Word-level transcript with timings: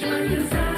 show 0.00 0.16
yourself. 0.22 0.69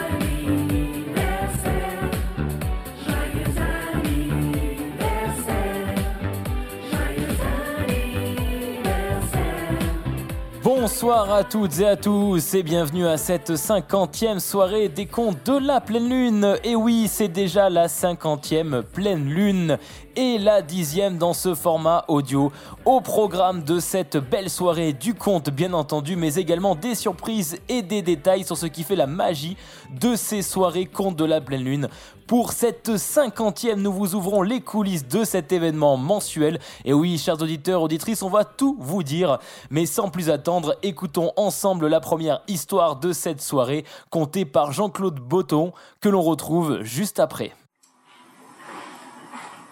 Bonsoir 10.82 11.32
à 11.32 11.44
toutes 11.44 11.78
et 11.78 11.86
à 11.86 11.94
tous 11.94 12.54
et 12.54 12.64
bienvenue 12.64 13.06
à 13.06 13.16
cette 13.16 13.54
cinquantième 13.54 14.40
soirée 14.40 14.88
des 14.88 15.06
contes 15.06 15.46
de 15.46 15.56
la 15.56 15.80
pleine 15.80 16.08
lune. 16.08 16.56
Et 16.64 16.74
oui, 16.74 17.06
c'est 17.06 17.28
déjà 17.28 17.70
la 17.70 17.86
cinquantième 17.86 18.82
pleine 18.92 19.28
lune 19.28 19.78
et 20.16 20.38
la 20.38 20.60
dixième 20.60 21.18
dans 21.18 21.34
ce 21.34 21.54
format 21.54 22.04
audio. 22.08 22.50
Au 22.84 23.00
programme 23.00 23.62
de 23.62 23.78
cette 23.78 24.16
belle 24.16 24.50
soirée 24.50 24.92
du 24.92 25.14
conte 25.14 25.50
bien 25.50 25.72
entendu, 25.72 26.16
mais 26.16 26.34
également 26.34 26.74
des 26.74 26.96
surprises 26.96 27.58
et 27.68 27.82
des 27.82 28.02
détails 28.02 28.42
sur 28.42 28.56
ce 28.56 28.66
qui 28.66 28.82
fait 28.82 28.96
la 28.96 29.06
magie 29.06 29.56
de 30.00 30.16
ces 30.16 30.42
soirées 30.42 30.86
contes 30.86 31.14
de 31.14 31.24
la 31.24 31.40
pleine 31.40 31.62
lune. 31.62 31.88
Pour 32.26 32.52
cette 32.52 32.96
cinquantième, 32.96 33.82
nous 33.82 33.92
vous 33.92 34.14
ouvrons 34.14 34.42
les 34.42 34.60
coulisses 34.60 35.06
de 35.06 35.24
cet 35.24 35.52
événement 35.52 35.96
mensuel. 35.96 36.60
Et 36.84 36.92
oui, 36.92 37.18
chers 37.18 37.40
auditeurs, 37.42 37.82
auditrices, 37.82 38.22
on 38.22 38.30
va 38.30 38.44
tout 38.44 38.76
vous 38.78 39.02
dire. 39.02 39.38
Mais 39.70 39.86
sans 39.86 40.08
plus 40.08 40.30
attendre, 40.30 40.76
écoutons 40.82 41.32
ensemble 41.36 41.88
la 41.88 42.00
première 42.00 42.42
histoire 42.48 42.96
de 42.96 43.12
cette 43.12 43.42
soirée, 43.42 43.84
contée 44.10 44.44
par 44.44 44.72
Jean-Claude 44.72 45.20
Botton, 45.20 45.72
que 46.00 46.08
l'on 46.08 46.22
retrouve 46.22 46.82
juste 46.82 47.20
après. 47.20 47.52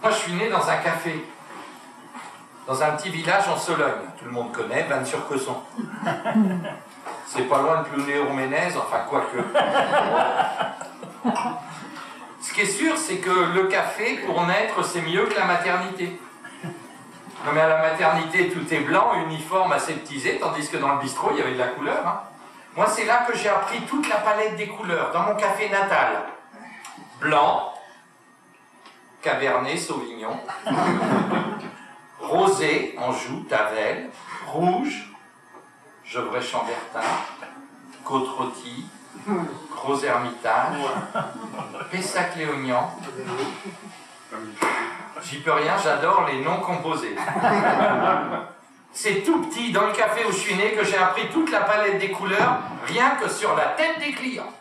Moi, 0.03 0.11
je 0.11 0.17
suis 0.17 0.33
né 0.33 0.51
dans 0.51 0.67
un 0.69 0.77
café, 0.77 1.25
dans 2.67 2.83
un 2.83 2.91
petit 2.93 3.11
village 3.11 3.49
en 3.49 3.57
Sologne. 3.57 4.09
Tout 4.19 4.25
le 4.25 4.33
monde 4.33 4.53
connaît, 4.53 4.83
Vannes-sur-Cosson. 4.85 5.57
C'est 7.27 7.49
pas 7.49 7.63
loin 7.63 7.83
de 7.83 7.89
Plounéo-Ménez, 7.89 8.77
enfin, 8.77 9.05
quoique. 9.09 9.37
Ce 12.41 12.55
qui 12.55 12.63
est 12.63 12.67
sûr, 12.67 12.97
c'est 12.97 13.19
que 13.19 13.31
le 13.55 13.65
café, 13.65 14.17
pour 14.27 14.47
naître, 14.47 14.83
c'est 14.85 15.03
mieux 15.03 15.27
que 15.27 15.35
la 15.35 15.45
maternité. 15.45 16.19
Non, 17.45 17.53
mais 17.53 17.61
à 17.61 17.69
la 17.69 17.79
maternité, 17.79 18.51
tout 18.51 18.73
est 18.73 18.81
blanc, 18.81 19.15
uniforme, 19.27 19.73
aseptisé, 19.73 20.39
tandis 20.39 20.69
que 20.69 20.79
dans 20.79 20.95
le 20.95 21.01
bistrot, 21.01 21.31
il 21.33 21.39
y 21.39 21.43
avait 21.43 21.53
de 21.53 21.59
la 21.59 21.69
couleur. 21.69 22.07
Hein. 22.07 22.21
Moi, 22.77 22.87
c'est 22.87 23.05
là 23.05 23.25
que 23.27 23.37
j'ai 23.37 23.49
appris 23.49 23.81
toute 23.83 24.09
la 24.09 24.17
palette 24.17 24.57
des 24.57 24.69
couleurs, 24.69 25.11
dans 25.13 25.23
mon 25.23 25.35
café 25.37 25.69
natal. 25.69 26.25
Blanc, 27.21 27.75
Cabernet 29.21 29.79
Sauvignon, 29.79 30.39
Rosé, 32.21 32.95
Anjou, 32.99 33.45
Tavel, 33.49 34.09
Rouge, 34.47 35.13
Gevrey-Chambertin, 36.05 37.01
Côte-Rôtie, 38.05 38.87
Gros 39.71 40.05
Hermitage, 40.05 40.77
Pessac-Léognan. 41.91 42.91
J'y 45.23 45.39
peux 45.41 45.53
rien, 45.53 45.77
j'adore 45.83 46.27
les 46.31 46.43
noms 46.43 46.61
composés. 46.61 47.17
C'est 48.93 49.23
tout 49.23 49.43
petit 49.43 49.73
dans 49.73 49.87
le 49.87 49.93
café 49.93 50.25
où 50.25 50.33
je 50.33 50.37
suis 50.37 50.55
né 50.55 50.73
que 50.73 50.85
j'ai 50.85 50.97
appris 50.97 51.29
toute 51.29 51.51
la 51.51 51.61
palette 51.61 51.99
des 51.99 52.11
couleurs, 52.11 52.59
rien 52.87 53.11
que 53.17 53.29
sur 53.29 53.55
la 53.55 53.67
tête 53.67 53.99
des 54.01 54.13
clients. 54.13 54.53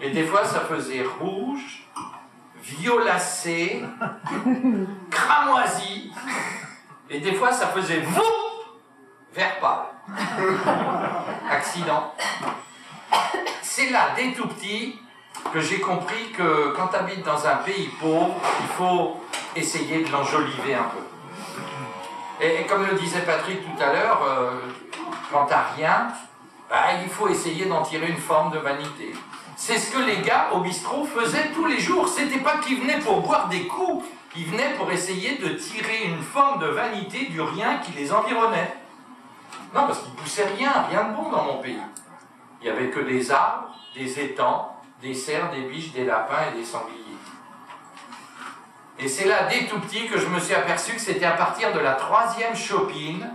Et 0.00 0.10
des 0.10 0.26
fois, 0.26 0.44
ça 0.44 0.60
faisait 0.60 1.04
rouge, 1.20 1.86
violacé, 2.62 3.84
cramoisi, 5.10 6.12
et 7.08 7.20
des 7.20 7.34
fois, 7.34 7.52
ça 7.52 7.68
faisait 7.68 8.00
vous, 8.00 8.22
vert 9.32 9.58
pâle. 9.60 9.86
Accident 11.50 12.12
c'est 13.62 13.90
là, 13.90 14.10
dès 14.16 14.32
tout 14.32 14.48
petit, 14.48 14.98
que 15.52 15.60
j'ai 15.60 15.80
compris 15.80 16.32
que 16.36 16.74
quand 16.76 16.88
tu 16.88 16.96
habites 16.96 17.24
dans 17.24 17.46
un 17.46 17.56
pays 17.56 17.88
pauvre, 18.00 18.34
il 18.60 18.68
faut 18.76 19.20
essayer 19.54 20.04
de 20.04 20.10
l'enjoliver 20.10 20.74
un 20.74 20.84
peu. 20.84 22.44
Et, 22.44 22.64
comme 22.66 22.86
le 22.86 22.94
disait 22.94 23.20
Patrick 23.20 23.60
tout 23.62 23.82
à 23.82 23.92
l'heure, 23.92 24.22
euh, 24.28 24.50
quand 25.32 25.46
t'as 25.46 25.64
rien, 25.76 26.08
bah, 26.68 26.76
il 27.02 27.08
faut 27.08 27.28
essayer 27.28 27.64
d'en 27.64 27.82
tirer 27.82 28.08
une 28.08 28.18
forme 28.18 28.52
de 28.52 28.58
vanité. 28.58 29.14
C'est 29.56 29.78
ce 29.78 29.90
que 29.90 29.98
les 29.98 30.18
gars 30.18 30.48
au 30.52 30.60
bistrot 30.60 31.06
faisaient 31.06 31.50
tous 31.54 31.64
les 31.64 31.80
jours. 31.80 32.08
C'était 32.08 32.40
pas 32.40 32.58
qu'ils 32.58 32.80
venaient 32.80 32.98
pour 32.98 33.22
boire 33.22 33.48
des 33.48 33.66
coups, 33.66 34.04
ils 34.36 34.44
venaient 34.44 34.74
pour 34.76 34.90
essayer 34.92 35.38
de 35.38 35.48
tirer 35.54 36.04
une 36.04 36.22
forme 36.22 36.60
de 36.60 36.66
vanité 36.66 37.26
du 37.26 37.40
rien 37.40 37.78
qui 37.78 37.92
les 37.92 38.12
environnait. 38.12 38.74
Non, 39.74 39.86
parce 39.86 40.00
qu'ils 40.00 40.12
poussaient 40.12 40.48
rien, 40.58 40.72
rien 40.90 41.04
de 41.04 41.16
bon 41.16 41.30
dans 41.30 41.44
mon 41.44 41.58
pays. 41.58 41.78
Il 42.66 42.72
n'y 42.72 42.78
avait 42.78 42.90
que 42.90 42.98
des 42.98 43.30
arbres, 43.30 43.68
des 43.94 44.18
étangs, 44.18 44.76
des 45.00 45.14
cerfs, 45.14 45.52
des 45.52 45.68
biches, 45.68 45.92
des 45.92 46.04
lapins 46.04 46.50
et 46.52 46.58
des 46.58 46.64
sangliers. 46.64 46.98
Et 48.98 49.06
c'est 49.06 49.28
là, 49.28 49.44
dès 49.44 49.66
tout 49.66 49.78
petit, 49.78 50.08
que 50.08 50.18
je 50.18 50.26
me 50.26 50.40
suis 50.40 50.52
aperçu 50.52 50.94
que 50.94 51.00
c'était 51.00 51.26
à 51.26 51.36
partir 51.36 51.72
de 51.72 51.78
la 51.78 51.92
troisième 51.92 52.56
chopine 52.56 53.30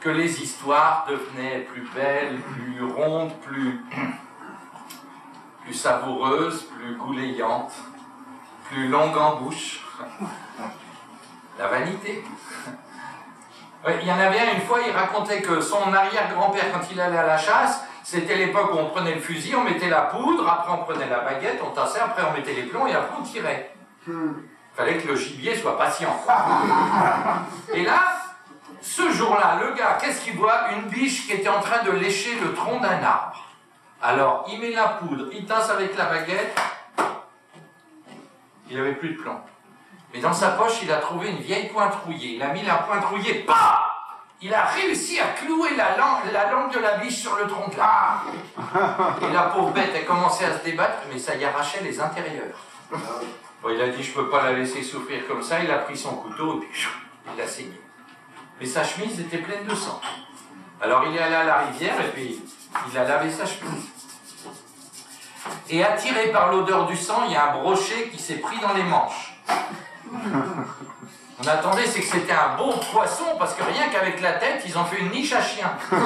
que 0.00 0.08
les 0.08 0.42
histoires 0.42 1.06
devenaient 1.08 1.60
plus 1.60 1.88
belles, 1.94 2.40
plus 2.40 2.84
rondes, 2.84 3.32
plus, 3.42 3.80
savoureuses, 5.72 6.64
plus 6.64 6.96
gouléantes, 6.96 7.74
plus 8.64 8.88
longues 8.88 9.18
en 9.18 9.36
bouche. 9.36 9.86
La 11.60 11.68
vanité. 11.68 12.24
Il 13.88 14.06
y 14.06 14.10
en 14.10 14.18
avait 14.18 14.40
un 14.40 14.54
une 14.54 14.62
fois, 14.62 14.80
il 14.84 14.92
racontait 14.92 15.42
que 15.42 15.60
son 15.60 15.92
arrière-grand-père, 15.92 16.72
quand 16.72 16.80
il 16.90 17.00
allait 17.00 17.18
à 17.18 17.26
la 17.26 17.38
chasse, 17.38 17.84
c'était 18.02 18.34
l'époque 18.34 18.72
où 18.74 18.78
on 18.78 18.90
prenait 18.90 19.14
le 19.14 19.20
fusil, 19.20 19.54
on 19.54 19.62
mettait 19.62 19.88
la 19.88 20.02
poudre, 20.02 20.48
après 20.48 20.72
on 20.72 20.78
prenait 20.78 21.08
la 21.08 21.20
baguette, 21.20 21.60
on 21.64 21.70
tassait, 21.70 22.00
après 22.00 22.22
on 22.28 22.32
mettait 22.32 22.54
les 22.54 22.64
plombs 22.64 22.86
et 22.86 22.94
après 22.94 23.16
on 23.18 23.22
tirait. 23.22 23.74
Il 24.08 24.34
fallait 24.74 24.98
que 24.98 25.08
le 25.08 25.16
gibier 25.16 25.56
soit 25.56 25.78
patient. 25.78 26.20
Et 27.72 27.84
là, 27.84 28.02
ce 28.80 29.10
jour-là, 29.10 29.58
le 29.60 29.72
gars, 29.74 29.98
qu'est-ce 30.00 30.20
qu'il 30.20 30.36
voit? 30.36 30.72
Une 30.76 30.88
biche 30.88 31.26
qui 31.26 31.32
était 31.32 31.48
en 31.48 31.60
train 31.60 31.82
de 31.84 31.92
lécher 31.92 32.38
le 32.40 32.54
tronc 32.54 32.80
d'un 32.80 33.02
arbre. 33.02 33.44
Alors, 34.02 34.46
il 34.52 34.60
met 34.60 34.72
la 34.72 34.88
poudre, 34.88 35.26
il 35.32 35.46
tasse 35.46 35.70
avec 35.70 35.96
la 35.96 36.06
baguette, 36.06 36.58
il 38.68 38.76
n'avait 38.76 38.94
plus 38.94 39.10
de 39.10 39.22
plomb. 39.22 39.40
Mais 40.16 40.22
dans 40.22 40.32
sa 40.32 40.52
poche, 40.52 40.80
il 40.82 40.90
a 40.90 40.96
trouvé 40.96 41.28
une 41.28 41.40
vieille 41.40 41.68
pointe 41.68 41.94
rouillée. 42.06 42.36
Il 42.36 42.42
a 42.42 42.48
mis 42.48 42.62
la 42.62 42.76
pointe 42.76 43.04
rouillée, 43.04 43.44
bah 43.46 43.94
Il 44.40 44.54
a 44.54 44.64
réussi 44.64 45.20
à 45.20 45.26
clouer 45.38 45.76
la 45.76 45.98
langue, 45.98 46.32
la 46.32 46.50
langue 46.50 46.72
de 46.72 46.78
la 46.78 46.96
biche 46.96 47.18
sur 47.18 47.36
le 47.36 47.46
tronc 47.46 47.70
l'arbre. 47.76 48.32
Et 49.20 49.30
la 49.30 49.42
pauvre 49.42 49.72
bête 49.72 49.94
a 49.94 50.06
commencé 50.06 50.46
à 50.46 50.58
se 50.58 50.64
débattre, 50.64 51.02
mais 51.12 51.18
ça 51.18 51.34
y 51.34 51.44
arrachait 51.44 51.82
les 51.82 52.00
intérieurs. 52.00 52.56
Bon, 53.62 53.68
il 53.68 53.78
a 53.78 53.88
dit, 53.88 54.02
je 54.02 54.14
peux 54.14 54.30
pas 54.30 54.42
la 54.44 54.54
laisser 54.54 54.82
souffrir 54.82 55.26
comme 55.28 55.42
ça. 55.42 55.60
Il 55.60 55.70
a 55.70 55.78
pris 55.78 55.98
son 55.98 56.14
couteau 56.16 56.62
et 56.62 56.64
puis 56.64 56.88
il 57.34 57.42
a 57.42 57.46
saigné. 57.46 57.78
Mais 58.58 58.66
sa 58.66 58.84
chemise 58.84 59.20
était 59.20 59.38
pleine 59.38 59.66
de 59.66 59.74
sang. 59.74 60.00
Alors 60.80 61.04
il 61.06 61.14
est 61.14 61.20
allé 61.20 61.34
à 61.34 61.44
la 61.44 61.58
rivière 61.58 62.00
et 62.00 62.08
puis 62.08 62.40
il 62.90 62.98
a 62.98 63.04
lavé 63.04 63.30
sa 63.30 63.44
chemise. 63.44 63.90
Et 65.68 65.84
attiré 65.84 66.32
par 66.32 66.52
l'odeur 66.52 66.86
du 66.86 66.96
sang, 66.96 67.24
il 67.26 67.32
y 67.32 67.36
a 67.36 67.52
un 67.52 67.58
brochet 67.58 68.08
qui 68.10 68.18
s'est 68.18 68.38
pris 68.38 68.58
dans 68.60 68.72
les 68.72 68.82
manches. 68.82 69.36
On 71.38 71.46
attendait, 71.46 71.86
c'est 71.86 72.00
que 72.00 72.06
c'était 72.06 72.32
un 72.32 72.56
bon 72.56 72.72
poisson, 72.92 73.24
parce 73.38 73.54
que 73.54 73.62
rien 73.62 73.88
qu'avec 73.92 74.22
la 74.22 74.32
tête, 74.32 74.62
ils 74.66 74.78
ont 74.78 74.84
fait 74.84 75.00
une 75.00 75.10
niche 75.10 75.34
à 75.34 75.42
chien. 75.42 75.70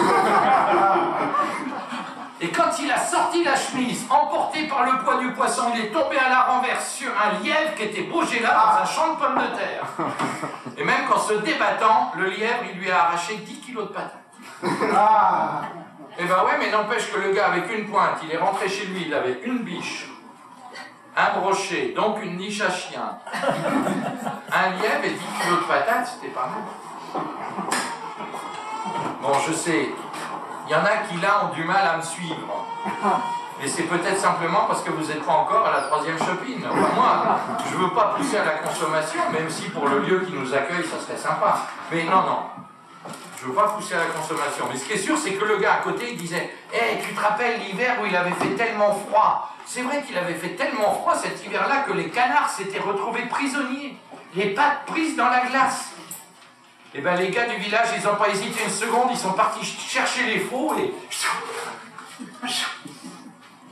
Et 2.43 2.49
quand 2.49 2.71
il 2.81 2.91
a 2.91 2.99
sorti 2.99 3.44
la 3.44 3.55
chemise, 3.55 4.06
emporté 4.09 4.66
par 4.66 4.84
le 4.84 4.99
poids 5.05 5.19
du 5.19 5.31
poisson, 5.33 5.71
il 5.75 5.81
est 5.84 5.91
tombé 5.91 6.16
à 6.16 6.31
la 6.31 6.43
renverse 6.44 6.94
sur 6.94 7.11
un 7.11 7.38
lièvre 7.44 7.75
qui 7.77 7.83
était 7.83 8.03
bougé 8.03 8.41
là 8.41 8.55
dans 8.55 8.83
un 8.83 8.87
champ 8.87 9.12
de 9.15 9.19
pommes 9.19 9.37
de 9.37 9.56
terre. 9.56 9.84
Et 10.78 10.84
même 10.84 11.06
qu'en 11.06 11.19
se 11.19 11.34
débattant, 11.34 12.12
le 12.17 12.31
lièvre, 12.31 12.65
il 12.72 12.81
lui 12.81 12.91
a 12.91 13.05
arraché 13.05 13.37
10 13.37 13.61
kilos 13.61 13.88
de 13.88 13.93
patates. 13.93 14.17
Ah. 14.97 15.62
Et 16.19 16.22
eh 16.22 16.27
ben 16.27 16.44
ouais, 16.44 16.59
mais 16.59 16.71
n'empêche 16.71 17.11
que 17.12 17.19
le 17.19 17.32
gars, 17.32 17.47
avec 17.47 17.71
une 17.72 17.88
pointe, 17.88 18.19
il 18.25 18.32
est 18.32 18.37
rentré 18.37 18.69
chez 18.69 18.87
lui, 18.87 19.05
il 19.06 19.14
avait 19.14 19.41
une 19.44 19.58
biche, 19.58 20.09
un 21.16 21.40
brochet, 21.40 21.92
donc 21.96 22.22
une 22.22 22.36
niche 22.36 22.60
à 22.60 22.70
chien, 22.70 23.18
un 23.34 24.70
lièvre 24.70 25.04
et 25.04 25.10
10 25.10 25.18
kilos 25.42 25.60
de 25.60 25.64
patates, 25.66 26.08
c'était 26.14 26.32
pas 26.32 26.48
mal. 26.48 27.24
Bon, 29.22 29.32
je 29.46 29.52
sais, 29.52 29.88
il 30.66 30.72
y 30.72 30.74
en 30.74 30.84
a 30.84 30.96
qui 31.08 31.20
là 31.20 31.44
ont 31.44 31.54
du 31.54 31.64
mal 31.64 31.86
à 31.86 31.96
me 31.96 32.02
suivre. 32.02 32.66
Mais 33.60 33.68
c'est 33.68 33.82
peut-être 33.82 34.18
simplement 34.18 34.64
parce 34.66 34.82
que 34.82 34.90
vous 34.90 35.04
n'êtes 35.04 35.22
pas 35.22 35.32
encore 35.32 35.66
à 35.66 35.72
la 35.72 35.80
troisième 35.82 36.18
chopine. 36.18 36.64
moi, 36.94 37.38
je 37.68 37.76
ne 37.76 37.82
veux 37.82 37.90
pas 37.90 38.14
pousser 38.16 38.38
à 38.38 38.44
la 38.44 38.52
consommation, 38.52 39.20
même 39.32 39.50
si 39.50 39.68
pour 39.68 39.86
le 39.86 39.98
lieu 39.98 40.20
qui 40.20 40.32
nous 40.32 40.54
accueille, 40.54 40.86
ça 40.86 40.98
serait 40.98 41.18
sympa. 41.18 41.66
Mais 41.92 42.04
non, 42.04 42.22
non. 42.22 42.39
Je 43.40 43.46
veux 43.46 43.54
pas 43.54 43.69
pousser 43.69 43.94
à 43.94 44.00
la 44.00 44.06
consommation. 44.06 44.66
Mais 44.70 44.78
ce 44.78 44.84
qui 44.84 44.92
est 44.92 44.98
sûr, 44.98 45.16
c'est 45.16 45.32
que 45.32 45.44
le 45.44 45.56
gars 45.56 45.75
à 45.75 45.78
côté, 45.78 46.10
il 46.12 46.19
disait 46.19 46.50
Hé, 46.72 46.98
eh, 46.98 47.02
tu 47.02 47.14
te 47.14 47.20
rappelles 47.20 47.60
l'hiver 47.60 47.96
où 48.02 48.06
il 48.06 48.14
avait 48.14 48.32
fait 48.32 48.54
tellement 48.54 48.94
froid? 48.94 49.56
C'est 49.64 49.81
vrai 49.82 50.02
qu'il 50.02 50.19
avait 50.19 50.34
fait 50.34 50.56
tellement 50.56 50.92
froid 50.92 51.14
cet 51.14 51.44
hiver-là 51.44 51.84
que 51.87 51.92
les 51.92 52.10
canards 52.10 52.50
s'étaient 52.50 52.81
retrouvés 52.81 53.26
prisonniers, 53.26 53.96
les 54.34 54.50
pattes 54.50 54.84
prises 54.87 55.16
dans 55.16 55.28
la 55.31 55.46
glace. 55.46 55.92
Et 56.92 56.98
eh 56.98 57.00
bien 57.00 57.14
les 57.14 57.31
gars 57.31 57.46
du 57.46 57.56
village, 57.56 57.88
ils 57.96 58.04
n'ont 58.04 58.16
pas 58.16 58.28
hésité 58.28 58.64
une 58.64 58.70
seconde, 58.70 59.08
ils 59.12 59.16
sont 59.16 59.32
partis 59.32 59.64
chercher 59.64 60.25
les 60.25 60.40
faux 60.40 60.75
et 60.76 60.93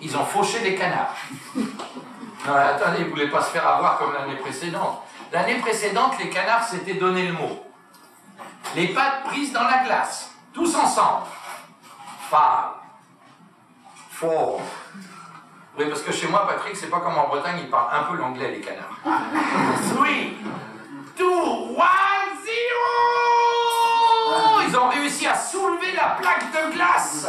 ils 0.01 0.17
ont 0.17 0.25
fauché 0.25 0.61
des 0.61 0.77
canards. 0.77 1.17
Non, 1.57 2.55
attendez, 2.55 2.99
ils 3.01 3.07
ne 3.07 3.11
voulaient 3.11 3.29
pas 3.29 3.43
se 3.43 3.51
faire 3.51 3.67
avoir 3.67 3.99
comme 3.99 4.15
l'année 4.15 4.37
précédente. 4.37 5.03
L'année 5.33 5.57
précédente, 5.57 6.13
les 6.21 6.31
canards 6.31 6.65
s'étaient 6.65 6.95
donné 6.95 7.27
le 7.27 7.33
mot. 7.33 7.68
Les 8.75 8.89
pattes 8.89 9.25
prises 9.25 9.53
dans 9.53 9.65
la 9.65 9.85
glace, 9.85 10.31
tous 10.53 10.75
ensemble. 10.75 11.27
Five. 12.29 12.75
Four. 14.11 14.61
Oui, 15.79 15.85
parce 15.89 16.03
que 16.03 16.13
chez 16.13 16.27
moi, 16.27 16.47
Patrick, 16.47 16.77
c'est 16.77 16.91
pas 16.91 17.01
comme 17.01 17.17
en 17.17 17.29
Bretagne, 17.29 17.61
ils 17.61 17.71
parlent 17.71 17.95
un 17.95 18.03
peu 18.05 18.17
l'anglais, 18.17 18.51
les 18.51 18.61
canards. 18.61 18.99
Three, 19.95 20.37
two, 21.17 21.77
one, 21.77 22.37
zero 22.45 22.89
Ils 24.67 24.77
ont 24.77 24.89
réussi 24.89 25.27
à 25.27 25.37
soulever 25.37 25.93
la 25.93 26.17
plaque 26.21 26.51
de 26.51 26.73
glace 26.73 27.29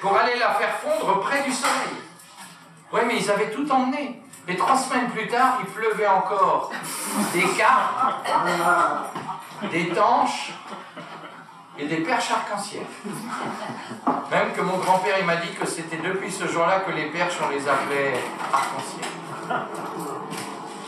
pour 0.00 0.16
aller 0.16 0.38
la 0.38 0.54
faire 0.54 0.74
fondre 0.78 1.20
près 1.20 1.42
du 1.42 1.52
soleil. 1.52 1.96
Oui, 2.92 3.00
mais 3.06 3.18
ils 3.18 3.30
avaient 3.30 3.50
tout 3.50 3.70
emmené. 3.70 4.21
Et 4.48 4.56
trois 4.56 4.76
semaines 4.76 5.08
plus 5.10 5.28
tard, 5.28 5.58
il 5.60 5.66
pleuvait 5.66 6.06
encore 6.06 6.70
des 7.32 7.44
carpes, 7.56 8.26
des 9.70 9.88
tanches 9.90 10.52
et 11.78 11.86
des 11.86 11.98
perches 11.98 12.30
arc-en-ciel. 12.32 12.84
Même 14.30 14.52
que 14.52 14.60
mon 14.60 14.78
grand-père, 14.78 15.16
il 15.20 15.26
m'a 15.26 15.36
dit 15.36 15.52
que 15.54 15.66
c'était 15.66 15.96
depuis 15.96 16.30
ce 16.30 16.46
jour-là 16.48 16.80
que 16.80 16.90
les 16.90 17.06
perches, 17.06 17.38
on 17.44 17.50
les 17.50 17.68
appelait 17.68 18.14
arc-en-ciel. 18.52 19.04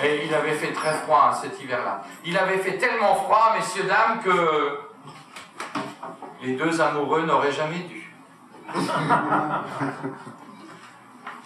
Et 0.03 0.27
il 0.27 0.35
avait 0.35 0.55
fait 0.55 0.73
très 0.73 0.95
froid 0.95 1.31
hein, 1.31 1.35
cet 1.41 1.63
hiver-là. 1.63 2.03
Il 2.25 2.37
avait 2.37 2.59
fait 2.59 2.77
tellement 2.79 3.15
froid, 3.15 3.55
messieurs, 3.57 3.85
dames, 3.85 4.21
que 4.25 4.81
les 6.43 6.55
deux 6.55 6.81
amoureux 6.81 7.23
n'auraient 7.23 7.53
jamais 7.53 7.79
dû. 7.79 8.13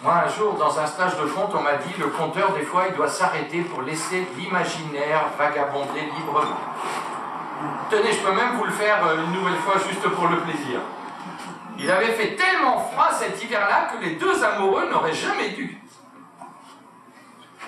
Moi, 0.01 0.13
un 0.13 0.29
jour, 0.29 0.53
dans 0.53 0.79
un 0.79 0.85
stage 0.85 1.17
de 1.17 1.25
conte, 1.25 1.53
on 1.53 1.61
m'a 1.61 1.75
dit 1.75 1.93
le 1.99 2.07
conteur, 2.07 2.53
des 2.53 2.61
fois, 2.61 2.85
il 2.87 2.95
doit 2.95 3.09
s'arrêter 3.09 3.61
pour 3.63 3.81
laisser 3.81 4.25
l'imaginaire 4.37 5.25
vagabonder 5.37 6.01
librement. 6.17 6.55
Tenez, 7.89 8.13
je 8.13 8.19
peux 8.19 8.31
même 8.31 8.55
vous 8.55 8.63
le 8.63 8.71
faire 8.71 9.05
euh, 9.05 9.25
une 9.25 9.33
nouvelle 9.33 9.57
fois 9.57 9.73
juste 9.89 10.07
pour 10.07 10.27
le 10.27 10.37
plaisir. 10.39 10.79
Il 11.77 11.91
avait 11.91 12.13
fait 12.13 12.35
tellement 12.35 12.79
froid 12.79 13.09
cet 13.11 13.43
hiver-là 13.43 13.89
que 13.91 14.01
les 14.03 14.15
deux 14.15 14.41
amoureux 14.41 14.89
n'auraient 14.89 15.13
jamais 15.13 15.49
dû. 15.49 15.81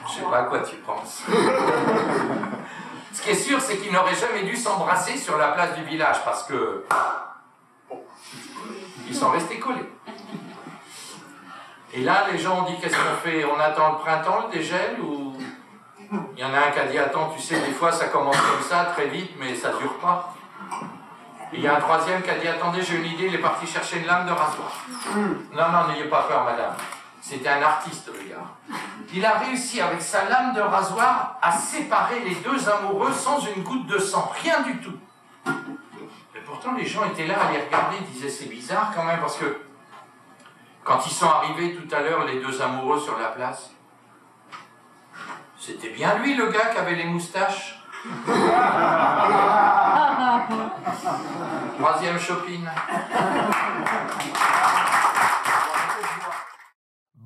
Je 0.08 0.12
sais 0.14 0.22
pas 0.22 0.38
à 0.38 0.44
quoi 0.44 0.60
tu 0.60 0.78
penses. 0.78 1.24
Ce 3.14 3.22
qui 3.22 3.32
est 3.32 3.36
sûr, 3.36 3.60
c'est 3.60 3.78
qu'ils 3.78 3.92
n'auraient 3.92 4.16
jamais 4.16 4.44
dû 4.44 4.56
s'embrasser 4.56 5.18
sur 5.18 5.38
la 5.38 5.50
place 5.50 5.76
du 5.76 5.84
village 5.84 6.24
parce 6.24 6.44
que. 6.44 6.86
Ils 9.10 9.16
sont 9.16 9.32
restés 9.32 9.60
collés. 9.60 9.90
Et 11.94 12.02
là, 12.02 12.26
les 12.32 12.38
gens 12.38 12.60
ont 12.60 12.70
dit 12.70 12.78
qu'est-ce 12.80 12.96
qu'on 12.96 13.18
fait? 13.22 13.44
On 13.46 13.60
attend 13.60 13.94
le 13.94 13.98
printemps, 14.00 14.46
le 14.48 14.58
dégel 14.58 15.00
ou? 15.02 15.34
Il 16.36 16.42
y 16.42 16.44
en 16.44 16.54
a 16.54 16.68
un 16.68 16.72
qui 16.72 16.80
a 16.80 16.86
dit 16.86 16.98
attends, 16.98 17.34
tu 17.36 17.42
sais, 17.42 17.60
des 17.62 17.72
fois 17.72 17.92
ça 17.92 18.08
commence 18.08 18.36
comme 18.36 18.62
ça, 18.68 18.86
très 18.94 19.08
vite, 19.08 19.32
mais 19.40 19.56
ça 19.56 19.70
dure 19.70 19.98
pas. 20.00 20.34
Il 21.54 21.62
y 21.62 21.68
a 21.68 21.76
un 21.78 21.80
troisième 21.80 22.22
qui 22.22 22.30
a 22.30 22.36
dit 22.36 22.48
attendez, 22.48 22.82
j'ai 22.82 22.98
une 22.98 23.06
idée, 23.06 23.28
il 23.28 23.36
est 23.36 23.40
parti 23.40 23.66
chercher 23.68 24.00
une 24.00 24.08
lame 24.08 24.26
de 24.26 24.32
rasoir. 24.32 24.86
Non, 25.16 25.70
non, 25.72 25.88
n'ayez 25.88 26.06
pas 26.06 26.24
peur, 26.24 26.44
madame. 26.44 26.74
C'était 27.22 27.50
un 27.50 27.62
artiste, 27.62 28.08
le 28.08 28.30
gars. 28.30 28.78
Il 29.14 29.26
a 29.26 29.38
réussi 29.38 29.80
avec 29.80 30.02
sa 30.02 30.26
lame 30.26 30.54
de 30.54 30.62
rasoir 30.62 31.38
à 31.42 31.52
séparer 31.52 32.20
les 32.22 32.36
deux 32.36 32.70
amoureux 32.70 33.12
sans 33.14 33.40
une 33.40 33.64
goutte 33.64 33.88
de 33.88 34.00
sang, 34.00 34.32
rien 34.42 34.62
du 34.62 34.78
tout. 34.80 34.98
Et 36.36 36.40
pourtant, 36.46 36.74
les 36.74 36.86
gens 36.86 37.06
étaient 37.06 37.28
là 37.28 37.36
à 37.48 37.52
les 37.52 37.62
regarder, 37.62 37.98
ils 38.00 38.08
disaient 38.08 38.30
c'est 38.30 38.50
bizarre 38.50 38.92
quand 38.96 39.04
même, 39.04 39.20
parce 39.20 39.38
que 39.38 39.62
quand 40.84 41.00
ils 41.06 41.14
sont 41.14 41.28
arrivés 41.28 41.76
tout 41.76 41.96
à 41.96 42.02
l'heure, 42.02 42.26
les 42.26 42.42
deux 42.42 42.62
amoureux 42.62 43.00
sur 43.00 43.18
la 43.18 43.28
place, 43.28 43.72
c'était 45.60 45.90
bien 45.90 46.18
lui 46.20 46.36
le 46.36 46.48
gars 46.48 46.70
qui 46.72 46.78
avait 46.78 46.96
les 46.96 47.06
moustaches. 47.06 47.78
Troisième 51.78 52.20
shopping. 52.20 52.68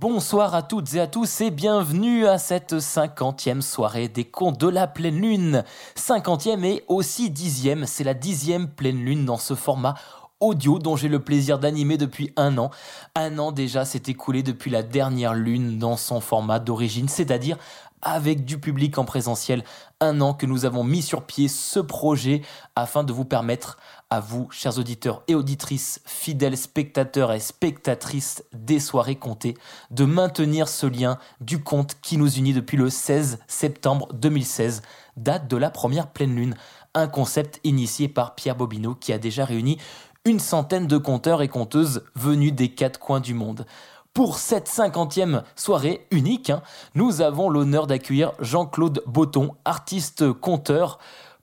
Bonsoir 0.07 0.53
à 0.53 0.61
toutes 0.61 0.93
et 0.93 0.99
à 0.99 1.07
tous 1.07 1.41
et 1.41 1.49
bienvenue 1.49 2.27
à 2.27 2.37
cette 2.37 2.79
cinquantième 2.79 3.63
soirée 3.63 4.07
des 4.07 4.25
contes 4.25 4.59
de 4.59 4.67
la 4.67 4.85
pleine 4.85 5.19
lune. 5.19 5.63
Cinquantième 5.95 6.63
et 6.63 6.83
aussi 6.87 7.31
dixième, 7.31 7.87
c'est 7.87 8.03
la 8.03 8.13
dixième 8.13 8.67
pleine 8.67 9.03
lune 9.03 9.25
dans 9.25 9.37
ce 9.37 9.55
format 9.55 9.95
audio 10.39 10.79
dont 10.79 10.95
j'ai 10.95 11.07
le 11.07 11.19
plaisir 11.19 11.59
d'animer 11.59 11.97
depuis 11.97 12.31
un 12.35 12.57
an. 12.57 12.71
Un 13.15 13.39
an 13.39 13.51
déjà 13.51 13.85
s'est 13.85 14.03
écoulé 14.07 14.43
depuis 14.43 14.71
la 14.71 14.83
dernière 14.83 15.33
lune 15.33 15.77
dans 15.77 15.97
son 15.97 16.19
format 16.19 16.59
d'origine, 16.59 17.07
c'est-à-dire 17.07 17.57
avec 18.05 18.45
du 18.45 18.59
public 18.59 18.97
en 18.97 19.03
présentiel. 19.03 19.63
Un 19.99 20.21
an 20.21 20.33
que 20.33 20.45
nous 20.45 20.65
avons 20.65 20.83
mis 20.83 21.01
sur 21.01 21.23
pied 21.23 21.47
ce 21.47 21.79
projet 21.79 22.41
afin 22.75 23.03
de 23.03 23.11
vous 23.11 23.25
permettre 23.25 23.77
à 24.09 24.19
vous, 24.19 24.47
chers 24.51 24.77
auditeurs 24.77 25.23
et 25.27 25.35
auditrices, 25.35 26.01
fidèles 26.05 26.57
spectateurs 26.57 27.33
et 27.33 27.39
spectatrices 27.39 28.43
des 28.53 28.79
soirées 28.79 29.15
comptées, 29.15 29.55
de 29.89 30.05
maintenir 30.05 30.67
ce 30.67 30.85
lien 30.85 31.17
du 31.41 31.63
conte 31.63 31.97
qui 32.01 32.17
nous 32.17 32.31
unit 32.37 32.53
depuis 32.53 32.77
le 32.77 32.89
16 32.89 33.39
septembre 33.47 34.13
2016, 34.13 34.83
date 35.17 35.47
de 35.47 35.57
la 35.57 35.71
première 35.71 36.07
pleine 36.07 36.35
lune. 36.35 36.55
Un 36.93 37.07
concept 37.07 37.59
initié 37.65 38.07
par 38.07 38.35
Pierre 38.35 38.55
Bobineau 38.55 38.95
qui 38.95 39.11
a 39.11 39.17
déjà 39.17 39.43
réuni 39.43 39.79
une 40.25 40.39
centaine 40.39 40.87
de 40.87 40.97
conteurs 40.97 41.43
et 41.43 41.47
conteuses 41.47 42.03
venus 42.15 42.53
des 42.53 42.69
quatre 42.69 42.99
coins 42.99 43.19
du 43.19 43.35
monde. 43.35 43.65
Pour 44.13 44.37
cette 44.37 44.67
cinquantième 44.67 45.43
soirée 45.55 46.07
unique, 46.09 46.49
hein, 46.49 46.61
nous 46.95 47.21
avons 47.21 47.49
l'honneur 47.49 47.85
d'accueillir 47.85 48.31
Jean-Claude 48.39 49.03
Botton, 49.05 49.51
artiste 49.65 50.31
conteur, 50.31 50.97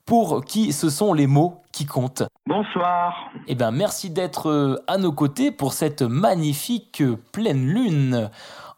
pour 0.05 0.43
qui 0.43 0.73
ce 0.73 0.89
sont 0.89 1.13
les 1.13 1.27
mots 1.27 1.61
qui 1.71 1.85
comptent. 1.85 2.23
Bonsoir. 2.45 3.13
Eh 3.47 3.55
bien, 3.55 3.71
merci 3.71 4.09
d'être 4.09 4.49
euh, 4.49 4.83
à 4.87 4.97
nos 4.97 5.13
côtés 5.13 5.51
pour 5.51 5.71
cette 5.71 6.01
magnifique 6.01 7.01
pleine 7.31 7.65
lune 7.65 8.29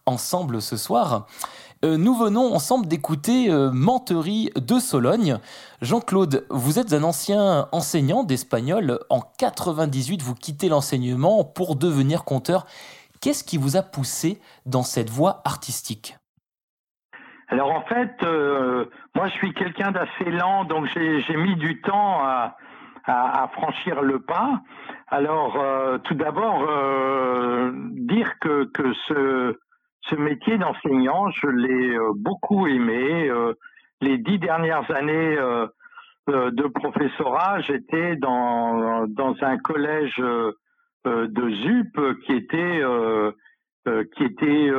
ensemble 0.06 0.62
ce 0.62 0.78
soir. 0.78 1.26
Euh, 1.86 1.98
nous 1.98 2.16
venons 2.16 2.56
ensemble 2.56 2.88
d'écouter 2.88 3.52
euh, 3.52 3.70
Menterie 3.72 4.50
de 4.56 4.80
Sologne. 4.80 5.38
Jean-Claude, 5.84 6.48
vous 6.50 6.80
êtes 6.80 6.94
un 6.94 7.04
ancien 7.04 7.68
enseignant 7.72 8.24
d'espagnol. 8.24 9.00
En 9.12 9.22
98, 9.38 10.24
vous 10.24 10.34
quittez 10.34 10.68
l'enseignement 10.68 11.44
pour 11.44 11.76
devenir 11.76 12.24
conteur. 12.24 12.66
Qu'est-ce 13.22 13.44
qui 13.44 13.58
vous 13.58 13.78
a 13.78 13.84
poussé 13.84 14.42
dans 14.66 14.82
cette 14.82 15.12
voie 15.12 15.42
artistique? 15.46 16.18
Alors 17.50 17.70
en 17.70 17.84
fait, 17.84 18.16
euh, 18.24 18.86
moi 19.14 19.28
je 19.28 19.34
suis 19.34 19.54
quelqu'un 19.54 19.92
d'assez 19.92 20.32
lent, 20.32 20.66
donc 20.66 20.88
j'ai 20.88 21.38
mis 21.38 21.56
du 21.56 21.82
temps 21.82 22.24
à, 22.24 22.56
franchir 23.54 24.02
le 24.02 24.20
pas. 24.20 24.64
Alors 25.10 25.56
tout 26.06 26.16
d'abord, 26.16 26.68
dire 27.92 28.40
que, 28.40 28.64
que 28.74 28.92
ce, 29.08 29.60
ce 30.10 30.16
métier 30.16 30.58
d'enseignant, 30.58 31.30
je 31.30 31.48
l'ai 31.48 31.96
euh, 31.96 32.12
beaucoup 32.16 32.68
aimé. 32.68 33.28
Euh, 33.30 33.54
les 34.02 34.18
dix 34.18 34.40
dernières 34.40 34.90
années 34.92 35.38
euh, 35.38 35.68
de 36.28 36.68
professorat, 36.68 37.62
j'étais 37.62 38.16
dans, 38.18 39.06
dans 39.08 39.36
un 39.42 39.58
collège 39.58 40.18
de 40.18 41.50
ZUP 41.50 42.22
qui 42.26 42.34
était 42.34 42.82
qui 44.16 44.24
était 44.24 44.72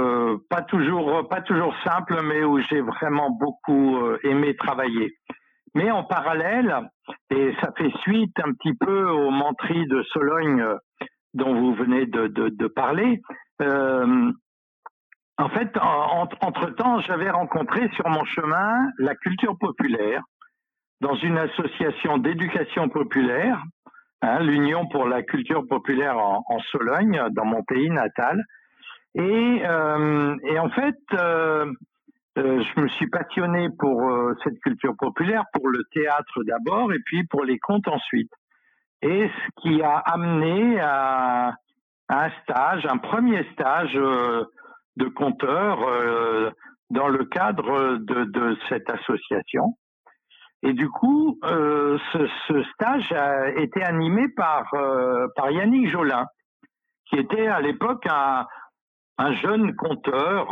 pas 0.50 0.62
toujours 0.62 1.28
pas 1.28 1.40
toujours 1.42 1.72
simple, 1.84 2.20
mais 2.24 2.42
où 2.42 2.58
j'ai 2.58 2.80
vraiment 2.80 3.30
beaucoup 3.30 3.96
aimé 4.24 4.56
travailler. 4.56 5.14
Mais 5.76 5.92
en 5.92 6.02
parallèle, 6.02 6.80
et 7.30 7.54
ça 7.60 7.70
fait 7.78 7.92
suite 8.00 8.36
un 8.44 8.52
petit 8.52 8.74
peu 8.74 9.08
au 9.08 9.30
menterie 9.30 9.86
de 9.86 10.02
Sologne 10.02 10.64
dont 11.34 11.54
vous 11.54 11.74
venez 11.74 12.06
de, 12.06 12.66
parler, 12.66 13.22
en 15.38 15.48
fait, 15.50 15.76
entre-temps, 16.40 17.00
j'avais 17.00 17.30
rencontré 17.30 17.90
sur 17.94 18.08
mon 18.08 18.24
chemin 18.24 18.88
la 18.98 19.14
culture 19.14 19.56
populaire 19.58 20.22
dans 21.02 21.14
une 21.14 21.36
association 21.36 22.16
d'éducation 22.16 22.88
populaire, 22.88 23.62
hein, 24.22 24.40
l'Union 24.40 24.88
pour 24.88 25.06
la 25.06 25.22
culture 25.22 25.66
populaire 25.66 26.16
en, 26.16 26.58
Sologne, 26.70 27.22
dans 27.32 27.44
mon 27.44 27.62
pays 27.64 27.90
natal. 27.90 28.42
Et, 29.14 29.62
euh, 29.66 30.36
en 30.58 30.70
fait, 30.70 30.96
euh, 31.12 31.70
euh, 32.38 32.62
je 32.62 32.80
me 32.80 32.88
suis 32.88 33.08
passionné 33.08 33.68
pour 33.78 34.10
cette 34.42 34.58
culture 34.60 34.94
populaire, 34.98 35.44
pour 35.52 35.68
le 35.68 35.82
théâtre 35.92 36.44
d'abord, 36.44 36.94
et 36.94 36.98
puis 37.04 37.24
pour 37.24 37.44
les 37.44 37.58
contes 37.58 37.88
ensuite. 37.88 38.32
Et 39.02 39.28
ce 39.28 39.60
qui 39.60 39.82
a 39.82 39.98
amené 39.98 40.80
à, 40.80 41.52
à 42.08 42.24
un 42.24 42.30
stage, 42.42 42.86
un 42.86 42.96
premier 42.96 43.44
stage 43.52 43.98
de 44.96 45.06
compteurs 45.06 45.86
euh, 45.86 46.50
dans 46.90 47.08
le 47.08 47.24
cadre 47.24 47.96
de, 47.98 48.56
cette 48.68 48.88
association. 48.88 49.76
Et 50.62 50.72
du 50.72 50.88
coup, 50.88 51.38
euh, 51.44 51.98
ce, 52.12 52.62
stage 52.74 53.12
a 53.12 53.50
été 53.50 53.82
animé 53.82 54.28
par, 54.28 54.72
euh, 54.74 55.26
par 55.36 55.50
Yannick 55.50 55.90
Jolin, 55.90 56.26
qui 57.08 57.16
était 57.16 57.46
à 57.46 57.60
l'époque 57.60 58.06
un, 58.08 58.46
un 59.18 59.32
jeune 59.34 59.76
conteur, 59.76 60.48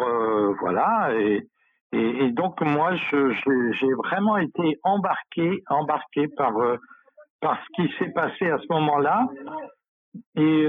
voilà, 0.61 1.11
et, 1.15 1.49
et, 1.93 2.31
donc 2.31 2.61
moi, 2.61 2.95
j'ai 2.97 3.93
vraiment 4.05 4.37
été 4.37 4.79
embarqué, 4.83 5.63
embarqué 5.69 6.29
par 6.37 6.53
par 7.41 7.59
ce 7.59 7.83
qui 7.83 7.93
s'est 7.99 8.11
passé 8.13 8.49
à 8.49 8.59
ce 8.59 8.67
moment-là, 8.71 9.29
et, 10.37 10.69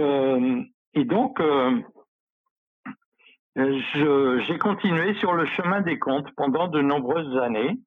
et 0.94 1.06
donc 1.06 1.40
j'ai 3.56 4.58
continué 4.60 5.16
sur 5.16 5.34
le 5.34 5.46
chemin 5.46 5.82
des 5.82 5.98
comptes 5.98 6.28
pendant 6.36 6.68
de 6.68 6.82
nombreuses 6.82 7.38
années 7.38 7.80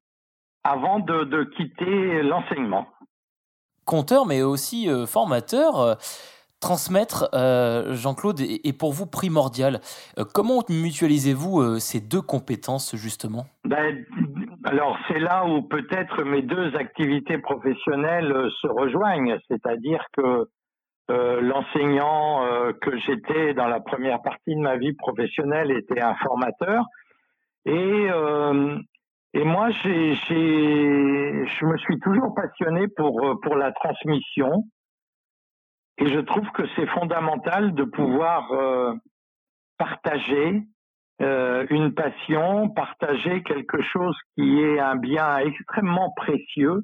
avant 0.63 0.99
de, 0.99 1.43
quitter 1.55 2.23
l'enseignement. 2.23 2.87
Conteur, 3.85 4.25
mais 4.25 4.41
aussi 4.41 4.89
euh, 4.89 5.05
formateur. 5.05 5.79
Euh, 5.79 5.95
transmettre, 6.59 7.29
euh, 7.33 7.93
Jean-Claude, 7.93 8.41
est, 8.41 8.77
pour 8.77 8.91
vous 8.91 9.05
primordial. 9.05 9.79
comment 10.33 10.61
mutualisez-vous 10.67 11.79
ces 11.79 12.01
deux 12.01 12.21
compétences, 12.21 12.97
justement? 12.97 13.45
Ben, 13.63 14.03
Alors, 14.65 14.97
c'est 15.07 15.19
là 15.19 15.45
où 15.45 15.61
peut-être 15.61 16.21
mes 16.25 16.41
deux 16.41 16.75
activités 16.75 17.37
professionnelles 17.37 18.49
se 18.61 18.67
rejoignent. 18.67 19.39
C'est-à-dire 19.47 20.03
que 20.11 20.49
l'enseignant 21.09 22.45
que 22.81 22.97
j'étais 22.97 23.53
dans 23.53 23.67
la 23.67 23.79
première 23.79 24.21
partie 24.21 24.55
de 24.55 24.61
ma 24.61 24.77
vie 24.77 24.93
professionnelle 24.93 25.71
était 25.71 26.01
un 26.01 26.15
formateur. 26.15 26.85
Et 27.65 28.07
et 29.33 29.43
moi, 29.43 29.69
je 29.69 31.65
me 31.65 31.77
suis 31.77 31.99
toujours 31.99 32.33
passionné 32.33 32.87
pour, 32.87 33.23
euh, 33.23 33.55
la 33.55 33.71
transmission. 33.71 34.63
Et 35.99 36.07
je 36.07 36.19
trouve 36.19 36.49
que 36.51 36.63
c'est 36.75 36.87
fondamental 36.87 37.75
de 37.75 37.83
pouvoir 37.83 38.51
euh, 38.53 38.93
partager 39.77 40.63
euh, 41.21 41.67
une 41.69 41.93
passion, 41.93 42.69
partager 42.69 43.43
quelque 43.43 43.81
chose 43.81 44.17
qui 44.35 44.61
est 44.61 44.79
un 44.79 44.95
bien 44.95 45.37
extrêmement 45.39 46.11
précieux, 46.15 46.81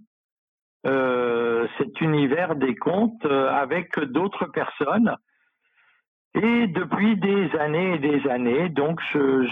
euh, 0.86 1.68
cet 1.78 2.00
univers 2.02 2.56
des 2.56 2.76
contes, 2.76 3.26
avec 3.26 4.00
d'autres 4.00 4.46
personnes. 4.46 5.16
Et 6.36 6.68
depuis 6.68 7.16
des 7.18 7.50
années 7.56 7.96
et 7.96 8.00
des 8.00 8.28
années, 8.30 8.68
donc 8.68 9.00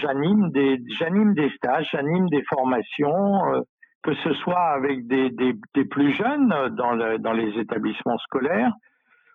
j'anime 0.02 0.50
des 0.50 0.78
j'anime 0.98 1.32
des 1.32 1.48
stages, 1.56 1.88
j'anime 1.92 2.28
des 2.28 2.42
formations, 2.42 3.54
euh, 3.54 3.60
que 4.02 4.14
ce 4.16 4.34
soit 4.34 4.74
avec 4.74 5.06
des, 5.06 5.30
des, 5.30 5.84
plus 5.86 6.12
jeunes 6.12 6.54
dans, 6.76 7.18
dans 7.18 7.32
les 7.32 7.58
établissements 7.58 8.18
scolaires 8.18 8.72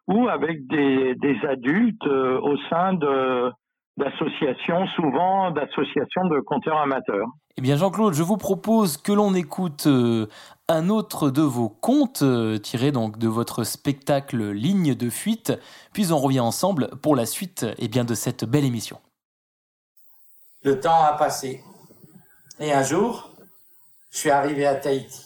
ou 0.08 0.28
avec 0.28 0.68
des, 0.68 1.16
des 1.16 1.38
adultes 1.48 2.06
euh, 2.06 2.40
au 2.40 2.58
sein 2.70 2.94
de 2.94 3.52
d'associations, 3.98 4.88
souvent 4.96 5.52
d'associations 5.52 6.26
de 6.30 6.40
compteurs 6.40 6.78
amateurs. 6.78 7.28
Eh 7.58 7.62
bien 7.62 7.76
Jean-Claude, 7.76 8.14
je 8.14 8.24
vous 8.24 8.38
propose 8.38 8.96
que 8.96 9.12
l'on 9.12 9.34
écoute 9.34 9.88
euh, 9.88 10.28
un 10.70 10.90
autre 10.90 11.32
de 11.32 11.42
vos 11.42 11.68
contes 11.68 12.22
euh, 12.22 12.60
tirés 12.60 12.92
donc 12.92 13.18
de 13.18 13.28
votre 13.28 13.64
spectacle 13.64 14.52
Ligne 14.52 14.94
de 14.94 15.10
fuite, 15.10 15.52
puis 15.92 16.14
on 16.14 16.20
revient 16.20 16.40
ensemble 16.40 16.96
pour 17.02 17.16
la 17.16 17.26
suite 17.26 17.66
eh 17.80 17.88
bien, 17.88 18.06
de 18.06 18.14
cette 18.14 18.46
belle 18.46 18.66
émission. 18.66 19.02
Le 20.62 20.80
temps 20.80 21.04
a 21.04 21.14
passé 21.14 21.64
et 22.60 22.72
un 22.72 22.84
jour, 22.84 23.32
je 24.12 24.20
suis 24.20 24.30
arrivé 24.30 24.66
à 24.66 24.76
Tahiti. 24.76 25.26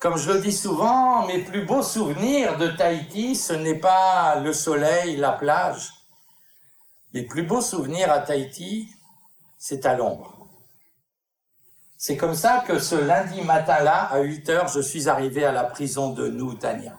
Comme 0.00 0.16
je 0.16 0.32
le 0.32 0.40
dis 0.40 0.52
souvent, 0.52 1.26
mes 1.26 1.42
plus 1.42 1.66
beaux 1.66 1.82
souvenirs 1.82 2.56
de 2.56 2.68
Tahiti, 2.68 3.34
ce 3.34 3.52
n'est 3.52 3.78
pas 3.78 4.38
le 4.40 4.52
soleil, 4.52 5.16
la 5.16 5.32
plage. 5.32 5.92
Les 7.12 7.24
plus 7.24 7.42
beaux 7.42 7.60
souvenirs 7.60 8.10
à 8.12 8.20
Tahiti, 8.20 8.88
c'est 9.58 9.84
à 9.86 9.96
l'ombre. 9.96 10.37
C'est 12.00 12.16
comme 12.16 12.36
ça 12.36 12.62
que 12.64 12.78
ce 12.78 12.94
lundi 12.94 13.42
matin-là, 13.42 14.04
à 14.04 14.20
8 14.20 14.48
heures, 14.50 14.68
je 14.68 14.78
suis 14.78 15.08
arrivé 15.08 15.44
à 15.44 15.50
la 15.50 15.64
prison 15.64 16.12
de 16.12 16.28
Noutania, 16.28 16.96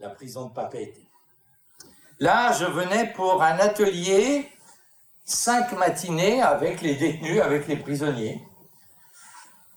la 0.00 0.10
prison 0.10 0.48
de 0.48 0.52
Papeete. 0.52 0.96
Là, 2.18 2.50
je 2.58 2.64
venais 2.64 3.12
pour 3.12 3.40
un 3.40 3.56
atelier, 3.60 4.50
cinq 5.24 5.70
matinées 5.78 6.42
avec 6.42 6.82
les 6.82 6.96
détenus, 6.96 7.40
avec 7.40 7.68
les 7.68 7.76
prisonniers. 7.76 8.42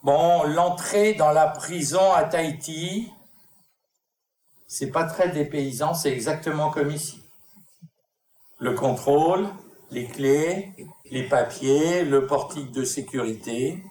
Bon, 0.02 0.46
l'entrée 0.46 1.14
dans 1.14 1.32
la 1.32 1.50
prison 1.50 2.12
à 2.12 2.24
Tahiti, 2.24 3.12
c'est 4.66 4.90
pas 4.90 5.04
très 5.04 5.30
dépaysant, 5.30 5.94
c'est 5.94 6.12
exactement 6.12 6.72
comme 6.72 6.90
ici. 6.90 7.22
Le 8.58 8.74
contrôle, 8.74 9.48
les 9.92 10.08
clés, 10.08 10.72
les 11.12 11.30
papiers, 11.30 12.04
le 12.04 12.26
portique 12.26 12.72
de 12.72 12.84
sécurité, 12.84 13.84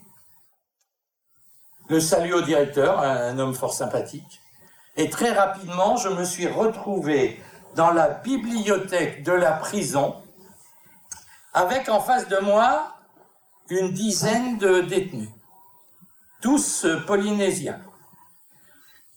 le 1.88 2.00
salut 2.00 2.34
au 2.34 2.40
directeur, 2.40 3.00
un 3.00 3.38
homme 3.38 3.54
fort 3.54 3.74
sympathique. 3.74 4.40
Et 4.96 5.10
très 5.10 5.32
rapidement, 5.32 5.96
je 5.96 6.08
me 6.08 6.24
suis 6.24 6.48
retrouvé 6.48 7.40
dans 7.74 7.90
la 7.90 8.08
bibliothèque 8.08 9.22
de 9.22 9.32
la 9.32 9.52
prison 9.52 10.22
avec 11.52 11.88
en 11.88 12.00
face 12.00 12.28
de 12.28 12.38
moi 12.38 12.94
une 13.70 13.92
dizaine 13.92 14.58
de 14.58 14.82
détenus, 14.82 15.30
tous 16.42 16.86
polynésiens. 17.06 17.82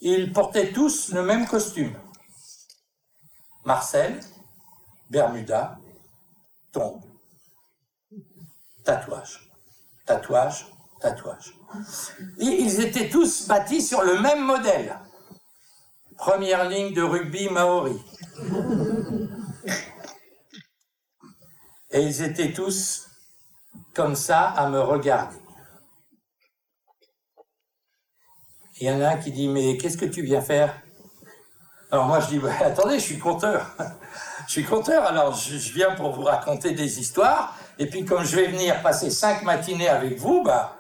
Ils 0.01 0.31
portaient 0.31 0.71
tous 0.71 1.09
le 1.09 1.23
même 1.23 1.45
costume. 1.47 1.93
Marcel, 3.65 4.19
Bermuda, 5.09 5.77
tombe. 6.71 7.01
Tatouage, 8.85 9.51
tatouage, 10.05 10.67
tatouage. 11.01 11.58
Ils 12.37 12.79
étaient 12.81 13.09
tous 13.09 13.47
bâtis 13.47 13.81
sur 13.81 14.01
le 14.01 14.19
même 14.19 14.43
modèle. 14.43 14.97
Première 16.17 16.67
ligne 16.67 16.93
de 16.93 17.01
rugby 17.01 17.49
maori. 17.49 18.01
Et 21.91 22.01
ils 22.01 22.21
étaient 22.21 22.53
tous 22.53 23.07
comme 23.93 24.15
ça 24.15 24.47
à 24.47 24.69
me 24.69 24.79
regarder. 24.79 25.37
Il 28.79 28.87
y 28.87 28.91
en 28.91 29.01
a 29.01 29.09
un 29.09 29.17
qui 29.17 29.31
dit, 29.31 29.47
mais 29.47 29.77
qu'est-ce 29.77 29.97
que 29.97 30.05
tu 30.05 30.21
viens 30.21 30.41
faire? 30.41 30.81
Alors 31.91 32.05
moi 32.05 32.19
je 32.19 32.27
dis, 32.27 32.39
bah, 32.39 32.51
attendez, 32.61 32.99
je 32.99 33.03
suis 33.03 33.19
conteur. 33.19 33.75
je 34.47 34.51
suis 34.51 34.63
conteur, 34.63 35.03
alors 35.05 35.33
je, 35.33 35.55
viens 35.73 35.95
pour 35.95 36.11
vous 36.11 36.23
raconter 36.23 36.71
des 36.71 36.99
histoires. 36.99 37.57
Et 37.77 37.87
puis 37.87 38.05
comme 38.05 38.23
je 38.23 38.35
vais 38.35 38.47
venir 38.47 38.81
passer 38.81 39.09
cinq 39.09 39.43
matinées 39.43 39.89
avec 39.89 40.17
vous, 40.17 40.43
bah, 40.43 40.78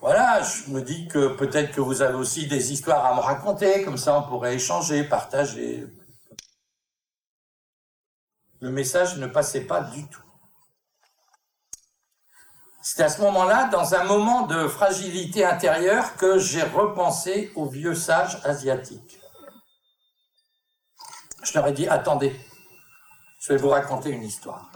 voilà, 0.00 0.42
je 0.42 0.70
me 0.70 0.80
dis 0.80 1.08
que 1.08 1.28
peut-être 1.28 1.72
que 1.72 1.80
vous 1.80 2.00
avez 2.00 2.14
aussi 2.14 2.46
des 2.46 2.72
histoires 2.72 3.04
à 3.04 3.14
me 3.14 3.20
raconter, 3.20 3.84
comme 3.84 3.98
ça 3.98 4.18
on 4.18 4.22
pourrait 4.22 4.54
échanger, 4.54 5.04
partager. 5.04 5.86
Le 8.60 8.70
message 8.70 9.18
ne 9.18 9.26
passait 9.26 9.66
pas 9.66 9.82
du 9.82 10.08
tout. 10.08 10.22
C'est 12.82 13.02
à 13.02 13.10
ce 13.10 13.20
moment-là, 13.20 13.68
dans 13.68 13.94
un 13.94 14.04
moment 14.04 14.46
de 14.46 14.66
fragilité 14.66 15.44
intérieure, 15.44 16.16
que 16.16 16.38
j'ai 16.38 16.62
repensé 16.62 17.52
aux 17.54 17.66
vieux 17.66 17.94
sages 17.94 18.40
asiatiques. 18.44 19.20
Je 21.42 21.52
leur 21.54 21.66
ai 21.68 21.72
dit, 21.72 21.88
attendez, 21.88 22.34
je 23.38 23.52
vais 23.52 23.58
vous 23.58 23.68
raconter 23.68 24.10
une 24.10 24.22
histoire. 24.22 24.70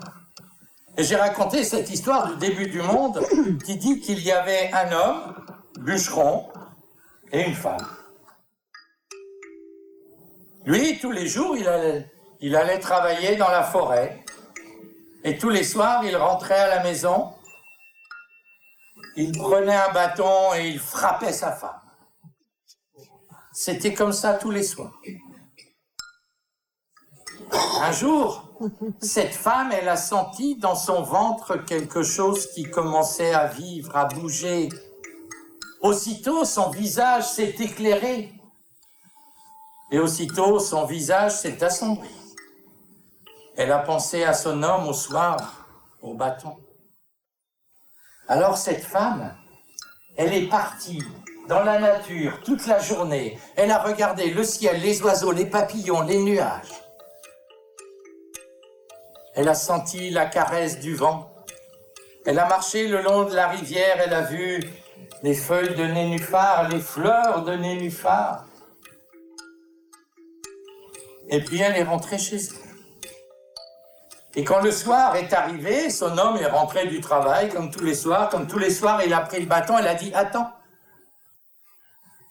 Et 0.96 1.02
j'ai 1.02 1.16
raconté 1.16 1.64
cette 1.64 1.90
histoire 1.90 2.28
du 2.28 2.36
début 2.36 2.68
du 2.68 2.80
monde 2.80 3.20
qui 3.64 3.76
dit 3.76 4.00
qu'il 4.00 4.20
y 4.20 4.30
avait 4.30 4.70
un 4.72 4.92
homme, 4.92 5.34
bûcheron, 5.80 6.48
et 7.32 7.42
une 7.42 7.54
femme. 7.54 7.84
Lui, 10.64 10.98
tous 11.00 11.10
les 11.10 11.26
jours, 11.26 11.56
il 11.56 11.66
allait, 11.66 12.10
il 12.40 12.54
allait 12.54 12.78
travailler 12.78 13.36
dans 13.36 13.50
la 13.50 13.64
forêt. 13.64 14.24
Et 15.24 15.36
tous 15.36 15.50
les 15.50 15.64
soirs, 15.64 16.04
il 16.04 16.16
rentrait 16.16 16.60
à 16.60 16.68
la 16.68 16.82
maison. 16.84 17.32
Il 19.16 19.36
prenait 19.36 19.76
un 19.76 19.92
bâton 19.92 20.54
et 20.54 20.68
il 20.68 20.78
frappait 20.78 21.32
sa 21.32 21.52
femme. 21.52 21.80
C'était 23.52 23.94
comme 23.94 24.12
ça 24.12 24.34
tous 24.34 24.50
les 24.50 24.62
soirs. 24.62 24.92
Un 27.80 27.92
jour, 27.92 28.43
cette 29.00 29.34
femme, 29.34 29.72
elle 29.72 29.88
a 29.88 29.96
senti 29.96 30.56
dans 30.56 30.74
son 30.74 31.02
ventre 31.02 31.56
quelque 31.56 32.02
chose 32.02 32.46
qui 32.52 32.64
commençait 32.64 33.34
à 33.34 33.46
vivre, 33.46 33.96
à 33.96 34.06
bouger. 34.06 34.68
Aussitôt, 35.82 36.44
son 36.44 36.70
visage 36.70 37.28
s'est 37.28 37.54
éclairé. 37.58 38.32
Et 39.90 39.98
aussitôt, 39.98 40.58
son 40.58 40.86
visage 40.86 41.32
s'est 41.32 41.62
assombri. 41.62 42.10
Elle 43.56 43.70
a 43.70 43.78
pensé 43.78 44.24
à 44.24 44.34
son 44.34 44.62
homme 44.62 44.88
au 44.88 44.92
soir, 44.92 45.68
au 46.02 46.14
bâton. 46.14 46.56
Alors 48.26 48.56
cette 48.56 48.84
femme, 48.84 49.34
elle 50.16 50.32
est 50.32 50.48
partie 50.48 51.02
dans 51.48 51.62
la 51.62 51.78
nature 51.78 52.40
toute 52.42 52.66
la 52.66 52.78
journée. 52.78 53.38
Elle 53.54 53.70
a 53.70 53.82
regardé 53.82 54.30
le 54.30 54.44
ciel, 54.44 54.80
les 54.80 55.02
oiseaux, 55.02 55.32
les 55.32 55.46
papillons, 55.46 56.02
les 56.02 56.22
nuages. 56.22 56.83
Elle 59.34 59.48
a 59.48 59.54
senti 59.54 60.10
la 60.10 60.26
caresse 60.26 60.78
du 60.78 60.94
vent. 60.94 61.30
Elle 62.24 62.38
a 62.38 62.46
marché 62.48 62.88
le 62.88 63.02
long 63.02 63.24
de 63.24 63.34
la 63.34 63.48
rivière, 63.48 64.00
elle 64.00 64.14
a 64.14 64.22
vu 64.22 64.60
les 65.22 65.34
feuilles 65.34 65.74
de 65.74 65.84
nénuphar, 65.84 66.68
les 66.68 66.80
fleurs 66.80 67.42
de 67.44 67.54
nénuphar. 67.54 68.46
Et 71.28 71.42
puis 71.42 71.60
elle 71.60 71.76
est 71.76 71.82
rentrée 71.82 72.18
chez 72.18 72.36
elle. 72.36 72.64
Et 74.36 74.44
quand 74.44 74.60
le 74.60 74.72
soir 74.72 75.14
est 75.16 75.32
arrivé, 75.32 75.90
son 75.90 76.18
homme 76.18 76.36
est 76.36 76.46
rentré 76.46 76.86
du 76.86 77.00
travail, 77.00 77.50
comme 77.50 77.70
tous 77.70 77.84
les 77.84 77.94
soirs. 77.94 78.28
Comme 78.30 78.48
tous 78.48 78.58
les 78.58 78.70
soirs, 78.70 79.00
il 79.04 79.12
a 79.14 79.20
pris 79.20 79.40
le 79.40 79.46
bâton, 79.46 79.78
elle 79.78 79.86
a 79.86 79.94
dit, 79.94 80.12
attends, 80.12 80.50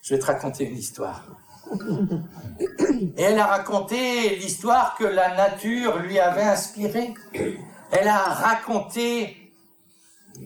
je 0.01 0.13
vais 0.13 0.19
te 0.19 0.25
raconter 0.25 0.65
une 0.65 0.77
histoire. 0.77 1.23
Et 3.17 3.21
elle 3.21 3.39
a 3.39 3.47
raconté 3.47 4.35
l'histoire 4.37 4.95
que 4.97 5.03
la 5.03 5.35
nature 5.35 5.99
lui 5.99 6.19
avait 6.19 6.43
inspirée. 6.43 7.13
Elle 7.91 8.07
a 8.07 8.17
raconté 8.17 9.53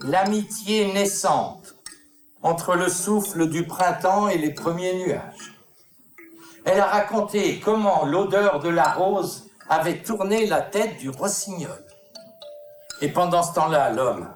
l'amitié 0.02 0.94
naissante 0.94 1.76
entre 2.42 2.76
le 2.76 2.90
souffle 2.90 3.50
du 3.50 3.66
printemps 3.66 4.28
et 4.28 4.38
les 4.38 4.54
premiers 4.54 4.96
nuages. 5.06 5.54
Elle 6.66 6.80
a 6.80 6.86
raconté 6.86 7.60
comment 7.60 8.06
l'odeur 8.06 8.60
de 8.60 8.70
la 8.70 8.92
rose 8.92 9.50
avait 9.70 10.02
tourné 10.02 10.46
la 10.48 10.62
tête 10.62 10.98
du 10.98 11.10
rossignol. 11.10 11.84
Et 13.02 13.10
pendant 13.10 13.44
ce 13.44 13.54
temps-là, 13.54 13.92
l'homme, 13.92 14.28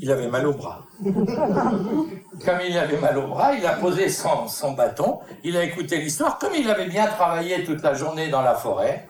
il 0.00 0.12
avait 0.12 0.28
mal 0.28 0.46
au 0.46 0.52
bras. 0.52 0.84
Comme 1.02 2.60
il 2.68 2.78
avait 2.78 2.98
mal 2.98 3.18
au 3.18 3.26
bras, 3.26 3.52
il 3.54 3.66
a 3.66 3.74
posé 3.74 4.08
son, 4.08 4.72
bâton, 4.72 5.20
il 5.42 5.56
a 5.56 5.64
écouté 5.64 5.98
l'histoire. 5.98 6.38
Comme 6.38 6.54
il 6.54 6.70
avait 6.70 6.86
bien 6.86 7.06
travaillé 7.06 7.64
toute 7.64 7.82
la 7.82 7.94
journée 7.94 8.28
dans 8.28 8.42
la 8.42 8.54
forêt, 8.54 9.08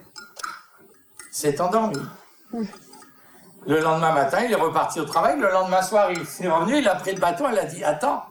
s'est 1.31 1.61
endormi. 1.61 1.99
Le 3.67 3.81
lendemain 3.81 4.13
matin, 4.13 4.41
il 4.45 4.53
est 4.53 4.57
reparti 4.57 5.01
au 5.01 5.05
travail. 5.05 5.39
Le 5.39 5.51
lendemain 5.51 5.83
soir, 5.83 6.11
il 6.11 6.25
s'est 6.25 6.49
revenu, 6.49 6.79
il 6.79 6.89
a 6.89 6.95
pris 6.95 7.15
le 7.15 7.21
bâton, 7.21 7.51
il 7.51 7.59
a 7.59 7.65
dit 7.65 7.85
Attends, 7.85 8.23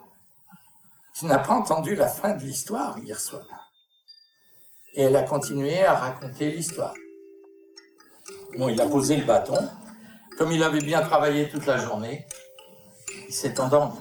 tu 1.13 1.25
n'as 1.25 1.39
pas 1.39 1.53
entendu 1.53 1.95
la 1.95 2.07
fin 2.07 2.33
de 2.33 2.41
l'histoire 2.41 2.97
hier 2.99 3.19
soir. 3.19 3.43
Et 4.95 5.03
elle 5.03 5.15
a 5.15 5.23
continué 5.23 5.83
à 5.83 5.93
raconter 5.93 6.51
l'histoire. 6.51 6.93
Bon, 8.57 8.67
il 8.67 8.81
a 8.81 8.87
posé 8.87 9.15
le 9.15 9.25
bâton. 9.25 9.69
Comme 10.39 10.51
il 10.51 10.63
avait 10.63 10.81
bien 10.81 11.01
travaillé 11.01 11.49
toute 11.49 11.65
la 11.65 11.77
journée, 11.77 12.25
endormi. 13.60 14.00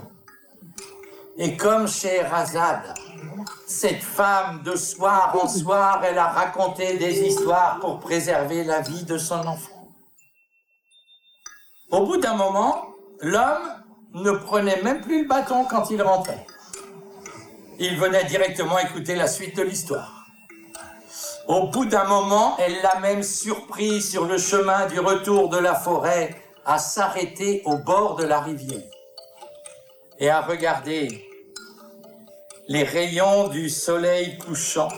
Et 1.39 1.57
comme 1.57 1.87
chez 1.87 2.23
Razad, 2.23 2.95
cette 3.67 4.03
femme 4.03 4.63
de 4.63 4.75
soir 4.75 5.37
en 5.43 5.49
soir, 5.49 6.03
elle 6.05 6.19
a 6.19 6.29
raconté 6.29 6.97
des 6.97 7.21
histoires 7.21 7.79
pour 7.81 8.01
préserver 8.01 8.65
la 8.65 8.81
vie 8.81 9.05
de 9.05 9.19
son 9.19 9.47
enfant. 9.47 9.93
Au 11.91 12.07
bout 12.07 12.17
d'un 12.17 12.35
moment, 12.35 12.87
l'homme 13.21 13.69
ne 14.15 14.31
prenait 14.31 14.81
même 14.83 15.03
plus 15.03 15.23
le 15.23 15.29
bâton 15.29 15.67
quand 15.67 15.91
il 15.91 16.01
rentrait. 16.01 16.47
Il 17.79 17.99
venait 17.99 18.25
directement 18.25 18.79
écouter 18.79 19.15
la 19.15 19.29
suite 19.29 19.57
de 19.57 19.63
l'histoire. 19.63 20.25
Au 21.49 21.69
bout 21.69 21.85
d'un 21.85 22.05
moment, 22.05 22.57
elle 22.59 22.81
l'a 22.83 22.99
même 23.01 23.23
surpris 23.23 24.01
sur 24.01 24.25
le 24.25 24.39
chemin 24.39 24.87
du 24.87 24.99
retour 24.99 25.51
de 25.51 25.59
la 25.59 25.75
forêt 25.75 26.35
à 26.65 26.79
s'arrêter 26.79 27.63
au 27.67 27.77
bord 27.77 28.17
de 28.17 28.25
la 28.25 28.41
rivière 28.41 28.96
et 30.19 30.31
à 30.31 30.41
regarder 30.41 31.25
les 32.69 32.83
rayons 32.83 33.49
du 33.49 33.69
soleil 33.69 34.39
couchant 34.39 34.89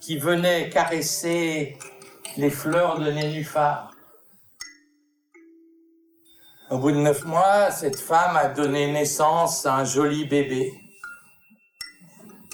qui 0.00 0.16
venaient 0.16 0.70
caresser 0.70 1.78
les 2.36 2.50
fleurs 2.50 2.98
de 2.98 3.10
nénuphar. 3.10 3.90
Au 6.70 6.78
bout 6.78 6.92
de 6.92 6.96
neuf 6.96 7.24
mois, 7.24 7.70
cette 7.70 8.00
femme 8.00 8.36
a 8.36 8.48
donné 8.48 8.90
naissance 8.90 9.66
à 9.66 9.76
un 9.76 9.84
joli 9.84 10.24
bébé. 10.24 10.72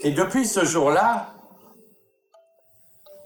Et 0.03 0.11
depuis 0.11 0.47
ce 0.47 0.65
jour-là, 0.65 1.35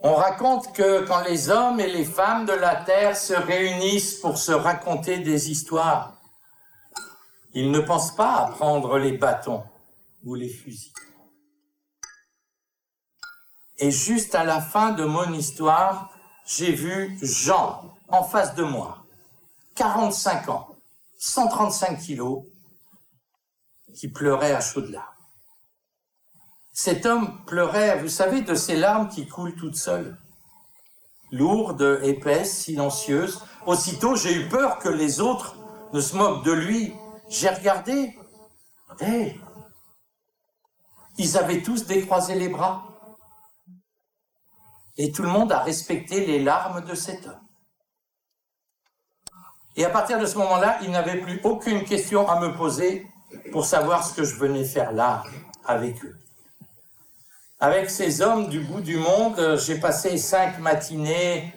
on 0.02 0.14
raconte 0.14 0.74
que 0.74 1.06
quand 1.06 1.22
les 1.22 1.48
hommes 1.48 1.80
et 1.80 1.86
les 1.86 2.04
femmes 2.04 2.44
de 2.44 2.52
la 2.52 2.76
terre 2.76 3.16
se 3.16 3.32
réunissent 3.32 4.16
pour 4.16 4.36
se 4.36 4.52
raconter 4.52 5.18
des 5.18 5.50
histoires, 5.50 6.11
ils 7.54 7.70
ne 7.70 7.80
pensent 7.80 8.14
pas 8.14 8.36
à 8.36 8.50
prendre 8.50 8.98
les 8.98 9.16
bâtons 9.16 9.64
ou 10.24 10.34
les 10.34 10.48
fusils. 10.48 10.92
Et 13.78 13.90
juste 13.90 14.34
à 14.34 14.44
la 14.44 14.60
fin 14.60 14.92
de 14.92 15.04
mon 15.04 15.32
histoire, 15.32 16.10
j'ai 16.46 16.72
vu 16.72 17.18
Jean 17.22 17.94
en 18.08 18.22
face 18.22 18.54
de 18.54 18.62
moi, 18.62 19.04
45 19.74 20.48
ans, 20.48 20.68
135 21.18 21.98
kilos, 21.98 22.44
qui 23.94 24.08
pleurait 24.08 24.52
à 24.52 24.60
chaudes 24.60 24.90
larmes. 24.90 25.06
Cet 26.72 27.04
homme 27.04 27.44
pleurait, 27.46 28.00
vous 28.00 28.08
savez, 28.08 28.40
de 28.40 28.54
ces 28.54 28.76
larmes 28.76 29.08
qui 29.08 29.26
coulent 29.26 29.54
toutes 29.54 29.76
seules, 29.76 30.16
lourdes, 31.32 32.00
épaisses, 32.02 32.62
silencieuses. 32.62 33.42
Aussitôt, 33.66 34.14
j'ai 34.14 34.34
eu 34.34 34.48
peur 34.48 34.78
que 34.78 34.88
les 34.88 35.20
autres 35.20 35.56
ne 35.92 36.00
se 36.00 36.16
moquent 36.16 36.44
de 36.44 36.52
lui. 36.52 36.94
J'ai 37.28 37.48
regardé. 37.48 38.16
Ils 41.18 41.38
avaient 41.38 41.62
tous 41.62 41.86
décroisé 41.86 42.34
les 42.34 42.48
bras. 42.48 42.84
Et 44.96 45.10
tout 45.10 45.22
le 45.22 45.28
monde 45.28 45.52
a 45.52 45.60
respecté 45.60 46.26
les 46.26 46.42
larmes 46.42 46.84
de 46.84 46.94
cet 46.94 47.26
homme. 47.26 47.40
Et 49.74 49.84
à 49.84 49.90
partir 49.90 50.20
de 50.20 50.26
ce 50.26 50.36
moment-là, 50.36 50.78
il 50.82 50.90
n'avait 50.90 51.20
plus 51.20 51.40
aucune 51.44 51.84
question 51.84 52.28
à 52.28 52.38
me 52.40 52.54
poser 52.54 53.06
pour 53.52 53.64
savoir 53.64 54.04
ce 54.04 54.14
que 54.14 54.24
je 54.24 54.36
venais 54.36 54.64
faire 54.64 54.92
là 54.92 55.22
avec 55.64 56.04
eux. 56.04 56.14
Avec 57.58 57.88
ces 57.88 58.20
hommes 58.20 58.48
du 58.48 58.60
bout 58.60 58.82
du 58.82 58.96
monde, 58.98 59.56
j'ai 59.56 59.78
passé 59.78 60.18
cinq 60.18 60.58
matinées 60.58 61.54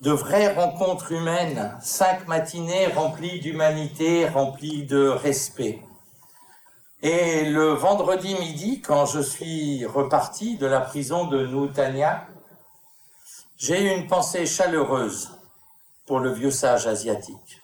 de 0.00 0.12
vraies 0.12 0.54
rencontres 0.54 1.12
humaines, 1.12 1.76
cinq 1.82 2.26
matinées 2.26 2.86
remplies 2.86 3.40
d'humanité, 3.40 4.26
remplies 4.26 4.84
de 4.86 5.08
respect. 5.08 5.82
Et 7.02 7.44
le 7.44 7.72
vendredi 7.72 8.34
midi, 8.34 8.80
quand 8.80 9.06
je 9.06 9.20
suis 9.20 9.84
reparti 9.84 10.56
de 10.56 10.66
la 10.66 10.80
prison 10.80 11.26
de 11.26 11.46
Noutania, 11.46 12.26
j'ai 13.56 13.82
eu 13.82 13.94
une 13.94 14.06
pensée 14.06 14.46
chaleureuse 14.46 15.30
pour 16.06 16.18
le 16.18 16.32
vieux 16.32 16.50
sage 16.50 16.86
asiatique. 16.86 17.59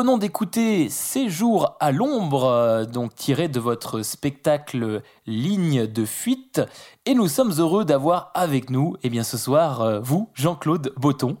Venons 0.00 0.16
d'écouter 0.16 0.88
Séjour 0.88 1.76
à 1.78 1.92
l'ombre, 1.92 2.44
euh, 2.44 2.84
donc 2.86 3.14
tiré 3.14 3.48
de 3.48 3.60
votre 3.60 4.00
spectacle 4.00 5.02
Ligne 5.26 5.86
de 5.86 6.06
fuite. 6.06 6.62
Et 7.04 7.12
nous 7.12 7.28
sommes 7.28 7.52
heureux 7.58 7.84
d'avoir 7.84 8.30
avec 8.32 8.70
nous, 8.70 8.96
eh 9.02 9.10
bien 9.10 9.24
ce 9.24 9.36
soir, 9.36 9.82
euh, 9.82 10.00
vous, 10.00 10.30
Jean-Claude 10.32 10.94
Botton. 10.96 11.36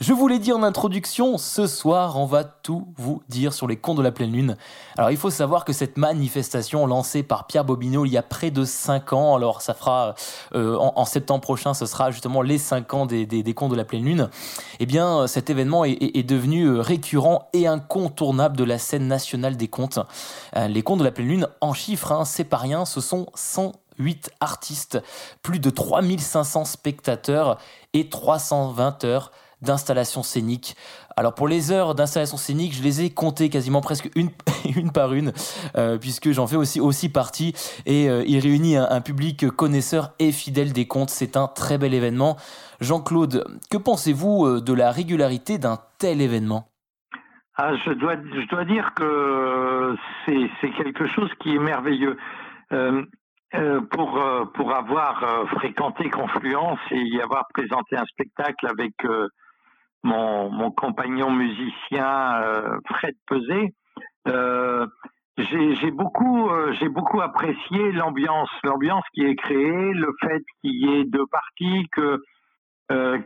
Je 0.00 0.12
vous 0.12 0.26
l'ai 0.26 0.38
dit 0.38 0.52
en 0.52 0.62
introduction, 0.62 1.36
ce 1.38 1.66
soir, 1.66 2.18
on 2.18 2.24
va 2.24 2.44
tout 2.44 2.88
vous 2.96 3.22
dire 3.28 3.52
sur 3.52 3.66
les 3.66 3.76
contes 3.76 3.98
de 3.98 4.02
la 4.02 4.10
pleine 4.10 4.32
lune. 4.32 4.56
Alors, 4.96 5.10
il 5.10 5.16
faut 5.16 5.30
savoir 5.30 5.64
que 5.64 5.72
cette 5.72 5.98
manifestation 5.98 6.86
lancée 6.86 7.22
par 7.22 7.46
Pierre 7.46 7.64
Bobineau 7.64 8.06
il 8.06 8.12
y 8.12 8.16
a 8.16 8.22
près 8.22 8.50
de 8.50 8.64
5 8.64 9.12
ans, 9.12 9.36
alors 9.36 9.60
ça 9.60 9.74
fera 9.74 10.14
euh, 10.54 10.76
en, 10.76 11.04
septembre 11.04 11.42
prochain, 11.42 11.74
ce 11.74 11.86
sera 11.86 12.10
justement 12.10 12.42
les 12.42 12.58
5 12.58 12.94
ans 12.94 13.06
des, 13.06 13.26
des, 13.26 13.54
contes 13.54 13.70
de 13.70 13.76
la 13.76 13.84
pleine 13.84 14.04
lune. 14.04 14.30
Eh 14.80 14.86
bien, 14.86 15.26
cet 15.26 15.50
événement 15.50 15.84
est, 15.84 16.26
devenu 16.26 16.64
euh, 16.64 16.80
récurrent 16.80 17.48
et 17.52 17.66
incontournable 17.66 18.56
de 18.56 18.64
la 18.64 18.78
scène 18.78 19.06
nationale 19.06 19.56
des 19.56 19.68
contes. 19.68 19.98
Euh, 20.56 20.68
les 20.68 20.82
contes 20.82 21.00
de 21.00 21.04
la 21.04 21.12
pleine 21.12 21.28
lune, 21.28 21.48
en 21.60 21.74
chiffres, 21.74 22.12
hein, 22.12 22.24
c'est 22.24 22.44
pas 22.44 22.56
rien, 22.56 22.86
ce 22.86 23.00
sont 23.00 23.26
108 23.34 24.30
artistes, 24.40 25.02
plus 25.42 25.58
de 25.58 25.68
3500 25.68 26.64
spectateurs 26.64 27.58
et 27.92 28.08
320 28.08 29.04
heures 29.04 29.32
d'installations 29.62 30.22
scéniques 30.22 30.76
alors 31.16 31.34
pour 31.34 31.48
les 31.48 31.72
heures 31.72 31.94
d'installation 31.94 32.36
scénique, 32.36 32.74
je 32.74 32.82
les 32.82 33.04
ai 33.04 33.10
comptées 33.10 33.50
quasiment 33.50 33.80
presque 33.80 34.10
une, 34.14 34.30
une 34.76 34.92
par 34.92 35.12
une, 35.12 35.32
euh, 35.76 35.98
puisque 35.98 36.30
j'en 36.30 36.46
fais 36.46 36.56
aussi, 36.56 36.80
aussi 36.80 37.10
partie, 37.10 37.52
et 37.86 38.08
euh, 38.08 38.22
il 38.26 38.38
réunit 38.40 38.76
un, 38.76 39.00
public 39.00 39.48
connaisseur 39.50 40.10
et 40.18 40.32
fidèle 40.32 40.72
des 40.72 40.86
contes. 40.86 41.10
C'est 41.10 41.36
un 41.36 41.48
très 41.48 41.76
bel 41.76 41.92
événement. 41.92 42.36
Jean-Claude, 42.80 43.44
que 43.70 43.76
pensez-vous 43.76 44.46
euh, 44.46 44.60
de 44.60 44.72
la 44.72 44.90
régularité 44.90 45.58
d'un 45.58 45.78
tel 45.98 46.20
événement? 46.20 46.68
Ah, 47.56 47.74
je, 47.84 47.92
dois, 47.92 48.14
je 48.14 48.48
dois 48.48 48.64
dire 48.64 48.94
que 48.94 49.96
c'est 50.24 50.70
quelque 50.70 51.06
chose 51.06 51.30
qui 51.40 51.54
est 51.54 51.58
merveilleux. 51.58 52.16
pour, 53.90 54.20
pour 54.54 54.74
avoir 54.74 55.46
fréquenté 55.56 56.08
Confluence 56.08 56.78
et 56.90 57.02
y 57.02 57.20
avoir 57.20 57.44
présenté 57.52 57.96
un 57.96 58.06
spectacle 58.06 58.66
avec 58.66 58.94
mon, 60.02 60.50
mon 60.50 60.70
compagnon 60.70 61.30
musicien 61.30 62.42
euh, 62.42 62.78
Fred 62.86 63.14
Peset, 63.26 63.74
euh, 64.28 64.86
j'ai 65.38 65.90
beaucoup, 65.90 66.50
euh, 66.50 66.74
beaucoup 66.90 67.20
apprécié 67.20 67.92
l'ambiance, 67.92 68.50
l'ambiance 68.64 69.04
qui 69.14 69.24
est 69.24 69.36
créée, 69.36 69.92
le 69.94 70.12
fait 70.20 70.42
qu'il 70.60 70.74
y 70.74 70.94
ait 70.94 71.04
deux 71.04 71.26
parties, 71.26 71.88
que 71.92 72.20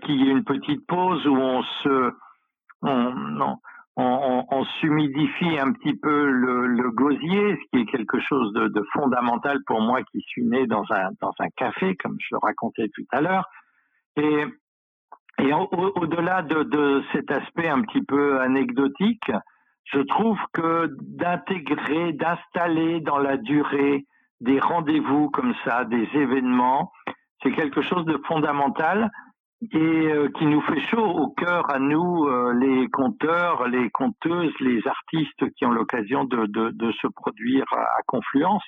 qu'il 0.02 0.22
y 0.22 0.28
ait 0.28 0.30
une 0.30 0.44
petite 0.44 0.86
pause 0.86 1.26
où 1.26 1.34
on 1.34 1.60
se, 1.82 2.12
on, 2.82 3.56
on, 3.96 4.44
on, 4.48 4.64
s'humidifie 4.64 5.58
un 5.58 5.72
petit 5.72 5.94
peu 5.96 6.26
le, 6.26 6.66
le, 6.66 6.90
gosier, 6.90 7.56
ce 7.56 7.70
qui 7.72 7.82
est 7.82 7.86
quelque 7.86 8.20
chose 8.20 8.52
de, 8.52 8.68
de, 8.68 8.82
fondamental 8.92 9.58
pour 9.66 9.80
moi 9.80 10.02
qui 10.04 10.20
suis 10.20 10.44
né 10.44 10.66
dans 10.66 10.84
un, 10.90 11.10
dans 11.20 11.32
un 11.38 11.48
café, 11.56 11.96
comme 11.96 12.16
je 12.20 12.28
le 12.32 12.38
racontais 12.38 12.88
tout 12.94 13.06
à 13.10 13.20
l'heure. 13.20 13.48
Et 14.16 14.44
et 15.38 15.52
au-delà 15.52 16.42
de, 16.42 16.62
de, 16.62 17.04
cet 17.12 17.30
aspect 17.30 17.68
un 17.68 17.82
petit 17.82 18.02
peu 18.02 18.40
anecdotique, 18.40 19.30
je 19.84 20.00
trouve 20.00 20.38
que 20.52 20.90
d'intégrer, 21.00 22.12
d'installer 22.12 23.00
dans 23.00 23.18
la 23.18 23.36
durée 23.36 24.06
des 24.40 24.58
rendez-vous 24.58 25.30
comme 25.30 25.54
ça, 25.64 25.84
des 25.84 26.08
événements, 26.14 26.90
c'est 27.42 27.52
quelque 27.52 27.82
chose 27.82 28.04
de 28.06 28.20
fondamental 28.26 29.10
et 29.72 29.78
euh, 29.78 30.28
qui 30.36 30.46
nous 30.46 30.60
fait 30.62 30.80
chaud 30.80 31.06
au 31.06 31.28
cœur 31.28 31.70
à 31.70 31.78
nous, 31.78 32.26
euh, 32.26 32.52
les 32.54 32.88
conteurs, 32.88 33.68
les 33.68 33.88
conteuses, 33.90 34.52
les 34.60 34.86
artistes 34.86 35.50
qui 35.54 35.64
ont 35.64 35.70
l'occasion 35.70 36.24
de, 36.24 36.46
de, 36.46 36.70
de, 36.70 36.92
se 36.92 37.06
produire 37.06 37.64
à, 37.72 38.02
Confluence. 38.06 38.62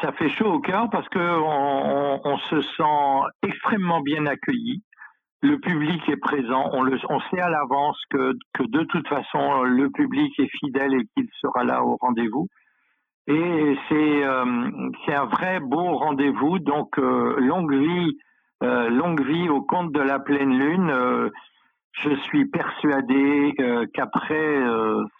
Ça 0.00 0.12
fait 0.12 0.28
chaud 0.28 0.54
au 0.54 0.60
cœur 0.60 0.90
parce 0.90 1.08
que 1.08 1.18
on, 1.18 2.20
on 2.24 2.38
se 2.38 2.60
sent 2.62 3.48
extrêmement 3.48 4.00
bien 4.00 4.26
accueilli 4.26 4.82
le 5.42 5.58
public 5.58 6.08
est 6.08 6.16
présent, 6.16 6.70
on, 6.72 6.82
le, 6.82 6.98
on 7.08 7.20
sait 7.30 7.40
à 7.40 7.50
l'avance 7.50 8.00
que, 8.10 8.32
de 8.58 8.82
toute 8.84 9.06
façon 9.08 9.62
le 9.62 9.90
public 9.90 10.32
est 10.38 10.50
fidèle 10.58 10.94
et 10.94 11.06
qu'il 11.14 11.28
sera 11.40 11.64
là 11.64 11.84
au 11.84 11.96
rendez-vous. 12.00 12.48
Et 13.28 13.76
c'est 13.88 14.24
euh, 14.24 14.90
un 15.08 15.24
vrai 15.26 15.60
beau 15.60 15.96
rendez-vous. 15.98 16.58
Donc 16.60 16.98
euh, 16.98 17.38
longue 17.40 17.74
vie, 17.74 18.16
euh, 18.62 18.88
longue 18.88 19.24
vie 19.24 19.48
au 19.48 19.62
compte 19.62 19.92
de 19.92 20.00
la 20.00 20.20
pleine 20.20 20.56
lune. 20.56 20.92
je 21.92 22.14
suis 22.22 22.46
persuadé 22.46 23.54
qu'après 23.94 24.62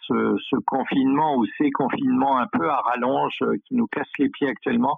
ce, 0.07 0.35
ce, 0.49 0.55
confinement 0.65 1.35
ou 1.37 1.45
ces 1.57 1.69
confinements 1.71 2.37
un 2.37 2.47
peu 2.51 2.69
à 2.69 2.77
rallonge 2.77 3.43
qui 3.65 3.75
nous 3.75 3.87
cassent 3.87 4.17
les 4.19 4.29
pieds 4.29 4.47
actuellement, 4.47 4.97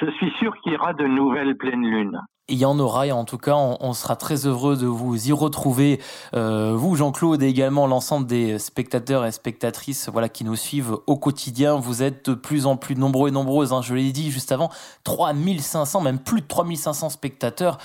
je 0.00 0.10
suis 0.10 0.30
sûr 0.38 0.54
qu'il 0.58 0.72
y 0.72 0.76
aura 0.76 0.94
de 0.94 1.06
nouvelles 1.06 1.56
pleines 1.56 1.86
lunes 1.86 2.20
il 2.52 2.58
y 2.58 2.66
en 2.66 2.78
aura 2.78 3.06
et 3.06 3.12
en 3.12 3.24
tout 3.24 3.38
cas 3.38 3.54
on, 3.54 3.92
sera 3.94 4.14
très 4.14 4.46
heureux 4.46 4.76
de 4.76 4.86
vous 4.86 5.28
y 5.28 5.32
retrouver. 5.32 6.00
Euh, 6.34 6.74
vous 6.76 6.94
Jean-Claude 6.94 7.42
et 7.42 7.46
également 7.46 7.86
l'ensemble 7.86 8.26
des 8.26 8.58
spectateurs 8.58 9.24
et 9.24 9.32
spectatrices 9.32 10.10
voilà 10.10 10.28
qui 10.28 10.44
nous 10.44 10.54
suivent 10.54 10.98
au 11.06 11.16
quotidien 11.16 11.76
vous 11.76 12.02
êtes 12.02 12.28
de 12.28 12.34
plus 12.34 12.66
en 12.66 12.76
plus 12.76 12.94
nombreux 12.94 13.30
et 13.30 13.32
nombreuses 13.32 13.72
hein, 13.72 13.80
je 13.80 13.94
l'ai 13.94 14.12
dit 14.12 14.30
juste 14.30 14.52
avant 14.52 14.70
3500 15.04 16.02
même 16.02 16.18
plus 16.18 16.42
de 16.42 16.46
3500 16.46 17.08
spectateurs. 17.08 17.78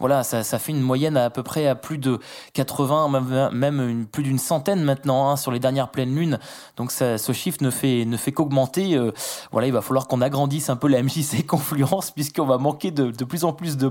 Voilà 0.00 0.22
ça, 0.24 0.42
fait 0.42 0.72
une 0.72 0.80
moyenne 0.80 1.16
à, 1.18 1.28
peu 1.28 1.42
près 1.42 1.66
à 1.66 1.74
plus 1.74 1.98
de 1.98 2.18
80 2.54 3.50
même, 3.52 4.06
plus 4.10 4.22
d'une 4.22 4.38
centaine 4.38 4.82
maintenant 4.82 5.28
hein, 5.28 5.36
sur 5.36 5.52
les 5.52 5.60
dernières 5.60 5.90
pleines 5.90 6.14
lunes. 6.14 6.38
Donc 6.78 6.92
ce 6.92 7.32
chiffre 7.32 7.58
ne 7.60 7.70
fait 7.70 8.06
ne 8.06 8.16
fait 8.16 8.32
qu'augmenter. 8.32 8.94
Euh, 8.94 9.12
voilà 9.52 9.66
il 9.66 9.72
va 9.72 9.82
falloir 9.82 10.08
qu'on 10.08 10.22
agrandisse 10.22 10.70
un 10.70 10.76
peu 10.76 10.88
la 10.88 11.02
MJC 11.02 11.44
Confluence 11.46 12.10
puisqu'on 12.10 12.46
va 12.46 12.56
manquer 12.56 12.90
de, 12.90 13.10
de 13.10 13.24
plus 13.24 13.44
en 13.44 13.52
plus 13.52 13.76
de 13.76 13.88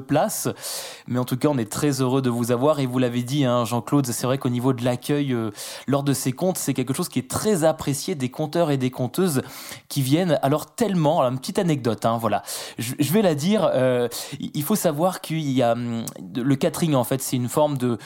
Mais 1.08 1.20
en 1.20 1.26
tout 1.26 1.38
cas, 1.38 1.48
on 1.50 1.58
est 1.58 1.72
très 1.72 2.02
heureux 2.02 2.22
de 2.22 2.30
vous 2.30 2.52
avoir. 2.52 2.80
Et 2.80 2.86
vous 2.86 3.00
l'avez 3.00 3.24
dit, 3.24 3.46
hein, 3.46 3.66
Jean-Claude, 3.66 4.06
c'est 4.06 4.26
vrai 4.26 4.38
qu'au 4.38 4.50
niveau 4.50 4.74
de 4.74 4.84
l'accueil 4.84 5.34
euh, 5.34 5.52
lors 5.88 6.04
de 6.04 6.14
ces 6.14 6.32
comptes, 6.32 6.58
c'est 6.58 6.74
quelque 6.74 6.94
chose 6.94 7.10
qui 7.10 7.20
est 7.20 7.30
très 7.30 7.64
apprécié 7.64 8.16
des 8.16 8.30
compteurs 8.30 8.72
et 8.72 8.78
des 8.78 8.92
compteuses 8.92 9.42
qui 9.90 10.02
viennent. 10.02 10.40
Alors 10.42 10.76
tellement, 10.76 11.20
alors 11.20 11.32
une 11.32 11.40
petite 11.40 11.60
anecdote, 11.60 12.06
hein, 12.06 12.18
voilà, 12.18 12.44
je, 12.78 13.12
vais 13.12 13.22
la 13.22 13.36
dire. 13.36 13.70
Euh, 13.74 14.08
il 14.40 14.64
faut 14.64 14.76
savoir 14.76 15.22
qu'il 15.22 15.50
y 15.50 15.62
a 15.62 15.74
hum, 15.74 16.06
le 16.36 16.56
catering 16.56 16.96
en 16.96 17.04
fait, 17.04 17.22
c'est 17.22 17.36
une 17.36 17.50
forme 17.50 17.78
de, 17.78 17.98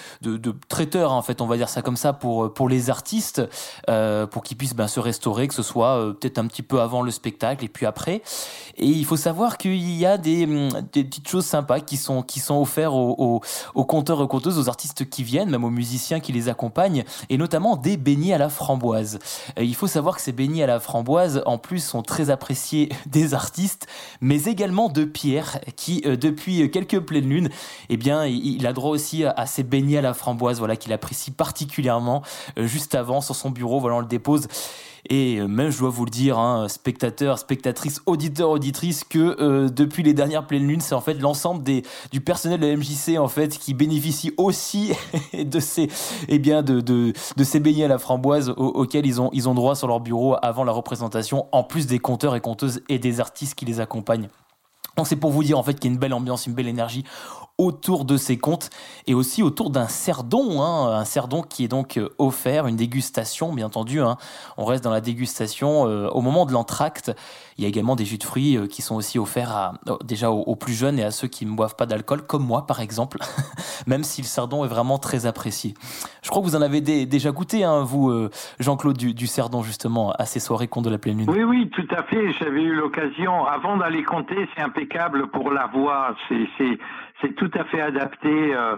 traiteur 0.70 1.12
en 1.12 1.22
fait, 1.22 1.42
on 1.42 1.48
va 1.48 1.58
dire 1.58 1.70
ça 1.70 1.82
comme 1.82 1.98
ça 1.98 2.14
pour 2.14 2.54
pour 2.54 2.70
les 2.70 2.90
artistes, 2.90 3.42
euh, 3.90 4.26
pour 4.26 4.44
qu'ils 4.44 4.58
puissent 4.58 4.76
ben, 4.76 4.88
se 4.88 5.00
restaurer, 5.00 5.48
que 5.48 5.54
ce 5.54 5.64
soit 5.64 6.14
peut-être 6.20 6.38
un 6.38 6.48
petit 6.48 6.64
peu 6.64 6.82
avant 6.82 7.02
le 7.02 7.12
spectacle 7.12 7.66
et 7.66 7.70
puis 7.70 7.86
après. 7.86 8.22
Et 8.78 8.88
il 8.88 9.06
faut 9.06 9.18
savoir 9.18 9.58
qu'il 9.58 9.90
y 9.92 10.06
a 10.06 10.18
des, 10.18 10.46
hum, 10.46 10.70
des 10.94 11.04
petites 11.04 11.28
choses 11.28 11.46
sympas 11.46 11.80
qui 11.80 11.97
sont, 11.98 12.22
qui 12.22 12.40
sont 12.40 12.62
offerts 12.62 12.94
aux, 12.94 13.42
aux, 13.76 13.86
conteurs 13.86 14.24
et 14.24 14.28
conteuses, 14.28 14.58
aux 14.58 14.70
artistes 14.70 15.10
qui 15.10 15.24
viennent, 15.24 15.50
même 15.50 15.64
aux 15.64 15.70
musiciens 15.70 16.20
qui 16.20 16.32
les 16.32 16.50
accompagnent, 16.50 17.04
et 17.30 17.38
notamment 17.38 17.76
des 17.76 17.98
beignets 17.98 18.34
à 18.34 18.38
la 18.38 18.50
framboise. 18.50 19.20
Euh, 19.58 19.64
il 19.64 19.76
faut 19.76 19.88
savoir 19.88 20.16
que 20.16 20.22
ces 20.22 20.32
beignets 20.32 20.64
à 20.64 20.68
la 20.68 20.80
framboise, 20.80 21.42
en 21.46 21.58
plus, 21.58 21.84
sont 21.84 22.02
très 22.02 22.30
appréciés 22.30 22.90
des 23.06 23.34
artistes, 23.34 23.88
mais 24.22 24.44
également 24.44 24.90
de 24.90 25.04
Pierre, 25.04 25.60
qui, 25.76 26.02
euh, 26.06 26.16
depuis 26.16 26.70
quelques 26.72 27.00
pleines 27.00 27.30
lunes, 27.30 27.50
eh 27.90 27.98
bien, 27.98 28.26
il 28.26 28.66
a 28.66 28.74
droit 28.74 28.92
aussi 28.92 29.26
à 29.26 29.46
ces 29.46 29.64
beignets 29.64 29.98
à 29.98 30.02
la 30.02 30.14
framboise, 30.14 30.60
voilà, 30.60 30.76
qu'il 30.76 30.94
apprécie 30.94 31.32
particulièrement. 31.32 32.22
Euh, 32.58 32.68
juste 32.68 32.96
avant, 32.96 33.22
sur 33.22 33.36
son 33.36 33.50
bureau, 33.50 33.80
voilà, 33.80 33.98
on 33.98 34.00
le 34.00 34.06
dépose. 34.06 34.48
Et 35.10 35.40
même, 35.42 35.70
je 35.70 35.80
dois 35.80 35.90
vous 35.90 36.06
le 36.06 36.12
dire, 36.12 36.38
hein, 36.38 36.68
spectateurs, 36.68 37.40
spectatrices, 37.40 38.02
auditeurs, 38.06 38.50
auditrices, 38.50 39.04
que 39.04 39.38
euh, 39.40 39.70
depuis 39.70 40.04
les 40.04 40.14
dernières 40.14 40.46
pleines 40.48 40.68
lunes, 40.68 40.82
c'est 40.82 40.96
en 40.96 41.02
fait 41.02 41.16
l'ensemble 41.16 41.64
du 42.12 42.22
personnel 42.22 42.60
de 42.60 42.68
la 42.68 42.76
MJC 42.76 43.18
en 43.18 43.28
fait 43.28 43.58
qui 43.58 43.74
bénéficie 43.74 44.34
aussi 44.38 44.92
de 45.34 45.60
ces, 45.60 45.90
eh 46.28 46.40
bien, 46.40 46.62
de, 46.62 46.82
de, 46.82 47.14
de 47.36 47.84
à 47.84 47.88
la 47.88 47.98
framboise 47.98 48.54
auxquels 48.56 49.06
ils 49.06 49.22
ont, 49.22 49.30
ils 49.34 49.50
ont 49.50 49.54
droit 49.54 49.76
sur 49.76 49.88
leur 49.88 50.00
bureau 50.00 50.36
avant 50.42 50.64
la 50.64 50.72
représentation, 50.72 51.48
en 51.52 51.64
plus 51.64 51.88
des 51.88 52.00
conteurs 52.00 52.36
et 52.36 52.42
conteuses 52.42 52.82
et 52.88 53.00
des 53.00 53.20
artistes 53.20 53.56
qui 53.56 53.66
les 53.66 53.80
accompagnent. 53.80 54.30
Donc 54.98 55.08
c'est 55.08 55.16
pour 55.16 55.32
vous 55.32 55.44
dire 55.44 55.60
en 55.60 55.64
fait 55.64 55.76
qu'il 55.76 55.90
y 55.90 55.94
a 55.94 55.94
une 55.94 56.00
belle 56.00 56.14
ambiance, 56.14 56.48
une 56.48 56.54
belle 56.54 56.68
énergie 56.68 57.04
autour 57.58 58.06
de 58.06 58.18
ces 58.18 58.38
contes 58.38 58.70
et 59.08 59.16
aussi 59.16 59.42
autour 59.42 59.72
d'un 59.72 59.88
cerdon, 59.88 60.62
hein, 60.62 60.96
un 60.96 61.06
cerdon 61.06 61.42
qui 61.42 61.64
est 61.64 61.68
donc 61.68 61.98
euh, 61.98 62.10
offert, 62.20 62.68
une 62.68 62.76
dégustation 62.76 63.52
bien 63.54 63.66
entendu. 63.66 64.00
Hein. 64.00 64.18
On 64.58 64.66
reste 64.66 64.84
dans 64.84 64.92
la 64.92 65.02
dégustation 65.02 65.88
euh, 65.88 66.08
au 66.10 66.22
moment 66.22 66.46
de 66.46 66.54
l'entracte. 66.54 67.12
Il 67.58 67.64
y 67.64 67.66
a 67.66 67.70
également 67.70 67.96
des 67.96 68.06
jus 68.06 68.20
de 68.20 68.24
fruits 68.24 68.58
euh, 68.58 68.68
qui 68.68 68.84
sont 68.84 68.96
aussi 68.96 69.18
offerts 69.18 69.52
à, 69.52 69.74
déjà 70.04 70.30
aux, 70.30 70.56
plus 70.56 70.74
jeunes 70.74 71.00
et 71.00 71.04
à 71.04 71.10
ceux 71.10 71.28
qui 71.28 71.48
ne 71.48 71.56
boivent 71.56 71.76
pas 71.76 71.88
d'alcool, 71.88 72.22
comme 72.22 72.46
moi 72.46 72.68
par 72.68 72.80
exemple, 72.80 73.18
même 73.88 74.04
si 74.04 74.22
le 74.22 74.28
cerdon 74.28 74.64
est 74.64 74.68
vraiment 74.68 75.00
très 75.00 75.26
apprécié. 75.26 75.74
Je 76.22 76.30
crois 76.30 76.44
que 76.44 76.48
vous 76.48 76.56
en 76.56 76.62
avez 76.62 76.82
déjà 76.82 77.32
goûté, 77.32 77.64
hein, 77.64 77.82
vous, 77.84 78.30
Jean-Claude, 78.60 78.98
du, 78.98 79.14
du, 79.14 79.28
cerdon 79.28 79.64
justement 79.64 80.12
à 80.12 80.26
ces 80.26 80.40
soirées 80.40 80.68
contes 80.68 80.86
de 80.86 80.90
la 80.90 80.98
pleine 80.98 81.18
lune. 81.18 81.30
Oui, 81.30 81.44
oui, 81.44 81.70
tout 81.70 81.88
à 81.96 82.04
fait. 82.04 82.34
J'avais 82.34 82.62
eu 82.62 82.76
l'occasion, 82.76 83.46
avant 83.46 83.78
d'aller 83.78 84.04
compter, 84.04 84.48
c'est 84.56 84.62
impeccable 84.62 85.28
pour 85.28 85.52
la 85.52 85.68
voix. 85.68 86.16
C'est 86.30 86.78
c'est 87.22 87.36
tout 87.36 87.52
à 87.54 87.64
fait 87.66 87.82
adapté 87.82 88.56
euh, 88.56 88.76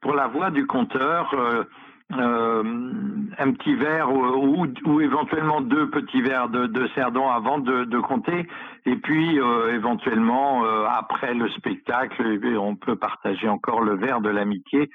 pour 0.00 0.14
la 0.14 0.26
voix 0.26 0.50
du 0.50 0.66
compteur. 0.66 1.32
Euh, 1.34 1.64
euh, 2.12 2.62
un 3.38 3.52
petit 3.52 3.74
verre 3.74 4.12
ou, 4.12 5.00
éventuellement 5.00 5.62
deux 5.62 5.88
petits 5.88 6.20
verres 6.20 6.50
de, 6.50 6.66
de 6.66 6.86
avant 7.30 7.58
de, 7.58 7.98
compter 8.00 8.46
et 8.84 8.96
puis 8.96 9.40
éventuellement 9.72 10.64
après 10.86 11.32
le 11.32 11.48
spectacle 11.48 12.38
on 12.58 12.76
peut 12.76 12.96
partager 12.96 13.48
encore 13.48 13.80
le 13.80 13.96
verre 13.96 14.20
de 14.20 14.28
l'amitié. 14.28 14.90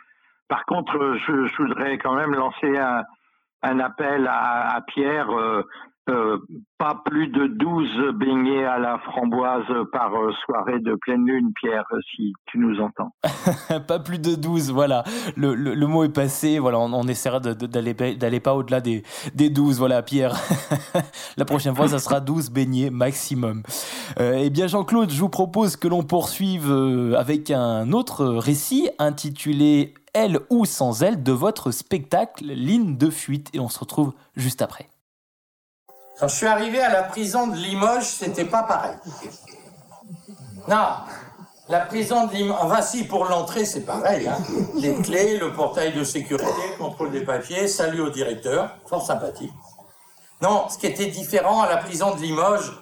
Par 0.47 0.65
contre, 0.65 1.15
je, 1.15 1.47
je, 1.47 1.58
voudrais 1.58 1.97
quand 1.97 2.13
même 2.13 2.36
lancer 2.36 2.78
un, 2.78 3.04
un 3.63 3.80
appel 3.80 4.30
à 4.32 4.80
Pierre. 4.88 5.30
Euh, 6.10 6.38
pas 6.78 7.02
plus 7.06 7.28
de 7.28 7.48
12 7.48 8.15
beignets 8.15 8.65
à 8.65 8.80
la 8.80 8.98
framboise 9.00 9.65
par 9.91 10.15
euh, 10.15 10.32
soirée 10.45 10.80
de 10.80 10.95
pleine 10.95 11.26
lune, 11.26 11.52
Pierre, 11.54 11.86
si 12.15 12.34
tu 12.48 12.58
nous 12.58 12.80
entends. 12.80 13.13
pas 13.88 14.00
plus 14.00 14.17
de 14.17 14.36
12, 14.36 14.72
voilà. 14.72 15.04
Le, 15.36 15.54
le, 15.54 15.88
mot 15.88 16.04
est 16.04 16.13
passé, 16.13 16.58
voilà, 16.58 16.80
on, 16.80 17.08
essaiera 17.08 17.39
d'aller 17.39 17.93
d'aller 17.93 18.39
pas 18.39 18.56
au-delà 18.56 18.82
des, 18.82 19.04
des 19.36 19.50
12, 19.50 19.78
voilà, 19.78 20.02
Pierre. 20.02 20.34
la 21.38 21.45
prochaine 21.45 21.76
fois, 21.76 21.88
ça 21.88 22.00
sera 22.00 22.22
12 22.22 22.50
beignets 22.50 22.89
maximum. 22.89 23.62
Euh, 24.19 24.39
eh 24.41 24.50
bien, 24.50 24.67
Jean-Claude, 24.67 25.12
je 25.12 25.19
vous 25.19 25.30
propose 25.30 25.76
que 25.76 25.88
l'on 25.88 26.04
poursuive 26.04 26.72
avec 27.17 27.52
un 27.52 27.91
autre 27.91 28.26
récit 28.26 28.89
intitulé 28.98 29.93
elle 30.13 30.39
ou 30.50 30.65
sans 30.65 31.04
elle, 31.04 31.22
de 31.22 31.32
votre 31.32 31.72
spectacle 31.72 32.45
Ligne 32.45 32.98
de 32.98 33.10
fuite. 33.10 33.50
Et 33.54 33.60
on 33.60 33.69
se 33.69 33.80
retrouve 33.80 34.13
juste 34.36 34.62
après. 34.62 34.89
Quand 36.19 36.27
je 36.27 36.36
suis 36.36 36.47
arrivé 36.47 36.82
à 36.82 36.91
la 36.91 37.03
prison 37.03 37.47
de 37.47 37.55
Limoges, 37.55 38.08
c'était 38.08 38.43
pas 38.43 38.63
pareil. 38.63 38.97
Non, 40.67 40.97
la 41.69 41.79
prison 41.79 42.27
de 42.27 42.34
Limoges, 42.34 42.60
enfin 42.62 42.82
si, 42.82 43.05
pour 43.05 43.23
l'entrée, 43.25 43.63
c'est 43.63 43.86
pareil. 43.86 44.27
Hein. 44.27 44.38
Les 44.75 44.95
clés, 44.95 45.38
le 45.38 45.53
portail 45.53 45.93
de 45.93 46.03
sécurité, 46.03 46.75
contrôle 46.77 47.12
des 47.12 47.23
papiers, 47.23 47.69
salut 47.69 48.01
au 48.01 48.10
directeur, 48.10 48.75
fort 48.86 49.05
sympathique. 49.05 49.53
Non, 50.41 50.67
ce 50.67 50.77
qui 50.77 50.88
était 50.88 51.05
différent 51.05 51.62
à 51.62 51.69
la 51.69 51.77
prison 51.77 52.13
de 52.15 52.21
Limoges, 52.21 52.77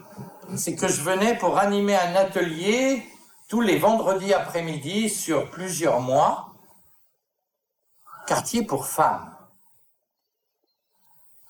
c'est 0.56 0.76
que 0.76 0.88
je 0.88 1.02
venais 1.02 1.38
pour 1.38 1.60
animer 1.60 1.95
un 1.95 2.15
atelier 2.15 3.04
tous 3.47 3.62
les 3.62 3.78
vendredis 3.78 4.34
après-midi 4.34 5.10
sur 5.10 5.52
plusieurs 5.52 6.00
mois, 6.02 6.54
quartier 8.26 8.63
pour 8.63 8.88
femmes. 8.88 9.37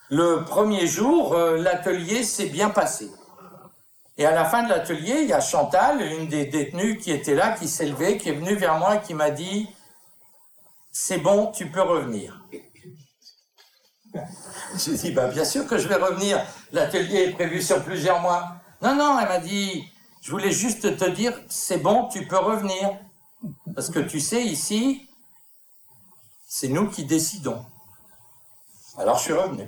Le 0.10 0.46
premier 0.46 0.88
jour, 0.88 1.34
euh, 1.34 1.58
l'atelier 1.58 2.24
s'est 2.24 2.48
bien 2.48 2.70
passé. 2.70 3.12
Et 4.17 4.26
à 4.26 4.32
la 4.32 4.46
fin 4.46 4.63
de 4.63 4.70
l'atelier, 4.70 5.20
il 5.22 5.28
y 5.28 5.34
a 5.34 5.41
Chantal, 5.41 6.02
une 6.02 6.28
des 6.28 6.46
détenues 6.46 6.98
qui 6.98 7.12
était 7.12 7.36
là, 7.36 7.52
qui 7.52 7.67
s'est 7.67 7.86
levée, 7.86 8.17
qui 8.17 8.30
est 8.30 8.34
venue 8.34 8.56
vers 8.56 8.80
moi 8.80 8.96
et 8.96 9.02
qui 9.02 9.13
m'a 9.13 9.32
dit 9.32 9.67
C'est 10.93 11.17
bon, 11.17 11.52
tu 11.52 11.70
peux 11.70 11.82
revenir. 11.82 12.41
J'ai 14.78 14.93
dit 14.93 15.12
bah, 15.12 15.28
Bien 15.28 15.43
sûr 15.43 15.67
que 15.67 15.78
je 15.78 15.89
vais 15.89 15.96
revenir. 15.96 16.41
L'atelier 16.72 17.24
est 17.24 17.32
prévu 17.34 17.62
sur 17.62 17.84
plusieurs 17.84 18.22
mois. 18.22 18.56
Non, 18.82 18.96
non, 18.96 19.20
elle 19.20 19.28
m'a 19.28 19.39
dit 19.39 19.84
Je 20.22 20.32
voulais 20.32 20.52
juste 20.52 20.98
te 20.98 21.06
dire 21.10 21.34
C'est 21.50 21.80
bon, 21.80 22.08
tu 22.08 22.26
peux 22.26 22.39
revenir. 22.39 22.98
Parce 23.76 23.89
que 23.89 24.00
tu 24.00 24.22
sais, 24.22 24.43
ici, 24.43 25.08
c'est 26.48 26.70
nous 26.70 26.89
qui 26.89 27.04
décidons. 27.04 27.63
Alors 28.98 29.17
je 29.17 29.24
suis 29.24 29.34
revenu. 29.34 29.67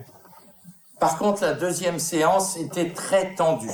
Par 0.99 1.17
contre, 1.17 1.41
la 1.43 1.53
deuxième 1.53 1.99
séance 1.99 2.57
était 2.57 2.91
très 2.91 3.35
tendue. 3.35 3.71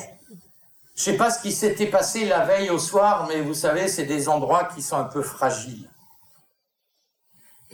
Je 0.95 1.03
sais 1.03 1.17
pas 1.17 1.29
ce 1.29 1.41
qui 1.41 1.51
s'était 1.51 1.87
passé 1.87 2.25
la 2.25 2.45
veille 2.45 2.69
au 2.69 2.79
soir, 2.79 3.25
mais 3.27 3.41
vous 3.41 3.53
savez, 3.53 3.87
c'est 3.87 4.05
des 4.05 4.29
endroits 4.29 4.65
qui 4.65 4.81
sont 4.81 4.95
un 4.95 5.03
peu 5.03 5.21
fragiles. 5.21 5.89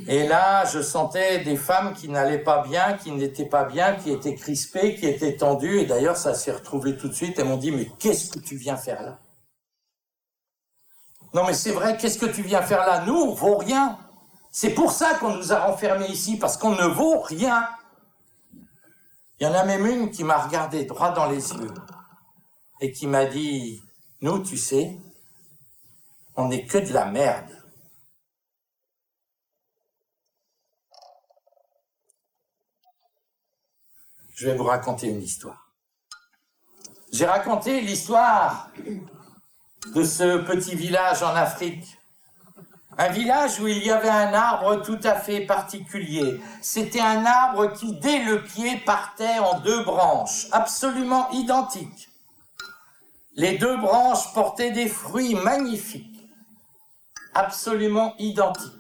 Et 0.08 0.26
là, 0.26 0.66
je 0.66 0.82
sentais 0.82 1.44
des 1.44 1.58
femmes 1.58 1.94
qui 1.94 2.10
n'allaient 2.10 2.44
pas 2.44 2.64
bien, 2.64 2.94
qui 2.94 3.12
n'étaient 3.12 3.46
pas 3.46 3.66
bien, 3.66 3.96
qui 3.96 4.10
étaient 4.10 4.34
crispées, 4.36 4.96
qui 4.96 5.06
étaient 5.06 5.36
tendues. 5.36 5.82
Et 5.82 5.86
d'ailleurs, 5.86 6.18
ça 6.18 6.34
s'est 6.34 6.54
retrouvé 6.54 6.98
tout 6.98 7.10
de 7.10 7.14
suite. 7.14 7.38
Elles 7.38 7.46
m'ont 7.46 7.58
dit, 7.58 7.72
mais 7.72 7.86
qu'est-ce 8.00 8.32
que 8.32 8.40
tu 8.40 8.56
viens 8.56 8.78
faire 8.78 9.04
là? 9.04 9.20
Non, 11.34 11.46
mais 11.46 11.54
c'est 11.54 11.72
vrai, 11.72 11.98
qu'est-ce 11.98 12.18
que 12.18 12.26
tu 12.26 12.42
viens 12.42 12.62
faire 12.62 12.80
là? 12.88 13.04
Nous, 13.06 13.16
on 13.16 13.34
vaut 13.34 13.58
rien. 13.58 14.00
C'est 14.52 14.72
pour 14.72 14.92
ça 14.92 15.14
qu'on 15.16 15.36
nous 15.36 15.54
a 15.54 15.60
renfermés 15.60 16.08
ici, 16.08 16.38
parce 16.38 16.58
qu'on 16.58 16.72
ne 16.72 16.88
vaut 16.88 17.20
rien. 17.20 17.70
Il 19.42 19.46
y 19.46 19.48
en 19.48 19.56
a 19.56 19.64
même 19.64 19.88
une 19.88 20.12
qui 20.12 20.24
m'a 20.24 20.38
regardé 20.38 20.86
droit 20.86 21.10
dans 21.14 21.26
les 21.26 21.52
yeux 21.54 21.74
et 22.80 22.92
qui 22.92 23.08
m'a 23.08 23.26
dit, 23.26 23.82
nous, 24.22 24.44
tu 24.44 24.56
sais, 24.56 24.96
on 26.36 26.48
n'est 26.48 26.68
que 26.68 26.78
de 26.78 26.94
la 26.94 27.06
merde. 27.06 27.50
Je 34.36 34.46
vais 34.46 34.56
vous 34.56 34.66
raconter 34.66 35.08
une 35.08 35.24
histoire. 35.24 35.72
J'ai 37.12 37.26
raconté 37.26 37.82
l'histoire 37.82 38.70
de 39.96 40.04
ce 40.04 40.38
petit 40.46 40.76
village 40.76 41.24
en 41.24 41.36
Afrique 41.36 41.98
un 42.98 43.10
village 43.10 43.60
où 43.60 43.68
il 43.68 43.84
y 43.84 43.92
avait 43.92 44.10
un 44.10 44.34
arbre 44.34 44.82
tout 44.82 45.00
à 45.04 45.16
fait 45.16 45.42
particulier. 45.42 46.40
C'était 46.62 47.00
un 47.00 47.26
arbre 47.26 47.74
qui, 47.74 47.94
dès 48.00 48.24
le 48.24 48.44
pied, 48.44 48.78
partait 48.86 49.40
en 49.40 49.60
deux 49.60 49.84
branches, 49.84 50.48
absolument 50.52 51.30
identiques. 51.32 52.10
Les 53.36 53.58
deux 53.58 53.78
branches 53.78 54.34
portaient 54.34 54.72
des 54.72 54.88
fruits 54.88 55.36
magnifiques, 55.36 56.28
absolument 57.34 58.14
identiques. 58.20 58.74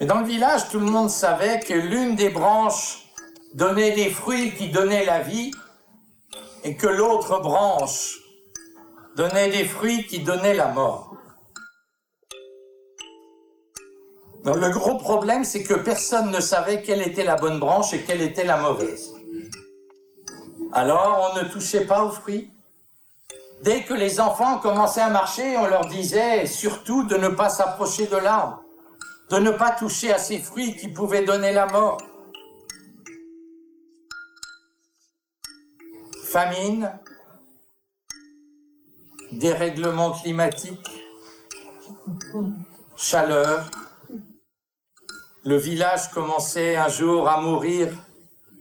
Et 0.00 0.06
dans 0.06 0.20
le 0.20 0.26
village, 0.26 0.68
tout 0.70 0.80
le 0.80 0.86
monde 0.86 1.10
savait 1.10 1.60
que 1.60 1.74
l'une 1.74 2.16
des 2.16 2.30
branches 2.30 3.06
donnait 3.54 3.92
des 3.92 4.10
fruits 4.10 4.54
qui 4.54 4.68
donnaient 4.68 5.04
la 5.04 5.20
vie 5.20 5.50
et 6.64 6.76
que 6.76 6.86
l'autre 6.86 7.40
branche 7.40 8.25
donnait 9.16 9.48
des 9.48 9.64
fruits 9.64 10.06
qui 10.06 10.20
donnaient 10.20 10.54
la 10.54 10.68
mort. 10.68 11.14
le 14.44 14.70
gros 14.70 14.96
problème, 14.98 15.42
c'est 15.42 15.64
que 15.64 15.74
personne 15.74 16.30
ne 16.30 16.38
savait 16.38 16.82
quelle 16.82 17.02
était 17.02 17.24
la 17.24 17.34
bonne 17.34 17.58
branche 17.58 17.92
et 17.94 18.02
quelle 18.02 18.22
était 18.22 18.44
la 18.44 18.58
mauvaise. 18.58 19.12
Alors, 20.72 21.32
on 21.32 21.42
ne 21.42 21.48
touchait 21.48 21.84
pas 21.84 22.04
aux 22.04 22.10
fruits. 22.10 22.52
Dès 23.62 23.82
que 23.82 23.94
les 23.94 24.20
enfants 24.20 24.58
commençaient 24.58 25.00
à 25.00 25.08
marcher, 25.08 25.56
on 25.56 25.66
leur 25.66 25.86
disait 25.86 26.46
surtout 26.46 27.02
de 27.04 27.16
ne 27.16 27.28
pas 27.28 27.48
s'approcher 27.48 28.06
de 28.06 28.16
l'arbre, 28.16 28.62
de 29.30 29.38
ne 29.38 29.50
pas 29.50 29.72
toucher 29.72 30.12
à 30.12 30.18
ces 30.18 30.38
fruits 30.38 30.76
qui 30.76 30.88
pouvaient 30.88 31.24
donner 31.24 31.52
la 31.52 31.66
mort. 31.66 31.98
Famine, 36.24 36.92
dérèglement 39.38 40.12
climatique, 40.12 40.90
chaleur. 42.96 43.70
Le 45.44 45.56
village 45.56 46.10
commençait 46.10 46.76
un 46.76 46.88
jour 46.88 47.28
à 47.28 47.40
mourir, 47.40 47.92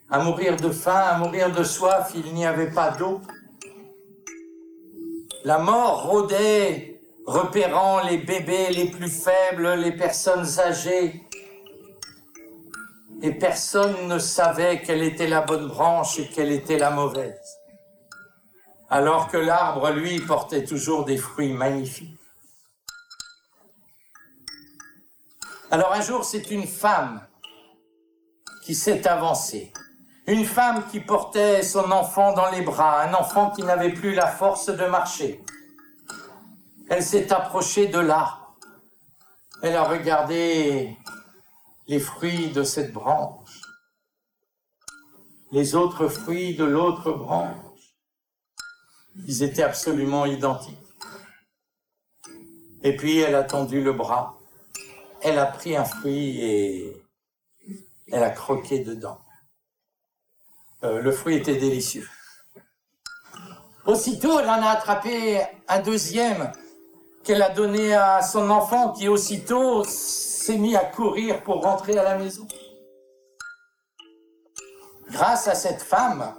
à 0.10 0.20
mourir 0.20 0.58
de 0.58 0.70
faim, 0.70 1.04
à 1.14 1.18
mourir 1.18 1.52
de 1.52 1.64
soif, 1.64 2.12
il 2.16 2.34
n'y 2.34 2.46
avait 2.46 2.72
pas 2.72 2.92
d'eau. 2.92 3.22
La 5.44 5.58
mort 5.60 6.10
rôdait, 6.10 7.02
repérant 7.26 8.02
les 8.04 8.18
bébés 8.18 8.70
les 8.72 8.90
plus 8.90 9.10
faibles, 9.10 9.74
les 9.76 9.92
personnes 9.94 10.48
âgées. 10.60 11.24
Et 13.22 13.32
personne 13.32 14.08
ne 14.08 14.20
savait 14.20 14.82
quelle 14.82 15.02
était 15.02 15.28
la 15.28 15.42
bonne 15.42 15.68
branche 15.68 16.20
et 16.20 16.28
quelle 16.28 16.52
était 16.52 16.78
la 16.78 16.92
mauvaise 16.92 17.65
alors 18.90 19.30
que 19.30 19.38
l'arbre, 19.38 19.90
lui, 19.92 20.20
portait 20.20 20.64
toujours 20.64 21.06
des 21.06 21.18
fruits 21.18 21.54
magnifiques. 21.54 22.20
Alors 25.72 25.94
un 25.94 26.02
jour, 26.02 26.24
c'est 26.24 26.52
une 26.52 26.68
femme 26.68 27.26
qui 28.64 28.76
s'est 28.76 29.08
avancée. 29.08 29.74
Une 30.28 30.46
femme 30.46 30.88
qui 30.90 31.00
portait 31.00 31.62
son 31.62 31.92
enfant 31.92 32.34
dans 32.34 32.50
les 32.50 32.62
bras, 32.62 33.02
un 33.02 33.14
enfant 33.14 33.52
qui 33.52 33.64
n'avait 33.64 33.94
plus 33.94 34.14
la 34.14 34.28
force 34.28 34.68
de 34.68 34.86
marcher. 34.86 35.44
Elle 36.90 37.04
s'est 37.04 37.32
approchée 37.34 37.88
de 37.88 38.00
l'arbre. 38.00 38.56
Elle 39.62 39.76
a 39.76 39.84
regardé 39.84 40.98
les 41.88 42.00
fruits 42.00 42.52
de 42.52 42.64
cette 42.64 42.94
branche, 42.94 43.62
les 45.52 45.76
autres 45.76 46.08
fruits 46.08 46.56
de 46.56 46.64
l'autre 46.66 47.12
branche. 47.12 47.65
Ils 49.28 49.44
étaient 49.44 49.64
absolument 49.64 50.26
identiques. 50.26 50.78
Et 52.84 52.96
puis 52.96 53.18
elle 53.18 53.36
a 53.36 53.44
tendu 53.44 53.82
le 53.82 53.94
bras, 53.94 54.38
elle 55.22 55.40
a 55.40 55.46
pris 55.48 55.76
un 55.76 55.86
fruit 55.86 56.42
et 56.42 57.04
elle 58.12 58.24
a 58.24 58.30
croqué 58.30 58.80
dedans. 58.80 59.20
Euh, 60.84 61.02
le 61.02 61.12
fruit 61.12 61.36
était 61.38 61.56
délicieux. 61.56 62.08
Aussitôt, 63.86 64.40
elle 64.40 64.50
en 64.50 64.62
a 64.62 64.70
attrapé 64.70 65.42
un 65.68 65.80
deuxième 65.80 66.52
qu'elle 67.24 67.42
a 67.42 67.50
donné 67.50 67.94
à 67.94 68.22
son 68.22 68.50
enfant 68.50 68.94
qui 68.94 69.08
aussitôt 69.08 69.84
s'est 69.84 70.58
mis 70.58 70.76
à 70.76 70.86
courir 70.86 71.42
pour 71.44 71.64
rentrer 71.64 71.98
à 71.98 72.04
la 72.04 72.18
maison. 72.18 72.48
Grâce 75.10 75.48
à 75.48 75.56
cette 75.56 75.82
femme, 75.82 76.36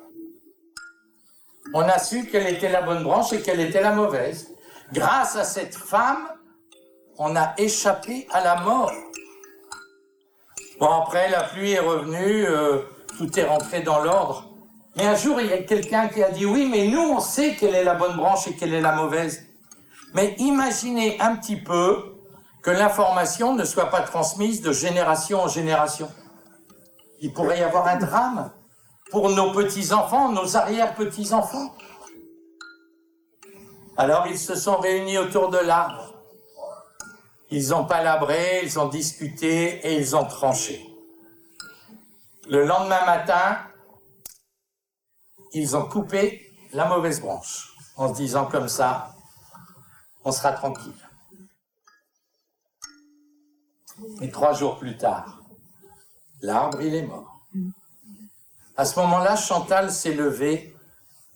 on 1.74 1.82
a 1.82 1.98
su 1.98 2.26
quelle 2.26 2.46
était 2.46 2.70
la 2.70 2.82
bonne 2.82 3.02
branche 3.02 3.32
et 3.32 3.40
quelle 3.40 3.60
était 3.60 3.82
la 3.82 3.92
mauvaise. 3.92 4.54
Grâce 4.92 5.36
à 5.36 5.44
cette 5.44 5.74
femme, 5.74 6.28
on 7.18 7.34
a 7.36 7.54
échappé 7.58 8.26
à 8.32 8.42
la 8.42 8.60
mort. 8.60 8.92
Bon, 10.78 11.02
après, 11.02 11.30
la 11.30 11.42
pluie 11.44 11.72
est 11.72 11.80
revenue, 11.80 12.46
euh, 12.46 12.82
tout 13.16 13.38
est 13.38 13.44
rentré 13.44 13.80
dans 13.80 14.02
l'ordre. 14.02 14.50
Mais 14.96 15.06
un 15.06 15.16
jour, 15.16 15.40
il 15.40 15.48
y 15.48 15.52
a 15.52 15.62
quelqu'un 15.62 16.08
qui 16.08 16.22
a 16.22 16.30
dit, 16.30 16.46
oui, 16.46 16.68
mais 16.70 16.86
nous, 16.88 17.00
on 17.00 17.20
sait 17.20 17.54
quelle 17.58 17.74
est 17.74 17.84
la 17.84 17.94
bonne 17.94 18.16
branche 18.16 18.46
et 18.48 18.54
quelle 18.54 18.74
est 18.74 18.80
la 18.80 18.92
mauvaise. 18.92 19.42
Mais 20.14 20.34
imaginez 20.38 21.20
un 21.20 21.36
petit 21.36 21.56
peu 21.56 22.16
que 22.62 22.70
l'information 22.70 23.54
ne 23.54 23.64
soit 23.64 23.90
pas 23.90 24.00
transmise 24.00 24.62
de 24.62 24.72
génération 24.72 25.42
en 25.42 25.48
génération. 25.48 26.10
Il 27.20 27.32
pourrait 27.32 27.60
y 27.60 27.62
avoir 27.62 27.86
un 27.86 27.96
drame 27.96 28.50
pour 29.10 29.30
nos 29.30 29.52
petits-enfants, 29.52 30.32
nos 30.32 30.56
arrière-petits-enfants. 30.56 31.74
Alors 33.96 34.26
ils 34.26 34.38
se 34.38 34.54
sont 34.54 34.76
réunis 34.76 35.18
autour 35.18 35.48
de 35.50 35.58
l'arbre. 35.58 36.14
Ils 37.50 37.72
ont 37.74 37.84
palabré, 37.84 38.60
ils 38.64 38.78
ont 38.78 38.88
discuté 38.88 39.86
et 39.86 39.96
ils 39.98 40.16
ont 40.16 40.26
tranché. 40.26 40.84
Le 42.48 42.64
lendemain 42.64 43.04
matin, 43.06 43.58
ils 45.52 45.76
ont 45.76 45.88
coupé 45.88 46.52
la 46.72 46.86
mauvaise 46.86 47.20
branche 47.20 47.72
en 47.96 48.12
se 48.12 48.14
disant 48.14 48.46
comme 48.46 48.68
ça, 48.68 49.14
on 50.24 50.32
sera 50.32 50.52
tranquille. 50.52 50.92
Et 54.20 54.30
trois 54.30 54.52
jours 54.52 54.78
plus 54.78 54.96
tard, 54.98 55.40
l'arbre, 56.42 56.82
il 56.82 56.94
est 56.94 57.06
mort. 57.06 57.46
À 58.76 58.84
ce 58.84 58.98
moment-là, 59.00 59.36
Chantal 59.36 59.90
s'est 59.90 60.12
levée, 60.12 60.76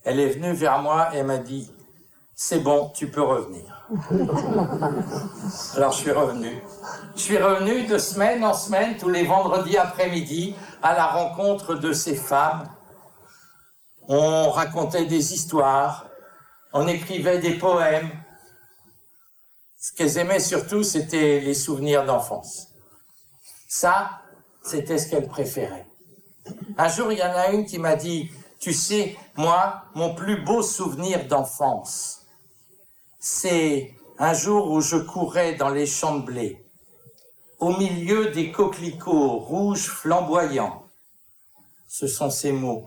elle 0.05 0.21
est 0.21 0.29
venue 0.29 0.53
vers 0.53 0.81
moi 0.83 1.15
et 1.15 1.23
m'a 1.23 1.39
dit, 1.39 1.73
c'est 2.35 2.61
bon, 2.61 2.91
tu 2.95 3.11
peux 3.11 3.23
revenir. 3.23 3.87
Alors 5.77 5.93
je 5.93 5.99
suis 5.99 6.11
revenu. 6.11 6.63
Je 7.17 7.21
suis 7.21 7.39
revenu 7.39 7.87
de 7.87 7.99
semaine 7.99 8.45
en 8.45 8.55
semaine, 8.55 8.97
tous 8.99 9.09
les 9.09 9.25
vendredis 9.25 9.77
après-midi, 9.77 10.55
à 10.83 10.95
la 10.95 11.07
rencontre 11.07 11.75
de 11.75 11.93
ces 11.93 12.15
femmes. 12.15 12.69
On 14.09 14.51
racontait 14.51 15.07
des 15.07 15.33
histoires, 15.33 16.07
on 16.73 16.87
écrivait 16.89 17.39
des 17.39 17.59
poèmes. 17.59 18.11
Ce 19.79 19.93
qu'elles 19.93 20.19
aimaient 20.19 20.41
surtout, 20.41 20.83
c'était 20.83 21.41
les 21.41 21.55
souvenirs 21.55 22.05
d'enfance. 22.05 22.69
Ça, 23.69 24.11
c'était 24.63 24.99
ce 24.99 25.09
qu'elles 25.11 25.29
préféraient. 25.29 25.90
Un 26.77 26.89
jour, 26.89 27.13
il 27.13 27.19
y 27.19 27.23
en 27.23 27.35
a 27.35 27.51
une 27.51 27.67
qui 27.67 27.79
m'a 27.79 27.97
dit, 27.97 28.31
tu 28.59 28.73
sais, 28.73 29.17
moi, 29.37 29.85
mon 29.95 30.15
plus 30.15 30.43
beau 30.43 30.63
souvenir 30.63 31.27
d'enfance, 31.27 32.23
c'est 33.19 33.95
un 34.19 34.35
jour 34.35 34.71
où 34.71 34.81
je 34.81 34.97
courais 34.97 35.55
dans 35.55 35.71
les 35.71 35.87
champs 35.87 36.19
de 36.19 36.25
blé, 36.25 36.65
au 37.59 37.77
milieu 37.77 38.31
des 38.31 38.53
coquelicots 38.53 39.39
rouges 39.39 39.89
flamboyants. 39.89 40.85
Ce 41.89 42.07
sont 42.07 42.31
ces 42.31 42.53
mots. 42.53 42.87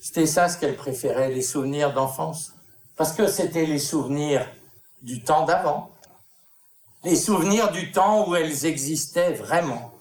C'était 0.00 0.26
ça 0.26 0.48
ce 0.48 0.56
qu'elle 0.58 0.76
préférait, 0.76 1.30
les 1.30 1.42
souvenirs 1.42 1.92
d'enfance. 1.92 2.54
Parce 2.96 3.12
que 3.12 3.28
c'était 3.28 3.66
les 3.66 3.78
souvenirs 3.78 4.48
du 5.02 5.22
temps 5.22 5.44
d'avant. 5.44 5.90
Les 7.04 7.16
souvenirs 7.16 7.70
du 7.70 7.92
temps 7.92 8.28
où 8.28 8.34
elles 8.34 8.66
existaient 8.66 9.34
vraiment. 9.34 9.92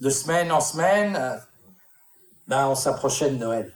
De 0.00 0.10
semaine 0.10 0.52
en 0.52 0.60
semaine, 0.60 1.16
euh, 1.16 1.36
ben 2.46 2.68
on 2.68 2.74
s'approchait 2.74 3.30
de 3.30 3.36
Noël. 3.36 3.74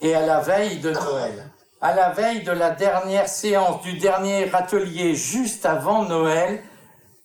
Et 0.00 0.14
à 0.14 0.24
la 0.24 0.40
veille 0.40 0.80
de 0.80 0.90
Noël, 0.90 1.50
à 1.80 1.94
la 1.94 2.10
veille 2.10 2.42
de 2.42 2.52
la 2.52 2.70
dernière 2.70 3.28
séance, 3.28 3.82
du 3.82 3.98
dernier 3.98 4.54
atelier, 4.54 5.14
juste 5.14 5.64
avant 5.64 6.04
Noël, 6.04 6.62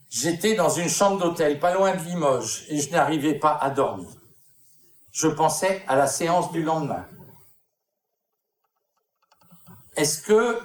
j'étais 0.10 0.56
dans 0.56 0.70
une 0.70 0.90
chambre 0.90 1.20
d'hôtel, 1.20 1.60
pas 1.60 1.74
loin 1.74 1.96
de 1.96 2.02
Limoges, 2.04 2.66
et 2.70 2.80
je 2.80 2.92
n'arrivais 2.92 3.36
pas 3.36 3.58
à 3.58 3.70
dormir. 3.70 4.10
Je 5.12 5.28
pensais 5.28 5.84
à 5.88 5.96
la 5.96 6.08
séance 6.08 6.52
du 6.52 6.64
lendemain. 6.64 7.06
Est-ce 9.96 10.22
que 10.22 10.60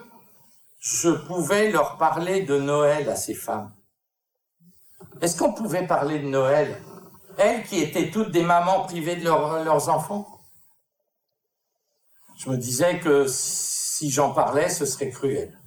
je 0.81 1.11
pouvais 1.11 1.71
leur 1.71 1.99
parler 1.99 2.43
de 2.43 2.59
Noël 2.59 3.09
à 3.11 3.17
ces 3.17 3.35
femmes? 3.35 3.75
Est-ce 5.21 5.37
qu'on 5.37 5.53
pouvait 5.53 5.87
parler 5.87 6.21
de 6.21 6.29
Noël? 6.29 6.81
Elles 7.39 7.65
qui 7.65 7.81
étaient 7.81 8.11
toutes 8.11 8.31
des 8.31 8.43
mamans 8.43 8.85
privées 8.85 9.17
de 9.17 9.25
leurs 9.25 9.89
enfants? 9.89 10.41
Je 12.37 12.51
me 12.51 12.57
disais 12.57 13.01
que 13.01 13.27
si 13.29 14.11
j'en 14.11 14.33
parlais, 14.33 14.69
ce 14.69 14.87
serait 14.87 15.11
cruel. 15.11 15.59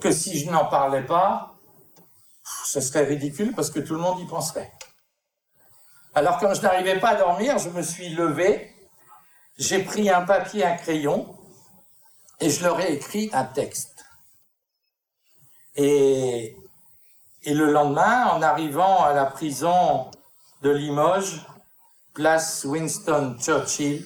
Que 0.00 0.12
si 0.12 0.38
je 0.38 0.50
n'en 0.50 0.66
parlais 0.66 1.04
pas, 1.04 1.54
ce 2.64 2.80
serait 2.80 3.04
ridicule 3.04 3.54
parce 3.54 3.70
que 3.70 3.80
tout 3.80 3.94
le 3.94 4.00
monde 4.00 4.20
y 4.20 4.26
penserait. 4.26 4.70
Alors 6.14 6.38
quand 6.38 6.52
je 6.52 6.62
n'arrivais 6.62 6.98
pas 7.00 7.10
à 7.10 7.14
dormir, 7.16 7.58
je 7.58 7.70
me 7.70 7.82
suis 7.82 8.10
levé, 8.10 8.74
j'ai 9.56 9.82
pris 9.82 10.10
un 10.10 10.22
papier, 10.22 10.64
un 10.64 10.76
crayon, 10.76 11.34
et 12.40 12.50
je 12.50 12.62
leur 12.62 12.80
ai 12.80 12.92
écrit 12.94 13.30
un 13.32 13.44
texte. 13.44 14.04
Et, 15.74 16.56
et 17.48 17.54
le 17.54 17.72
lendemain, 17.72 18.26
en 18.26 18.42
arrivant 18.42 19.02
à 19.02 19.14
la 19.14 19.24
prison 19.24 20.10
de 20.60 20.68
Limoges, 20.68 21.46
place 22.12 22.66
Winston 22.66 23.36
Churchill, 23.40 24.04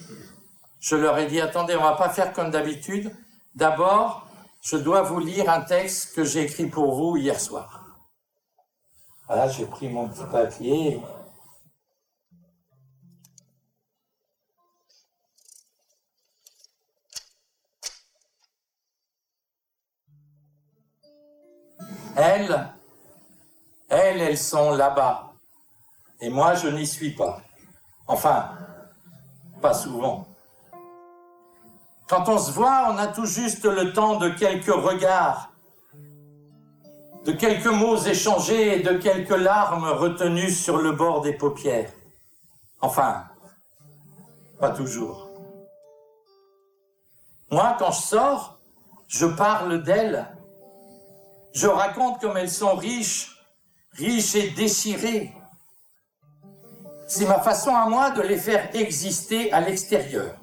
je 0.79 0.95
leur 0.95 1.17
ai 1.17 1.27
dit, 1.27 1.41
attendez, 1.41 1.75
on 1.75 1.83
va 1.83 1.95
pas 1.95 2.07
faire 2.07 2.31
comme 2.31 2.51
d'habitude. 2.51 3.13
D'abord, 3.53 4.25
je 4.61 4.77
dois 4.77 5.01
vous 5.01 5.19
lire 5.19 5.49
un 5.49 5.59
texte 5.59 6.15
que 6.15 6.23
j'ai 6.23 6.43
écrit 6.43 6.67
pour 6.67 6.95
vous 6.95 7.17
hier 7.17 7.37
soir. 7.37 7.83
Voilà, 9.27 9.49
j'ai 9.49 9.65
pris 9.65 9.89
mon 9.89 10.07
petit 10.07 10.23
papier. 10.31 11.01
Elles, 22.15 22.73
elles, 23.93 24.21
elles 24.21 24.37
sont 24.37 24.71
là-bas. 24.71 25.33
Et 26.21 26.29
moi, 26.29 26.55
je 26.55 26.67
n'y 26.67 26.85
suis 26.85 27.11
pas. 27.11 27.41
Enfin, 28.07 28.51
pas 29.61 29.73
souvent. 29.73 30.27
Quand 32.07 32.27
on 32.27 32.37
se 32.37 32.51
voit, 32.51 32.87
on 32.89 32.97
a 32.97 33.07
tout 33.07 33.25
juste 33.25 33.65
le 33.65 33.93
temps 33.93 34.17
de 34.17 34.29
quelques 34.29 34.73
regards, 34.73 35.49
de 37.25 37.31
quelques 37.31 37.65
mots 37.65 37.97
échangés 37.97 38.79
et 38.79 38.83
de 38.83 38.97
quelques 38.97 39.29
larmes 39.29 39.87
retenues 39.87 40.51
sur 40.51 40.77
le 40.77 40.91
bord 40.91 41.21
des 41.21 41.33
paupières. 41.33 41.91
Enfin, 42.81 43.23
pas 44.59 44.71
toujours. 44.71 45.29
Moi, 47.49 47.75
quand 47.79 47.91
je 47.91 48.01
sors, 48.01 48.59
je 49.07 49.25
parle 49.25 49.83
d'elles 49.83 50.27
je 51.53 51.67
raconte 51.67 52.19
comme 52.19 52.35
elles 52.35 52.49
sont 52.49 52.75
riches, 52.75 53.32
riches 53.93 54.35
et 54.35 54.49
déchirées. 54.51 55.33
C'est 57.07 57.25
ma 57.25 57.39
façon 57.39 57.75
à 57.75 57.87
moi 57.87 58.11
de 58.11 58.21
les 58.21 58.37
faire 58.37 58.75
exister 58.75 59.51
à 59.51 59.61
l'extérieur. 59.61 60.35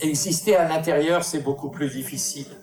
Exister 0.00 0.56
à 0.56 0.68
l'intérieur, 0.68 1.24
c'est 1.24 1.42
beaucoup 1.42 1.70
plus 1.70 1.90
difficile. 1.90 2.56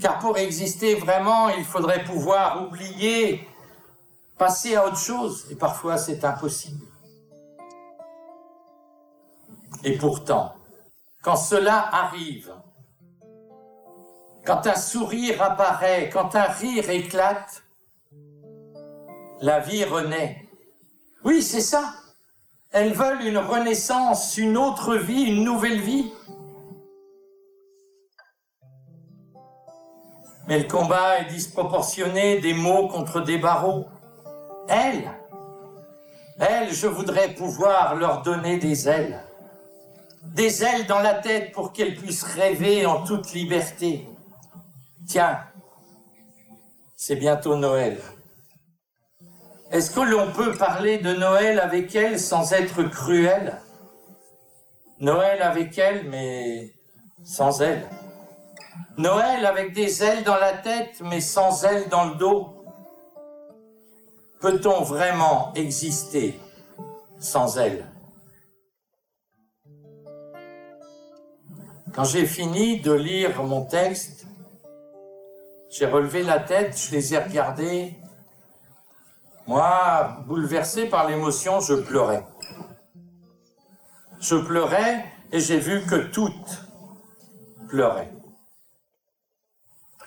Car 0.00 0.18
pour 0.18 0.38
exister 0.38 0.94
vraiment, 0.94 1.50
il 1.50 1.64
faudrait 1.64 2.04
pouvoir 2.04 2.66
oublier, 2.66 3.46
passer 4.38 4.74
à 4.74 4.86
autre 4.86 4.98
chose, 4.98 5.46
et 5.50 5.56
parfois 5.56 5.98
c'est 5.98 6.24
impossible. 6.24 6.86
Et 9.84 9.96
pourtant, 9.98 10.54
quand 11.22 11.36
cela 11.36 11.94
arrive, 11.94 12.52
quand 14.50 14.66
un 14.66 14.74
sourire 14.74 15.40
apparaît, 15.40 16.10
quand 16.12 16.34
un 16.34 16.42
rire 16.42 16.90
éclate, 16.90 17.62
la 19.40 19.60
vie 19.60 19.84
renaît. 19.84 20.44
Oui, 21.22 21.40
c'est 21.40 21.60
ça. 21.60 21.94
Elles 22.72 22.92
veulent 22.92 23.22
une 23.22 23.38
renaissance, 23.38 24.36
une 24.38 24.56
autre 24.56 24.96
vie, 24.96 25.22
une 25.22 25.44
nouvelle 25.44 25.80
vie. 25.80 26.12
Mais 30.48 30.58
le 30.58 30.66
combat 30.66 31.20
est 31.20 31.30
disproportionné, 31.30 32.40
des 32.40 32.54
mots 32.54 32.88
contre 32.88 33.20
des 33.20 33.38
barreaux. 33.38 33.86
Elles, 34.68 35.08
elles, 36.40 36.72
je 36.72 36.88
voudrais 36.88 37.34
pouvoir 37.34 37.94
leur 37.94 38.22
donner 38.22 38.58
des 38.58 38.88
ailes. 38.88 39.22
Des 40.24 40.64
ailes 40.64 40.88
dans 40.88 40.98
la 40.98 41.14
tête 41.14 41.52
pour 41.52 41.72
qu'elles 41.72 41.94
puissent 41.94 42.24
rêver 42.24 42.84
en 42.84 43.04
toute 43.04 43.32
liberté. 43.32 44.08
Tiens, 45.10 45.40
c'est 46.96 47.16
bientôt 47.16 47.56
Noël. 47.56 47.98
Est-ce 49.72 49.90
que 49.90 49.98
l'on 49.98 50.30
peut 50.30 50.56
parler 50.56 50.98
de 50.98 51.12
Noël 51.12 51.58
avec 51.58 51.96
elle 51.96 52.20
sans 52.20 52.52
être 52.52 52.84
cruel? 52.84 53.60
Noël 55.00 55.42
avec 55.42 55.76
elle, 55.78 56.08
mais 56.08 56.72
sans 57.24 57.60
elle. 57.60 57.88
Noël 58.98 59.44
avec 59.46 59.72
des 59.72 60.00
ailes 60.04 60.22
dans 60.22 60.36
la 60.36 60.52
tête, 60.52 61.00
mais 61.00 61.20
sans 61.20 61.64
ailes 61.64 61.88
dans 61.88 62.04
le 62.04 62.14
dos. 62.14 62.64
Peut-on 64.40 64.82
vraiment 64.82 65.52
exister 65.56 66.38
sans 67.18 67.58
elle? 67.58 67.84
Quand 71.92 72.04
j'ai 72.04 72.26
fini 72.26 72.80
de 72.80 72.92
lire 72.92 73.42
mon 73.42 73.64
texte, 73.64 74.28
j'ai 75.70 75.86
relevé 75.86 76.24
la 76.24 76.40
tête, 76.40 76.76
je 76.76 76.90
les 76.90 77.14
ai 77.14 77.18
regardés. 77.18 77.96
Moi, 79.46 80.16
bouleversé 80.26 80.86
par 80.86 81.08
l'émotion, 81.08 81.60
je 81.60 81.74
pleurais. 81.74 82.26
Je 84.20 84.36
pleurais 84.36 85.04
et 85.32 85.40
j'ai 85.40 85.58
vu 85.58 85.86
que 85.86 85.94
toutes 85.94 86.66
pleuraient. 87.68 88.12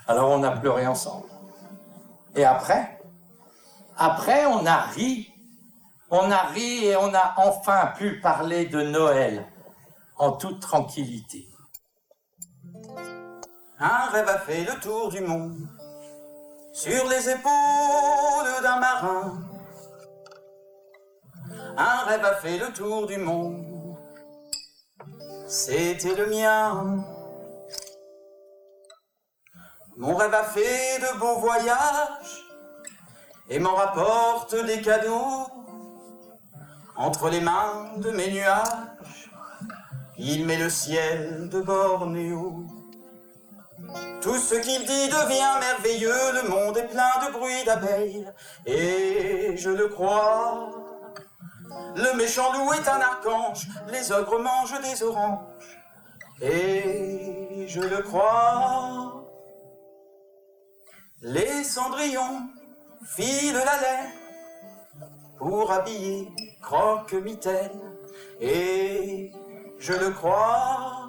Alors 0.08 0.32
on 0.32 0.44
a 0.44 0.52
pleuré 0.52 0.86
ensemble. 0.86 1.28
Et 2.36 2.44
après, 2.44 3.00
après 3.98 4.46
on 4.46 4.66
a 4.66 4.82
ri. 4.82 5.30
On 6.12 6.30
a 6.30 6.44
ri 6.44 6.86
et 6.86 6.98
on 6.98 7.14
a 7.14 7.34
enfin 7.38 7.94
pu 7.98 8.20
parler 8.20 8.66
de 8.66 8.82
Noël 8.82 9.48
en 10.18 10.34
toute 10.34 10.60
tranquillité. 10.60 11.48
Un 13.86 14.06
rêve 14.12 14.30
a 14.30 14.40
fait 14.40 14.64
le 14.64 14.80
tour 14.80 15.10
du 15.10 15.20
monde 15.20 15.68
sur 16.72 17.06
les 17.10 17.30
épaules 17.30 18.62
d'un 18.62 18.80
marin. 18.80 19.42
Un 21.76 21.98
rêve 22.06 22.24
a 22.24 22.36
fait 22.36 22.58
le 22.60 22.72
tour 22.72 23.08
du 23.08 23.18
monde, 23.18 23.98
c'était 25.50 26.16
le 26.16 26.28
mien. 26.28 27.04
Mon 29.98 30.16
rêve 30.16 30.34
a 30.34 30.46
fait 30.46 31.00
de 31.00 31.20
beaux 31.20 31.40
voyages 31.40 32.42
et 33.50 33.60
m'en 33.60 33.76
rapporte 33.76 34.56
des 34.66 34.82
cadeaux 34.82 35.46
entre 36.96 37.30
les 37.30 37.42
mains 37.42 37.98
de 37.98 38.12
mes 38.12 38.32
nuages. 38.32 39.30
Il 40.18 40.46
met 40.46 40.58
le 40.58 40.70
ciel 40.70 41.50
de 41.50 41.60
Bornéo. 41.60 42.83
Tout 44.22 44.38
ce 44.38 44.56
qu'il 44.56 44.86
dit 44.86 45.10
devient 45.10 45.60
merveilleux, 45.60 46.32
le 46.42 46.50
monde 46.50 46.78
est 46.78 46.88
plein 46.88 47.26
de 47.26 47.32
bruit 47.34 47.64
d'abeilles, 47.66 48.26
et 48.66 49.58
je 49.58 49.70
le 49.70 49.90
crois. 49.90 50.70
Le 51.96 52.16
méchant 52.16 52.54
loup 52.54 52.72
est 52.74 52.88
un 52.88 53.02
archange, 53.02 53.68
les 53.92 54.12
ogres 54.12 54.40
mangent 54.40 54.82
des 54.82 55.04
oranges, 55.04 55.40
et 56.42 57.66
je 57.68 57.82
le 57.82 58.02
crois. 58.02 59.26
Les 61.22 61.64
cendrillons 61.64 62.48
filent 63.06 63.54
la 63.54 63.78
laine 63.82 64.12
pour 65.38 65.72
habiller 65.72 66.32
croque-mitaine, 66.62 67.82
et 68.40 69.32
je 69.80 69.94
le 69.94 70.12
crois. 70.12 71.03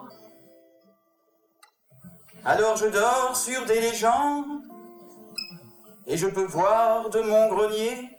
Alors 2.46 2.76
je 2.76 2.86
dors 2.86 3.34
sur 3.34 3.64
des 3.64 3.80
légendes, 3.80 4.60
et 6.06 6.18
je 6.18 6.26
peux 6.26 6.44
voir 6.44 7.08
de 7.08 7.20
mon 7.20 7.48
grenier 7.48 8.10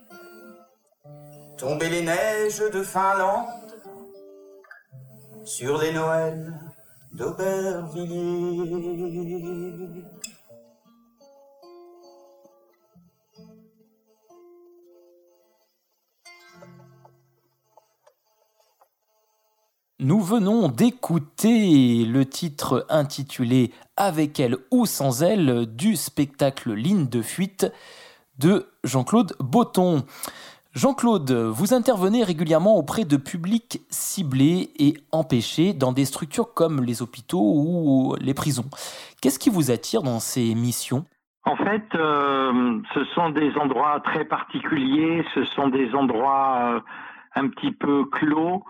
tomber 1.60 1.90
les 1.90 2.02
neiges 2.02 2.58
de 2.58 2.82
Finlande 2.82 3.46
sur 5.46 5.78
les 5.78 5.94
Noëls 5.94 6.60
d'Aubervilliers. 7.14 10.04
Nous 20.02 20.20
venons 20.20 20.68
d'écouter 20.68 22.04
le 22.04 22.26
titre 22.26 22.86
intitulé 22.90 23.72
Avec 23.96 24.42
elle 24.42 24.58
ou 24.70 24.86
sans 24.86 25.24
elle 25.24 25.74
du 25.74 25.96
spectacle 25.96 26.74
Ligne 26.74 27.08
de 27.08 27.22
fuite 27.22 27.72
de 28.38 28.68
Jean-Claude 28.84 29.38
Botton. 29.40 30.04
Jean-Claude, 30.74 31.32
vous 31.32 31.74
intervenez 31.74 32.26
régulièrement 32.26 32.76
auprès 32.76 33.06
de 33.06 33.16
publics 33.16 33.80
ciblés 33.90 34.72
et 34.78 34.96
empêchés 35.14 35.72
dans 35.72 35.94
des 35.94 36.04
structures 36.04 36.54
comme 36.54 36.84
les 36.84 37.02
hôpitaux 37.02 37.54
ou 37.56 38.16
les 38.20 38.34
prisons. 38.34 38.66
Qu'est-ce 39.22 39.40
qui 39.40 39.50
vous 39.50 39.72
attire 39.72 40.04
dans 40.04 40.20
ces 40.20 40.56
missions? 40.56 41.06
En 41.46 41.56
fait, 41.56 41.86
euh, 41.96 42.82
ce 42.94 43.06
sont 43.16 43.30
des 43.30 43.56
endroits 43.56 44.02
très 44.02 44.26
particuliers, 44.26 45.24
ce 45.34 45.46
sont 45.46 45.70
des 45.70 45.96
endroits 45.96 46.74
euh, 46.74 46.80
un 47.36 47.48
petit 47.48 47.72
peu 47.72 48.04
clos 48.04 48.62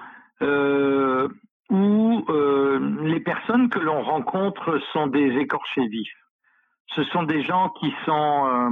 où 0.41 2.25
euh, 2.29 2.79
les 3.03 3.19
personnes 3.19 3.69
que 3.69 3.79
l'on 3.79 4.03
rencontre 4.03 4.79
sont 4.93 5.07
des 5.07 5.37
écorchés 5.37 5.87
vifs. 5.87 6.13
Ce 6.87 7.03
sont 7.05 7.23
des 7.23 7.41
gens 7.41 7.69
qui 7.79 7.93
sont 8.05 8.47
euh, 8.47 8.69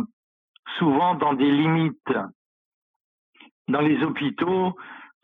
souvent 0.78 1.16
dans 1.16 1.34
des 1.34 1.49
limites. 1.49 2.14
Dans 3.68 3.82
les 3.82 4.03
hôpitaux, 4.03 4.76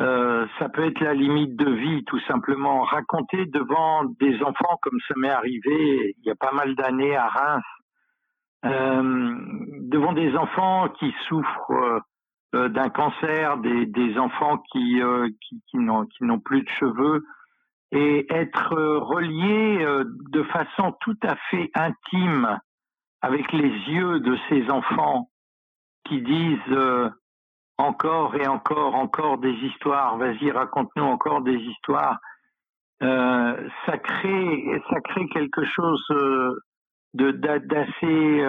euh, 0.02 0.48
ça 0.58 0.70
peut 0.70 0.86
être 0.86 1.02
la 1.02 1.14
limite 1.14 1.56
de 1.56 1.70
vie, 1.70 2.04
tout 2.06 2.20
simplement. 2.22 2.82
Raconter 2.82 3.46
devant 3.46 4.06
des 4.20 4.42
enfants, 4.42 4.80
comme 4.82 4.98
ça 5.08 5.14
m'est 5.18 5.30
arrivé 5.30 6.16
il 6.18 6.26
y 6.26 6.32
a 6.32 6.36
pas 6.36 6.54
mal 6.54 6.74
d'années 6.76 7.16
à 7.16 7.28
Reims, 7.28 7.64
euh, 8.66 9.36
devant 9.90 10.14
des 10.14 10.36
enfants 10.36 10.90
qui 11.00 11.14
souffrent 11.28 11.72
euh, 11.72 12.00
d'un 12.54 12.90
cancer, 12.90 13.58
des, 13.58 13.86
des 13.86 14.18
enfants 14.18 14.58
qui, 14.72 15.02
euh, 15.02 15.30
qui, 15.42 15.62
qui 15.70 15.78
n'ont 15.78 16.40
plus 16.40 16.64
de 16.64 16.70
cheveux, 16.70 17.24
et 17.92 18.26
être 18.34 18.74
euh, 18.74 19.00
relié 19.00 19.86
de 20.32 20.44
façon 20.44 20.96
tout 21.02 21.18
à 21.24 21.36
fait 21.50 21.70
intime 21.76 22.60
avec 23.22 23.52
les 23.52 23.70
yeux 23.70 24.20
de 24.20 24.38
ces 24.48 24.70
enfants 24.72 25.30
qui 26.06 26.22
disent 26.22 27.12
encore 27.78 28.36
et 28.36 28.48
encore, 28.48 28.96
encore 28.96 29.38
des 29.38 29.54
histoires, 29.54 30.18
vas-y, 30.18 30.52
raconte-nous 30.52 31.04
encore 31.04 31.42
des 31.42 31.58
histoires. 31.58 32.18
Euh, 33.04 33.70
ça 33.86 33.98
crée, 33.98 34.82
ça 34.90 35.00
crée 35.02 35.28
quelque 35.30 35.64
chose 35.66 36.04
de 37.14 37.32
d'assez 37.32 38.46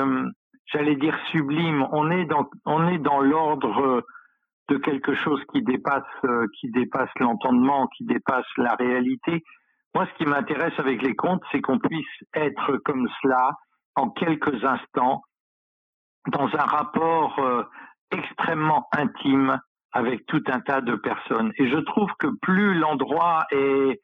j'allais 0.72 0.96
dire 0.96 1.18
sublime. 1.30 1.86
On 1.92 2.10
est 2.10 2.24
dans, 2.24 2.48
on 2.64 2.88
est 2.88 2.98
dans 2.98 3.20
l'ordre 3.20 4.04
de 4.68 4.76
quelque 4.78 5.14
chose 5.14 5.42
qui 5.52 5.62
dépasse, 5.62 6.04
euh, 6.24 6.46
qui 6.58 6.70
dépasse 6.70 7.10
l'entendement, 7.18 7.88
qui 7.88 8.04
dépasse 8.04 8.46
la 8.56 8.74
réalité. 8.74 9.42
Moi, 9.94 10.06
ce 10.06 10.18
qui 10.18 10.30
m'intéresse 10.30 10.78
avec 10.78 11.02
les 11.02 11.16
contes, 11.16 11.42
c'est 11.50 11.60
qu'on 11.60 11.80
puisse 11.80 12.06
être 12.34 12.76
comme 12.84 13.08
cela 13.20 13.52
en 13.96 14.10
quelques 14.10 14.64
instants, 14.64 15.22
dans 16.28 16.46
un 16.46 16.64
rapport 16.64 17.38
euh, 17.40 17.64
extrêmement 18.12 18.88
intime 18.92 19.58
avec 19.92 20.24
tout 20.26 20.42
un 20.46 20.60
tas 20.60 20.80
de 20.80 20.94
personnes. 20.94 21.52
Et 21.58 21.68
je 21.68 21.78
trouve 21.78 22.10
que 22.20 22.28
plus 22.40 22.74
l'endroit 22.74 23.46
est, 23.50 24.00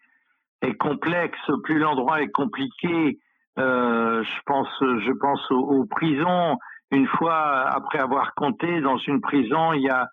est 0.62 0.74
complexe, 0.74 1.38
plus 1.62 1.78
l'endroit 1.78 2.22
est 2.22 2.30
compliqué, 2.30 3.20
euh, 3.59 4.22
je 4.22 4.40
pense, 4.44 4.68
je 4.80 5.12
pense 5.12 5.50
aux, 5.50 5.86
prisons. 5.86 6.59
Une 6.90 7.07
fois, 7.07 7.68
après 7.68 7.98
avoir 7.98 8.34
compté 8.34 8.80
dans 8.80 8.98
une 8.98 9.20
prison, 9.20 9.72
il 9.72 9.82
y 9.82 9.90
a, 9.90 10.09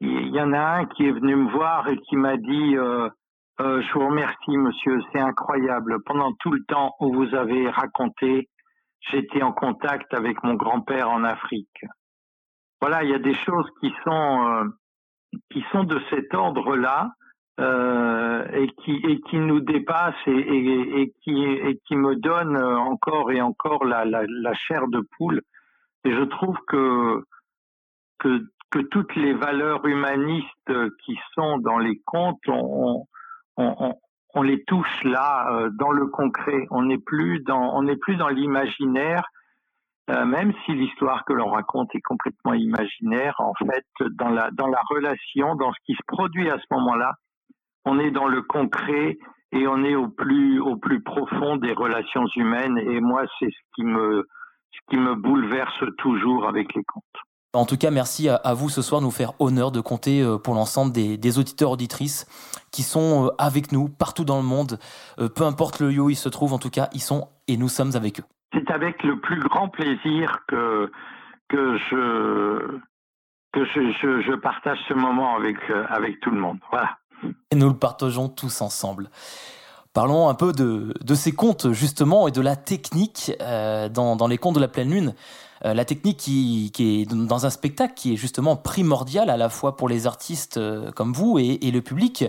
il 0.00 0.34
y 0.34 0.40
en 0.40 0.52
a 0.52 0.60
un 0.60 0.86
qui 0.86 1.06
est 1.06 1.12
venu 1.12 1.36
me 1.36 1.50
voir 1.50 1.88
et 1.88 1.98
qui 1.98 2.16
m'a 2.16 2.36
dit 2.36 2.76
euh, 2.76 3.08
euh, 3.60 3.82
Je 3.82 3.92
vous 3.92 4.06
remercie, 4.08 4.56
monsieur, 4.56 5.00
c'est 5.12 5.20
incroyable. 5.20 6.02
Pendant 6.04 6.32
tout 6.40 6.52
le 6.52 6.64
temps 6.66 6.94
où 7.00 7.12
vous 7.12 7.34
avez 7.34 7.68
raconté, 7.68 8.48
j'étais 9.00 9.42
en 9.42 9.52
contact 9.52 10.14
avec 10.14 10.42
mon 10.42 10.54
grand-père 10.54 11.10
en 11.10 11.24
Afrique. 11.24 11.84
Voilà, 12.80 13.04
il 13.04 13.10
y 13.10 13.14
a 13.14 13.18
des 13.18 13.34
choses 13.34 13.68
qui 13.80 13.92
sont 14.04 14.48
euh, 14.48 14.64
qui 15.50 15.64
sont 15.72 15.84
de 15.84 16.00
cet 16.10 16.34
ordre-là 16.34 17.10
euh, 17.60 18.46
et 18.52 18.68
qui 18.76 19.36
nous 19.36 19.60
dépasse 19.60 20.14
et, 20.26 21.12
qui 21.22 21.96
me 21.96 22.16
donne 22.16 22.56
encore 22.56 23.30
et 23.30 23.42
encore 23.42 23.84
la, 23.84 24.54
chair 24.54 24.88
de 24.88 25.06
poule. 25.16 25.42
Et 26.04 26.12
je 26.12 26.22
trouve 26.24 26.56
que 26.66 27.22
que 28.72 28.78
toutes 28.90 29.14
les 29.16 29.34
valeurs 29.34 29.84
humanistes 29.84 30.72
qui 31.04 31.18
sont 31.34 31.58
dans 31.58 31.78
les 31.78 32.00
contes, 32.06 32.40
on, 32.48 33.04
les 34.42 34.64
touche 34.64 35.04
là 35.04 35.52
euh, 35.52 35.70
dans 35.78 35.90
le 35.90 36.06
concret. 36.06 36.66
On 36.70 36.82
n'est 36.84 36.98
plus 36.98 37.40
dans 37.40 37.82
l'imaginaire. 38.30 39.24
Euh, 40.10 40.24
même 40.24 40.52
si 40.64 40.72
l'histoire 40.72 41.24
que 41.26 41.34
l'on 41.34 41.50
raconte 41.50 41.94
est 41.94 42.00
complètement 42.00 42.54
imaginaire, 42.54 43.34
en 43.38 43.52
fait, 43.54 43.84
dans 44.12 44.30
la 44.30 44.82
relation, 44.88 45.54
dans 45.54 45.72
ce 45.72 45.78
qui 45.84 45.92
se 45.92 46.02
produit 46.06 46.50
à 46.50 46.58
ce 46.58 46.64
moment-là, 46.70 47.12
on 47.84 47.98
est 47.98 48.10
dans 48.10 48.28
le 48.28 48.42
concret 48.42 49.18
et 49.52 49.66
on 49.66 49.84
est 49.84 49.94
au 49.94 50.08
plus 50.08 50.60
au 50.60 50.76
plus 50.76 51.02
profond 51.02 51.56
des 51.56 51.72
relations 51.72 52.26
humaines. 52.36 52.78
Et 52.78 53.00
moi, 53.00 53.24
c'est 53.38 53.50
ce 53.50 53.74
qui 53.74 53.84
me 53.84 54.26
ce 54.72 54.80
qui 54.88 54.96
me 54.96 55.14
bouleverse 55.14 55.84
toujours 55.98 56.48
avec 56.48 56.74
les 56.74 56.84
contes. 56.84 57.04
En 57.54 57.66
tout 57.66 57.76
cas, 57.76 57.90
merci 57.90 58.30
à, 58.30 58.54
vous 58.54 58.70
ce 58.70 58.80
soir 58.80 59.02
de 59.02 59.04
nous 59.04 59.10
faire 59.10 59.38
honneur 59.38 59.72
de 59.72 59.80
compter 59.80 60.22
euh, 60.22 60.38
pour 60.38 60.54
l'ensemble 60.54 60.90
des, 60.90 61.18
des, 61.18 61.38
auditeurs 61.38 61.70
auditrices 61.70 62.24
qui 62.70 62.82
sont 62.82 63.26
euh, 63.26 63.28
avec 63.36 63.72
nous 63.72 63.90
partout 63.90 64.24
dans 64.24 64.38
le 64.38 64.42
monde. 64.42 64.78
Euh, 65.18 65.28
peu 65.28 65.44
importe 65.44 65.78
le 65.78 65.90
lieu 65.90 66.00
où 66.00 66.08
ils 66.08 66.16
se 66.16 66.30
trouvent, 66.30 66.54
en 66.54 66.58
tout 66.58 66.70
cas, 66.70 66.88
ils 66.94 67.02
sont 67.02 67.28
et 67.48 67.58
nous 67.58 67.68
sommes 67.68 67.94
avec 67.94 68.20
eux. 68.20 68.24
C'est 68.54 68.70
avec 68.70 69.02
le 69.02 69.20
plus 69.20 69.38
grand 69.38 69.68
plaisir 69.68 70.38
que 70.48 70.90
que 71.50 71.76
je 71.90 72.78
que 73.52 73.66
je, 73.66 73.92
je, 74.00 74.22
je 74.22 74.34
partage 74.34 74.78
ce 74.88 74.94
moment 74.94 75.36
avec 75.36 75.58
avec 75.90 76.20
tout 76.20 76.30
le 76.30 76.40
monde. 76.40 76.58
Voilà 76.70 76.96
et 77.50 77.56
nous 77.56 77.68
le 77.68 77.76
partageons 77.76 78.28
tous 78.28 78.60
ensemble. 78.60 79.10
Parlons 79.92 80.28
un 80.28 80.34
peu 80.34 80.52
de, 80.52 81.14
ces 81.14 81.32
contes 81.32 81.72
justement 81.72 82.26
et 82.26 82.30
de 82.30 82.40
la 82.40 82.56
technique 82.56 83.32
euh, 83.42 83.88
dans, 83.88 84.26
les 84.26 84.38
contes 84.38 84.54
de 84.54 84.60
la 84.60 84.68
pleine 84.68 84.90
lune. 84.90 85.14
Euh, 85.64 85.74
la 85.74 85.84
technique 85.84 86.16
qui, 86.18 86.72
est 86.78 87.12
dans 87.12 87.46
un 87.46 87.50
spectacle 87.50 87.94
qui 87.94 88.14
est 88.14 88.16
justement 88.16 88.56
primordial 88.56 89.30
à 89.30 89.36
la 89.36 89.48
fois 89.48 89.76
pour 89.76 89.88
les 89.88 90.06
artistes 90.06 90.56
euh, 90.56 90.90
comme 90.92 91.12
vous 91.12 91.38
et, 91.38 91.58
le 91.70 91.80
public. 91.80 92.24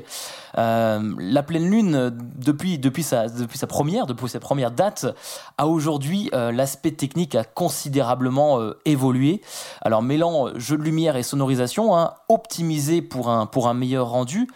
la 0.56 1.44
pleine 1.44 1.70
lune, 1.70 2.12
depuis 2.38 3.04
sa 3.04 3.28
première 3.68 4.72
date, 4.72 5.06
à 5.58 5.68
aujourd'hui, 5.68 6.30
l'aspect 6.32 6.92
technique 6.92 7.36
a 7.36 7.44
considérablement 7.44 8.60
évolué. 8.86 9.42
Alors 9.82 10.02
mêlant 10.02 10.58
jeu 10.58 10.78
de 10.78 10.84
lumière 10.84 11.18
et 11.18 11.24
sonorisation, 11.24 11.98
hein, 11.98 12.14
optimisé 12.30 13.02
pour 13.02 13.30
un, 13.30 13.46
pour 13.46 13.68
un 13.68 13.74
meilleur 13.74 14.10
rendu. 14.10 14.48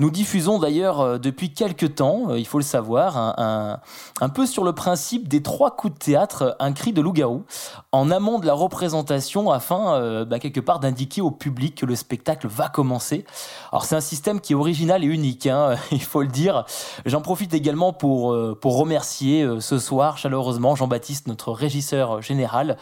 Nous 0.00 0.12
diffusons 0.12 0.60
d'ailleurs 0.60 1.00
euh, 1.00 1.18
depuis 1.18 1.52
quelques 1.52 1.96
temps, 1.96 2.30
euh, 2.30 2.38
il 2.38 2.46
faut 2.46 2.58
le 2.58 2.64
savoir, 2.64 3.16
un, 3.16 4.28
peu 4.28 4.46
sur 4.46 4.62
le 4.62 4.72
principe 4.72 5.26
des 5.26 5.42
trois 5.42 5.74
coups 5.74 5.92
de 5.94 5.98
théâtre, 5.98 6.56
un 6.60 6.72
cri 6.72 6.92
de 6.92 7.00
loup-garou, 7.00 7.42
en 7.90 8.08
amont 8.12 8.38
de 8.38 8.46
la 8.46 8.54
représentation 8.54 9.50
afin 9.50 9.94
euh, 9.94 10.24
bah, 10.24 10.38
quelque 10.38 10.60
part 10.60 10.78
d'indiquer 10.78 11.20
au 11.20 11.32
public 11.32 11.74
que 11.74 11.84
le 11.86 11.96
spectacle 11.96 12.46
va 12.46 12.68
commencer. 12.68 13.24
Alors 13.72 13.86
c'est 13.86 13.96
un 13.96 14.00
système 14.00 14.40
qui 14.40 14.52
est 14.52 14.56
original 14.56 15.02
et 15.02 15.08
unique, 15.08 15.48
hein, 15.48 15.74
il 15.90 16.02
faut 16.02 16.22
le 16.22 16.28
dire. 16.28 16.64
J'en 17.04 17.20
profite 17.20 17.52
également 17.52 17.92
pour, 17.92 18.36
pour 18.60 18.78
remercier 18.78 19.48
ce 19.58 19.80
soir 19.80 20.16
chaleureusement 20.16 20.76
Jean-Baptiste, 20.76 21.26
notre 21.26 21.50
régisseur 21.50 22.22
général, 22.22 22.76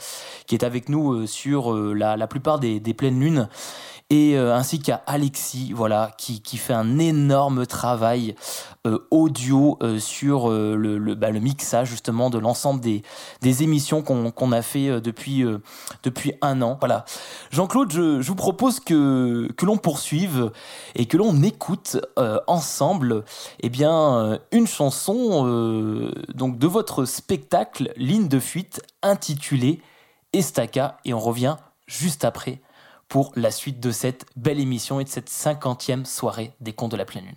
qui 0.46 0.54
est 0.54 0.64
avec 0.64 0.90
nous 0.90 1.26
sur 1.26 1.72
la, 1.72 2.26
plupart 2.26 2.58
des, 2.58 2.78
des 2.78 2.92
pleines 2.92 3.18
lunes 3.18 3.48
et 4.08 4.36
euh, 4.36 4.54
ainsi 4.54 4.78
qu'à 4.78 5.02
Alexis, 5.06 5.72
voilà, 5.74 6.12
qui, 6.16 6.40
qui, 6.40 6.58
fait 6.58 6.72
un 6.72 7.00
énorme 7.00 7.66
travail 7.66 8.36
euh, 8.86 9.00
audio 9.10 9.78
euh, 9.82 9.98
sur 9.98 10.48
le, 10.48 11.14
bah, 11.16 11.30
le, 11.30 11.40
mixage 11.40 11.88
justement 11.88 12.30
de 12.30 12.38
l'ensemble 12.38 12.80
des, 12.80 13.02
des, 13.40 13.64
émissions 13.64 14.02
qu'on 14.02 14.52
a 14.52 14.62
fait 14.62 15.00
depuis, 15.00 15.44
depuis 16.04 16.34
un 16.40 16.62
an. 16.62 16.76
Voilà. 16.78 17.04
Jean-Claude, 17.50 17.90
je, 17.90 18.20
je, 18.20 18.28
vous 18.28 18.36
propose 18.36 18.78
que, 18.78 19.50
que 19.56 19.66
l'on 19.66 19.76
poursuive 19.76 20.52
et 20.94 21.06
que 21.06 21.16
l'on 21.16 21.42
écoute 21.42 21.96
ensemble 22.46 23.24
eh 23.60 23.68
bien, 23.68 24.38
une 24.52 24.66
chanson 24.66 26.12
donc 26.34 26.58
de 26.58 26.66
votre 26.66 27.04
spectacle 27.04 27.92
Ligne 27.96 28.28
de 28.28 28.38
fuite 28.38 28.82
intitulée 29.02 29.80
Estaca 30.32 30.98
et 31.04 31.14
on 31.14 31.20
revient 31.20 31.56
juste 31.86 32.24
après 32.24 32.60
pour 33.08 33.32
la 33.36 33.50
suite 33.50 33.80
de 33.80 33.90
cette 33.90 34.26
belle 34.36 34.60
émission 34.60 35.00
et 35.00 35.04
de 35.04 35.08
cette 35.08 35.28
cinquantième 35.28 36.04
soirée 36.04 36.52
des 36.60 36.72
contes 36.72 36.92
de 36.92 36.96
la 36.96 37.04
pleine 37.04 37.26
lune. 37.26 37.36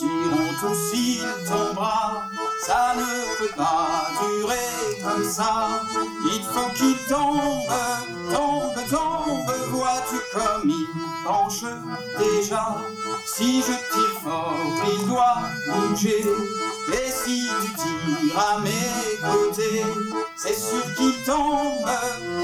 tirons 0.00 0.54
tous, 0.60 0.94
il 0.94 1.22
tombera. 1.46 2.22
Ça 2.64 2.94
ne 2.96 3.36
peut 3.38 3.54
pas 3.56 4.08
durer 4.20 4.98
comme 5.02 5.24
ça. 5.24 5.68
Il 6.24 6.42
faut 6.42 6.70
qu'il 6.74 6.96
tombe, 7.08 7.72
tombe, 8.32 8.80
tombe. 8.88 9.52
Vois-tu 9.70 10.18
comme 10.34 10.70
il 10.70 10.86
penche 11.26 11.64
déjà? 12.18 12.76
Si 13.26 13.60
je 13.62 13.74
tire 13.92 14.20
fort, 14.22 14.54
il 14.92 15.06
doit 15.06 15.42
bouger. 15.68 16.24
Et 16.92 17.10
si 17.10 17.48
tu 17.62 17.68
tires 17.74 18.38
à 18.38 18.58
mes 18.60 19.18
côtés, 19.22 19.84
c'est 20.36 20.58
sûr 20.58 20.82
qu'il 20.96 21.14
tombe, 21.24 21.90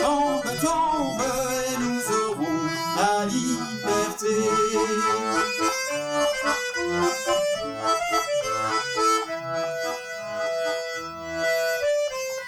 tombe, 0.03 0.51
tombe, 0.63 1.23
et 1.69 1.79
nous 1.79 2.03
aurons 2.23 2.63
la 2.97 3.25
liberté. 3.27 4.51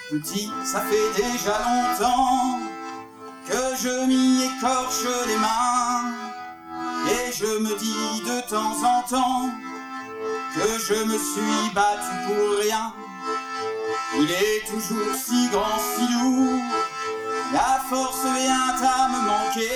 Petit, 0.09 0.51
ça 0.65 0.81
fait 0.81 1.21
déjà 1.21 1.59
longtemps 1.59 2.57
que 3.47 3.77
je 3.79 4.07
m'y 4.07 4.43
écorche 4.43 5.05
les 5.27 5.35
mains, 5.35 6.15
et 7.07 7.31
je 7.31 7.59
me 7.59 7.77
dis 7.77 8.23
de 8.25 8.41
temps 8.49 8.75
en 8.83 9.03
temps 9.07 9.49
que 10.55 10.79
je 10.79 11.03
me 11.03 11.15
suis 11.15 11.69
battu 11.75 12.09
pour 12.25 12.57
rien. 12.59 12.91
Il 14.17 14.31
est 14.31 14.65
toujours 14.67 15.13
si 15.15 15.47
grand, 15.49 15.77
si 15.95 16.11
lourd, 16.13 16.59
la 17.53 17.79
force 17.87 18.23
vient 18.23 18.75
à 18.81 19.09
me 19.09 19.27
manquer. 19.27 19.69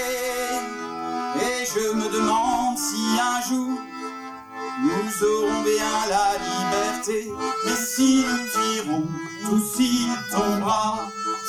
Et 1.45 1.63
je 1.63 1.93
me 1.93 2.09
demande 2.09 2.79
si 2.79 3.19
un 3.19 3.39
jour 3.47 3.79
nous 4.81 5.27
aurons 5.27 5.61
bien 5.61 6.07
la 6.09 6.33
liberté. 6.39 7.31
Mais 7.65 7.75
si 7.75 8.25
nous 8.25 8.47
tirons 8.49 9.07
tous 9.43 9.79
il 9.79 10.09
tombera, 10.31 10.99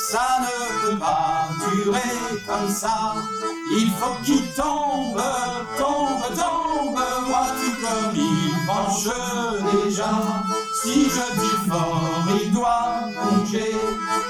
ça 0.09 0.39
ne 0.41 0.81
peut 0.91 0.99
pas 0.99 1.49
durer 1.71 1.99
comme 2.47 2.69
ça. 2.69 3.15
Il 3.71 3.89
faut 3.91 4.15
qu'il 4.23 4.45
tombe, 4.53 5.21
tombe, 5.77 6.25
tombe, 6.35 6.99
vois-tu 7.25 7.71
comme 7.81 8.15
il 8.15 8.53
penche 8.67 9.09
déjà. 9.83 10.11
Si 10.81 11.05
je 11.05 11.25
tire 11.39 11.63
fort, 11.67 12.27
il 12.41 12.51
doit 12.51 13.09
bouger. 13.23 13.75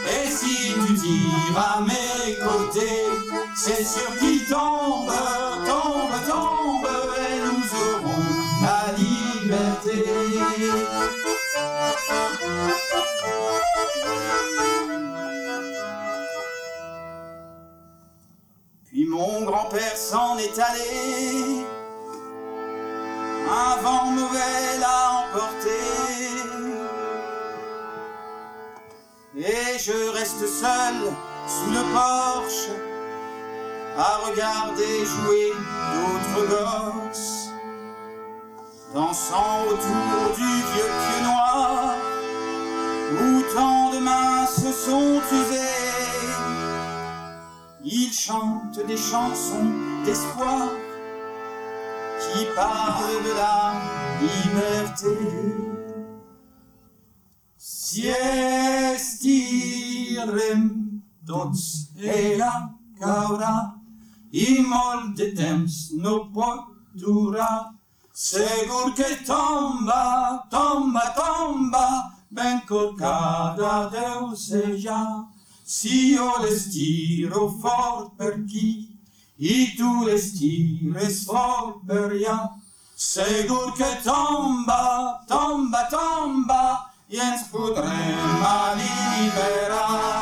Et 0.07 0.29
si 0.31 0.73
tu 0.73 0.93
tires 0.93 1.57
à 1.57 1.81
mes 1.81 2.35
côtés, 2.35 3.05
c'est 3.55 3.83
sûr 3.83 4.17
qu'il 4.19 4.45
tombe, 4.45 5.11
tombe, 5.65 6.15
tombe, 6.27 6.87
et 7.17 7.39
nous 7.41 7.67
aurons 7.83 8.23
la 8.61 8.93
liberté. 8.97 10.05
Puis 18.85 19.05
mon 19.05 19.43
grand-père 19.43 19.97
s'en 19.97 20.37
est 20.37 20.57
allé, 20.57 21.65
un 23.49 23.81
vent 23.81 24.05
mauvais 24.05 24.77
l'a 24.79 25.21
emporté. 25.21 25.95
Et 29.37 29.77
je 29.77 30.11
reste 30.13 30.47
seul 30.47 30.95
sous 31.47 31.71
le 31.71 31.83
porche 31.93 32.69
à 33.97 34.17
regarder 34.27 35.05
jouer 35.05 35.51
d'autres 35.93 36.47
gosses, 36.49 37.49
dansant 38.93 39.63
autour 39.67 40.35
du 40.35 40.43
vieux 40.43 40.91
pieu 41.03 41.23
noir, 41.23 41.95
se 44.47 44.71
sont 44.71 45.21
usées. 45.31 45.57
Ils 47.83 48.11
chantent 48.11 48.85
des 48.87 48.97
chansons 48.97 49.71
d'espoir 50.03 50.69
qui 52.19 52.45
parlent 52.55 53.23
de 53.23 53.33
la 53.37 53.73
liberté. 54.21 55.17
Siestirem 57.57 58.21
tots 61.25 61.89
era 62.01 62.69
caurà, 62.99 63.75
i 64.31 64.61
molt 64.67 65.15
de 65.15 65.31
temps 65.37 65.91
no 66.01 66.29
pot 66.33 66.65
durar. 66.93 67.71
Segur 68.11 68.93
que 68.95 69.15
tomba, 69.27 70.03
tomba, 70.51 71.13
tomba, 71.15 72.14
Ben 72.35 72.61
cada 72.97 73.87
Deu 73.87 74.35
già, 74.77 75.25
si 75.63 76.11
io 76.11 76.37
le 76.41 76.51
stiro 76.59 77.47
fort 77.47 78.11
per 78.17 78.43
chi, 78.43 78.93
i 79.37 79.73
tu 79.77 80.03
le 80.03 80.17
stires 80.17 81.23
fort 81.23 81.85
per 81.85 82.11
ja, 82.11 82.53
segur 82.93 83.71
che 83.71 84.01
tomba, 84.03 85.23
tomba, 85.25 85.87
tomba, 85.87 86.91
jens 87.07 87.47
potremma 87.47 88.73
liberar. 88.73 90.15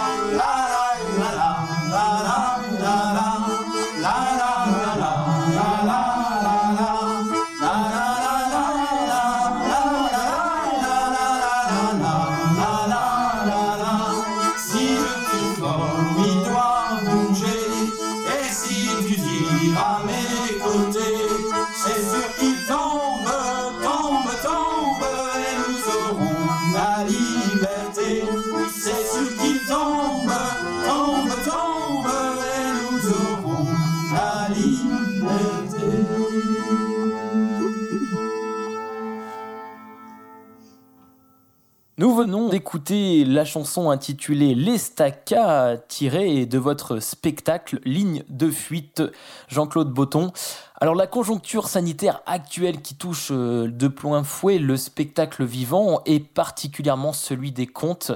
Venons 42.24 42.48
d'écouter 42.48 43.26
la 43.26 43.44
chanson 43.44 43.90
intitulée 43.90 44.56
L'Estaca, 44.56 45.76
tirée 45.90 46.46
de 46.46 46.58
votre 46.58 47.00
spectacle 47.00 47.82
Ligne 47.84 48.24
de 48.30 48.50
fuite, 48.50 49.04
Jean-Claude 49.50 49.92
Botton. 49.92 50.32
Alors 50.80 50.96
la 50.96 51.06
conjoncture 51.06 51.68
sanitaire 51.68 52.22
actuelle 52.26 52.82
qui 52.82 52.96
touche 52.96 53.28
euh, 53.32 53.68
de 53.70 53.90
plein 53.90 54.24
fouet 54.24 54.58
le 54.58 54.78
spectacle 54.78 55.44
vivant 55.44 56.00
et 56.06 56.22
particulièrement 56.22 57.12
celui 57.12 57.52
des 57.52 57.68
contes 57.68 58.14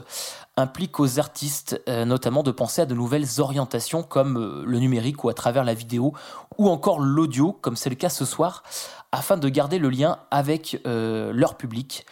implique 0.55 1.01
aux 1.01 1.19
artistes 1.19 1.81
euh, 1.89 2.05
notamment 2.05 2.43
de 2.43 2.51
penser 2.51 2.83
à 2.83 2.85
de 2.85 2.95
nouvelles 2.95 3.39
orientations 3.39 4.03
comme 4.03 4.37
euh, 4.37 4.63
le 4.65 4.79
numérique 4.79 5.25
ou 5.25 5.29
à 5.29 5.33
travers 5.33 5.65
la 5.65 5.73
vidéo 5.73 6.13
ou 6.57 6.69
encore 6.69 7.01
l'audio 7.01 7.51
comme 7.51 7.75
c'est 7.75 7.89
le 7.89 7.97
cas 7.97 8.09
ce 8.09 8.23
soir 8.23 8.63
afin 9.11 9.35
de 9.35 9.49
garder 9.49 9.79
le 9.79 9.89
lien 9.89 10.19
avec 10.31 10.81
leur 10.83 11.55
public. 11.55 12.05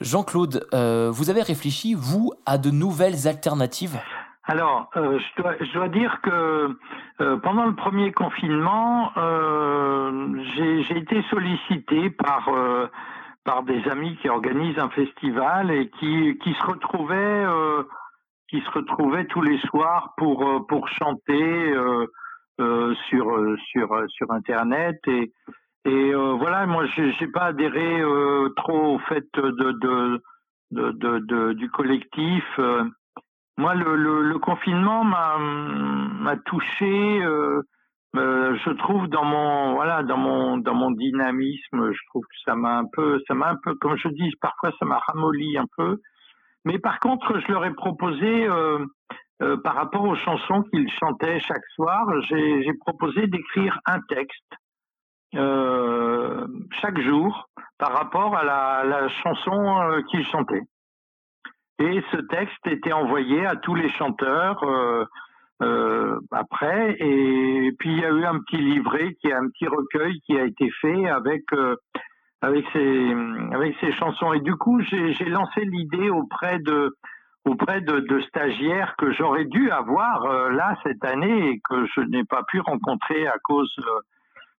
Jean-Claude, 0.00 0.66
euh, 0.74 1.10
vous 1.10 1.30
avez 1.30 1.42
réfléchi, 1.42 1.94
vous, 1.94 2.32
à 2.44 2.58
de 2.58 2.70
nouvelles 2.70 3.26
alternatives? 3.26 3.98
Alors, 4.44 4.90
euh, 4.96 5.18
je, 5.18 5.72
dois, 5.72 5.88
dire 5.88 6.20
que 6.22 6.76
euh, 7.20 7.36
pendant 7.38 7.66
le 7.66 7.74
premier 7.74 8.12
confinement, 8.12 9.10
j'ai 10.54 10.98
été 10.98 11.22
sollicité 11.30 12.10
par 12.10 12.48
par 13.44 13.62
des 13.62 13.88
amis 13.88 14.16
qui 14.20 14.28
organisent 14.28 14.78
un 14.78 14.90
festival 14.90 15.70
et 15.70 15.88
qui 15.98 16.38
qui 16.42 16.52
se 16.54 16.66
retrouvaient 16.66 17.46
qui 18.48 18.60
se 18.60 18.70
retrouvaient 18.70 19.26
tous 19.26 19.42
les 19.42 19.58
soirs 19.66 20.14
pour 20.16 20.66
pour 20.68 20.88
chanter 20.88 21.74
sur 23.08 23.56
sur 23.70 24.04
sur 24.08 24.30
internet 24.30 24.98
et 25.08 25.32
et 25.86 26.12
euh, 26.12 26.32
voilà 26.32 26.66
moi 26.66 26.84
j'ai 26.86 27.28
pas 27.28 27.44
adhéré 27.46 28.00
euh, 28.00 28.48
trop 28.56 28.96
au 28.96 28.98
fait 28.98 29.24
de 29.34 30.20
du 31.52 31.70
collectif 31.70 32.44
euh, 32.58 32.82
moi, 33.58 33.74
le, 33.74 34.38
confinement 34.38 35.02
m'a 35.02 36.36
touché. 36.44 37.22
je 38.12 38.70
trouve 38.76 39.06
dans 39.08 39.24
mon 39.24 39.74
voilà 39.74 40.02
dans 40.02 40.18
mon 40.18 40.58
dans 40.58 40.74
mon 40.74 40.90
dynamisme, 40.90 41.90
je 41.90 42.00
trouve 42.10 42.24
que 42.24 42.36
ça 42.44 42.54
m'a 42.54 42.76
un 42.76 42.84
peu 42.92 43.18
un 43.30 43.56
peu 43.62 43.74
comme 43.76 43.96
je 43.96 44.08
dis 44.08 44.30
parfois 44.42 44.72
ça 44.78 44.84
m'a 44.84 44.98
ramolli 44.98 45.56
un 45.56 45.64
peu. 45.78 46.00
Mais 46.66 46.78
par 46.78 47.00
contre, 47.00 47.38
je 47.38 47.50
leur 47.50 47.64
ai 47.64 47.72
proposé 47.72 48.46
par 49.64 49.74
rapport 49.74 50.04
aux 50.04 50.16
chansons 50.16 50.62
qu'ils 50.64 50.90
chantaient 50.90 51.40
chaque 51.40 51.66
soir, 51.76 52.06
j'ai 52.28 52.74
proposé 52.84 53.26
d'écrire 53.26 53.78
un 53.86 54.00
texte 54.08 54.52
euh, 55.36 56.46
chaque 56.80 57.00
jour 57.00 57.48
par 57.78 57.92
rapport 57.92 58.36
à 58.36 58.44
la, 58.44 59.08
chanson 59.08 59.80
euh, 59.80 60.02
qu'ils 60.10 60.26
chantaient. 60.26 60.62
Et 61.78 62.02
ce 62.10 62.16
texte 62.16 62.66
était 62.66 62.92
envoyé 62.92 63.44
à 63.44 63.56
tous 63.56 63.74
les 63.74 63.90
chanteurs 63.90 64.62
euh, 64.62 65.04
euh, 65.62 66.18
après. 66.30 66.96
Et 66.98 67.72
puis 67.78 67.90
il 67.90 68.00
y 68.00 68.04
a 68.04 68.10
eu 68.10 68.24
un 68.24 68.38
petit 68.40 68.56
livret, 68.56 69.14
qui 69.20 69.28
est 69.28 69.34
un 69.34 69.48
petit 69.48 69.66
recueil 69.66 70.20
qui 70.20 70.38
a 70.38 70.44
été 70.44 70.70
fait 70.80 71.06
avec 71.06 71.44
avec 72.40 72.64
ces 72.72 73.14
avec 73.52 73.76
ces 73.80 73.92
chansons. 73.92 74.32
Et 74.32 74.40
du 74.40 74.54
coup, 74.56 74.80
j'ai 74.80 75.12
lancé 75.26 75.60
l'idée 75.66 76.08
auprès 76.08 76.58
de 76.60 76.96
auprès 77.44 77.80
de, 77.82 78.20
stagiaires 78.20 78.94
que 78.96 79.12
j'aurais 79.12 79.44
dû 79.44 79.70
avoir 79.70 80.50
là 80.50 80.76
cette 80.82 81.04
année 81.04 81.50
et 81.50 81.60
que 81.68 81.84
je 81.94 82.00
n'ai 82.00 82.24
pas 82.24 82.42
pu 82.48 82.60
rencontrer 82.60 83.26
à 83.26 83.36
cause 83.44 83.72
euh, 83.78 84.00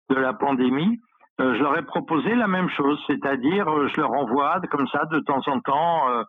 de 0.09 0.15
la 0.15 0.33
pandémie. 0.33 0.99
Euh, 1.39 1.53
je 1.53 1.61
leur 1.61 1.77
ai 1.77 1.83
proposé 1.83 2.33
la 2.33 2.47
même 2.47 2.69
chose, 2.69 2.99
c'est-à-dire 3.05 3.67
euh, 3.67 3.87
je 3.87 4.01
leur 4.01 4.11
envoie 4.11 4.59
comme 4.71 4.87
ça 4.87 5.05
de 5.05 5.19
temps 5.19 5.41
en 5.47 5.59
temps 5.59 6.09
euh, 6.09 6.23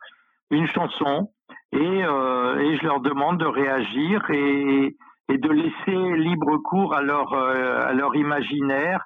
une 0.51 0.67
chanson 0.67 1.31
et, 1.73 2.03
je 2.03 2.85
leur 2.85 3.01
demande 3.01 3.39
de 3.39 3.47
réagir 3.47 4.23
et, 4.31 4.95
de 5.29 5.51
laisser 5.51 6.17
libre 6.17 6.59
cours 6.59 6.95
à 6.95 7.03
leur, 7.03 7.35
à 7.35 7.93
leur 7.93 8.15
imaginaire 8.17 9.05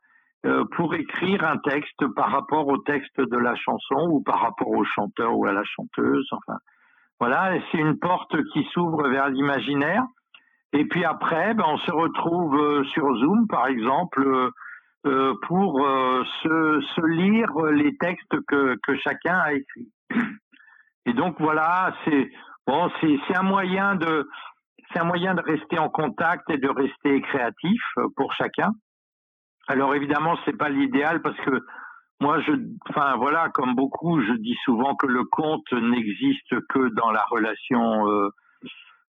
pour 0.76 0.94
écrire 0.94 1.44
un 1.44 1.56
texte 1.58 2.06
par 2.14 2.30
rapport 2.30 2.68
au 2.68 2.78
texte 2.78 3.20
de 3.20 3.36
la 3.36 3.56
chanson 3.56 4.08
ou 4.10 4.22
par 4.22 4.40
rapport 4.40 4.68
au 4.68 4.84
chanteur 4.84 5.36
ou 5.36 5.46
à 5.46 5.52
la 5.52 5.64
chanteuse. 5.64 6.28
Enfin, 6.32 6.58
voilà, 7.18 7.54
c'est 7.70 7.78
une 7.78 7.98
porte 7.98 8.36
qui 8.52 8.64
s'ouvre 8.72 9.08
vers 9.08 9.28
l'imaginaire. 9.28 10.04
Et 10.72 10.84
puis 10.86 11.04
après, 11.04 11.54
ben, 11.54 11.64
on 11.66 11.76
se 11.78 11.90
retrouve 11.90 12.56
euh, 12.56 12.84
sur 12.84 13.14
Zoom, 13.16 13.46
par 13.46 13.66
exemple, 13.66 14.22
euh, 14.26 14.50
euh, 15.06 15.34
pour 15.46 15.84
euh, 15.84 16.24
se, 16.42 16.80
se 16.94 17.06
lire 17.06 17.52
les 17.72 17.96
textes 17.96 18.36
que, 18.46 18.76
que 18.82 18.96
chacun 18.96 19.36
a 19.38 19.52
écrits. 19.52 19.92
Et 21.06 21.12
donc 21.12 21.36
voilà, 21.40 21.94
c'est 22.04 22.30
bon, 22.66 22.90
c'est 23.00 23.36
un 23.36 23.42
moyen 23.42 23.96
de 23.96 24.28
c'est 24.92 25.00
un 25.00 25.04
moyen 25.04 25.34
de 25.34 25.42
rester 25.42 25.78
en 25.78 25.88
contact 25.88 26.48
et 26.50 26.58
de 26.58 26.68
rester 26.68 27.20
créatif 27.22 27.82
euh, 27.98 28.08
pour 28.16 28.32
chacun. 28.34 28.70
Alors 29.68 29.94
évidemment, 29.94 30.36
c'est 30.44 30.56
pas 30.56 30.68
l'idéal 30.68 31.22
parce 31.22 31.38
que 31.38 31.64
moi, 32.20 32.40
je, 32.40 32.52
enfin 32.88 33.16
voilà, 33.16 33.48
comme 33.48 33.74
beaucoup, 33.74 34.20
je 34.20 34.32
dis 34.34 34.56
souvent 34.64 34.94
que 34.94 35.06
le 35.06 35.24
conte 35.24 35.72
n'existe 35.72 36.54
que 36.68 36.94
dans 36.94 37.10
la 37.10 37.24
relation 37.30 38.08
euh, 38.08 38.28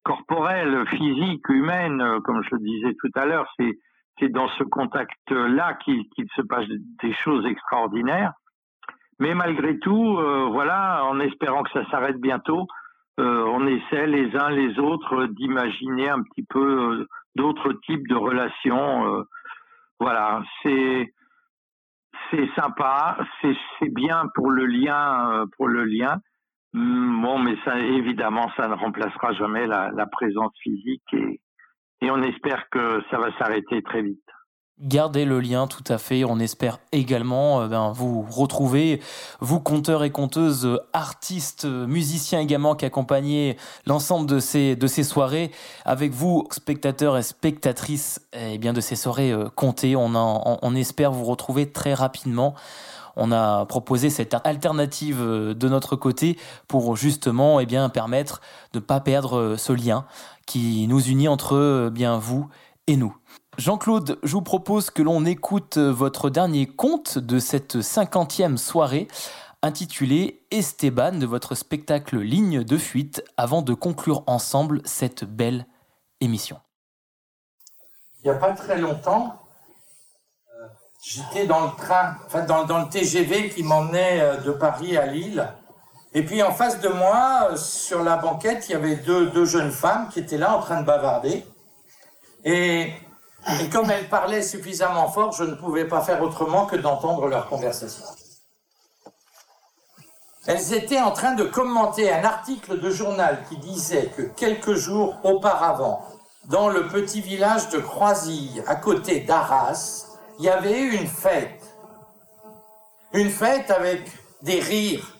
corporelle, 0.04 0.86
physique, 0.88 1.48
humaine, 1.50 2.02
euh, 2.02 2.20
comme 2.22 2.44
je 2.44 2.56
le 2.56 2.60
disais 2.60 2.96
tout 3.00 3.12
à 3.16 3.26
l'heure. 3.26 3.48
C'est 3.58 3.80
c'est 4.20 4.30
dans 4.30 4.48
ce 4.48 4.64
contact-là 4.64 5.74
qu'il 5.84 6.06
se 6.36 6.42
passe 6.44 6.68
des 7.02 7.14
choses 7.14 7.46
extraordinaires. 7.46 8.34
Mais 9.20 9.34
malgré 9.34 9.80
tout, 9.80 10.18
euh, 10.18 10.48
voilà, 10.52 11.06
en 11.06 11.20
espérant 11.20 11.64
que 11.64 11.72
ça 11.72 11.90
s'arrête 11.90 12.20
bientôt, 12.20 12.68
euh, 13.20 13.44
on 13.46 13.68
essaie 13.68 14.08
les 14.08 14.36
uns 14.36 14.50
les 14.50 14.80
autres 14.80 15.26
d'imaginer 15.26 16.10
un 16.10 16.22
petit 16.24 16.44
peu 16.44 17.02
euh, 17.02 17.08
d'autres 17.36 17.74
types 17.86 18.08
de 18.08 18.16
relations. 18.16 19.08
euh, 19.08 19.24
voilà, 20.00 20.44
c'est 20.62 21.14
c'est 22.32 22.50
sympa, 22.56 23.18
c'est 23.42 23.94
bien 23.94 24.26
pour 24.34 24.50
le 24.50 24.66
lien, 24.66 25.46
pour 25.56 25.68
le 25.68 25.84
lien. 25.84 26.18
Hum, 26.74 27.14
Bon, 27.24 27.40
mais 27.40 27.56
ça, 27.64 27.80
évidemment, 27.80 28.52
ça 28.58 28.68
ne 28.68 28.74
remplacera 28.74 29.32
jamais 29.32 29.66
la, 29.66 30.06
présence 30.12 30.52
physique 30.62 31.14
et, 31.14 31.40
on 32.12 32.22
espère 32.22 32.66
que 32.70 33.02
ça 33.10 33.18
va 33.18 33.30
s'arrêter 33.38 33.82
très 33.82 34.02
vite. 34.02 34.20
Gardez 34.78 35.24
le 35.24 35.40
lien, 35.40 35.68
tout 35.68 35.86
à 35.88 35.98
fait. 35.98 36.26
On 36.26 36.38
espère 36.38 36.80
également 36.92 37.62
euh, 37.62 37.68
ben, 37.70 37.94
vous 37.94 38.24
retrouver, 38.24 39.00
vous 39.40 39.62
conteurs 39.62 40.04
et 40.04 40.12
conteuses, 40.12 40.82
artistes, 40.92 41.64
musiciens 41.64 42.42
également 42.42 42.76
qui 42.76 42.84
accompagnaient 42.84 43.56
l'ensemble 43.86 44.30
de 44.30 44.40
ces, 44.40 44.76
de 44.76 44.88
ces 44.88 45.04
soirées. 45.04 45.52
Avec 45.86 46.12
vous, 46.12 46.46
spectateurs 46.52 47.18
et 47.18 47.24
spectatrices 47.24 48.28
eh 48.34 48.58
bien, 48.58 48.74
de 48.74 48.82
ces 48.82 48.98
soirées 48.98 49.32
euh, 49.32 49.48
comptées, 49.56 49.96
on, 49.96 50.12
on 50.14 50.76
espère 50.76 51.14
vous 51.14 51.24
retrouver 51.24 51.72
très 51.72 51.94
rapidement. 51.94 52.54
On 53.16 53.32
a 53.32 53.66
proposé 53.66 54.10
cette 54.10 54.36
alternative 54.44 55.22
euh, 55.22 55.54
de 55.54 55.70
notre 55.70 55.96
côté 55.96 56.38
pour 56.68 56.96
justement 56.96 57.60
eh 57.60 57.66
bien, 57.66 57.90
permettre 57.90 58.42
de 58.74 58.80
ne 58.80 58.84
pas 58.84 59.00
perdre 59.00 59.38
euh, 59.38 59.58
ce 59.58 59.74
lien 59.74 60.06
qui 60.46 60.88
nous 60.88 61.02
unit 61.02 61.28
entre 61.28 61.56
euh, 61.56 61.90
bien 61.90 62.18
vous 62.18 62.48
et 62.88 62.98
nous. 62.98 63.16
Jean-Claude, 63.58 64.20
je 64.24 64.32
vous 64.32 64.42
propose 64.42 64.90
que 64.90 65.04
l'on 65.04 65.26
écoute 65.26 65.78
votre 65.78 66.32
dernier 66.32 66.66
conte 66.66 67.20
de 67.20 67.38
cette 67.38 67.82
cinquantième 67.82 68.58
soirée 68.58 69.08
intitulé 69.62 70.44
Esteban 70.50 71.14
de 71.14 71.26
votre 71.28 71.56
spectacle 71.56 72.18
Ligne 72.18 72.64
de 72.64 72.78
fuite 72.78 73.24
avant 73.38 73.62
de 73.62 73.74
conclure 73.76 74.24
ensemble 74.26 74.82
cette 74.86 75.24
belle 75.24 75.68
émission. 76.20 76.58
Il 78.24 78.30
n'y 78.32 78.36
a 78.36 78.40
pas 78.40 78.54
très 78.54 78.78
longtemps, 78.78 79.43
j'étais 81.04 81.46
dans 81.46 81.66
le 81.66 81.72
train, 81.76 82.16
enfin 82.26 82.46
dans, 82.46 82.80
le 82.80 82.90
TGV 82.90 83.50
qui 83.50 83.62
m'emmenait 83.62 84.22
euh, 84.22 84.38
de 84.38 84.52
Paris 84.52 84.98
à 84.98 85.06
Lille. 85.06 85.48
Et 86.14 86.24
puis 86.24 86.42
en 86.42 86.52
face 86.52 86.80
de 86.80 86.88
moi, 86.88 87.50
euh, 87.52 87.58
sur 87.58 88.04
la 88.04 88.16
banquette, 88.16 88.70
il 88.70 88.72
y 88.72 88.76
avait 88.76 88.96
deux, 88.96 89.28
deux 89.28 89.46
jeunes 89.46 89.72
femmes 89.72 90.08
qui 90.10 90.20
étaient 90.20 90.38
là 90.38 90.56
en 90.56 90.62
train 90.62 90.80
de 90.80 90.86
bavarder. 90.86 91.46
Et, 92.46 92.94
et 93.62 93.70
comme 93.70 93.92
elles 93.92 94.08
parlaient 94.08 94.42
suffisamment 94.42 95.10
fort, 95.10 95.34
je 95.34 95.44
ne 95.44 95.56
pouvais 95.56 95.86
pas 95.86 96.02
faire 96.02 96.22
autrement 96.22 96.66
que 96.66 96.78
d'entendre 96.78 97.28
leur 97.28 97.48
conversation. 97.48 98.06
Elles 100.46 100.74
étaient 100.74 101.02
en 101.02 101.12
train 101.12 101.36
de 101.36 101.44
commenter 101.44 102.12
un 102.12 102.24
article 102.24 102.80
de 102.80 102.90
journal 102.90 103.44
qui 103.50 103.58
disait 103.58 104.12
que 104.16 104.22
quelques 104.22 104.74
jours 104.74 105.18
auparavant, 105.24 106.06
dans 106.46 106.68
le 106.68 106.88
petit 106.88 107.22
village 107.22 107.70
de 107.70 107.80
Croisille, 107.80 108.62
à 108.68 108.76
côté 108.76 109.22
d'Arras, 109.22 110.13
il 110.40 110.46
y 110.46 110.50
avait 110.50 110.80
eu 110.80 110.96
une 110.96 111.08
fête. 111.08 111.62
Une 113.14 113.30
fête 113.30 113.70
avec 113.70 114.02
des 114.42 114.60
rires, 114.60 115.16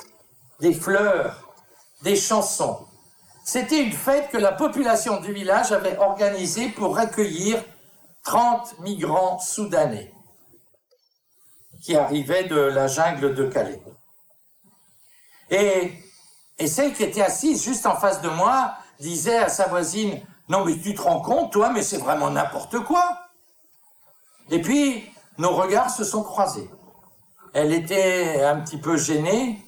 des 0.60 0.74
fleurs, 0.74 1.54
des 2.02 2.16
chansons. 2.16 2.88
C'était 3.46 3.84
une 3.84 3.92
fête 3.92 4.30
que 4.30 4.38
la 4.38 4.54
population 4.54 5.20
du 5.20 5.34
village 5.34 5.72
avait 5.72 5.98
organisée 5.98 6.70
pour 6.70 6.98
accueillir 6.98 7.64
30 8.24 8.80
migrants 8.80 9.40
soudanais 9.40 10.14
qui 11.82 11.96
arrivaient 11.96 12.46
de 12.46 12.56
la 12.56 12.88
jungle 12.88 13.36
de 13.36 13.46
Calais. 13.48 13.82
Et, 15.50 15.94
et 16.58 16.68
celle 16.68 16.94
qui 16.94 17.04
était 17.04 17.22
assise 17.22 17.64
juste 17.64 17.86
en 17.86 17.98
face 17.98 18.22
de 18.22 18.30
moi 18.30 18.76
disait 19.00 19.38
à 19.38 19.50
sa 19.50 19.68
voisine, 19.68 20.22
non 20.48 20.64
mais 20.64 20.80
tu 20.80 20.96
te 20.96 21.02
rends 21.02 21.22
compte, 21.22 21.52
toi, 21.52 21.72
mais 21.74 21.84
c'est 21.84 21.98
vraiment 21.98 22.30
n'importe 22.30 22.80
quoi. 22.86 23.23
Et 24.50 24.62
puis, 24.62 25.04
nos 25.38 25.56
regards 25.56 25.90
se 25.90 26.04
sont 26.04 26.24
croisés. 26.24 26.70
Elle 27.54 27.74
était 27.74 28.42
un 28.44 28.62
petit 28.62 28.78
peu 28.78 28.98
gênée 28.98 29.64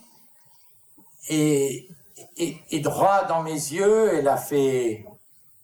et, 1.30 1.90
et, 2.38 2.80
droit 2.80 3.26
dans 3.26 3.42
mes 3.42 3.52
yeux, 3.52 4.14
elle 4.14 4.28
a 4.28 4.38
fait, 4.38 5.06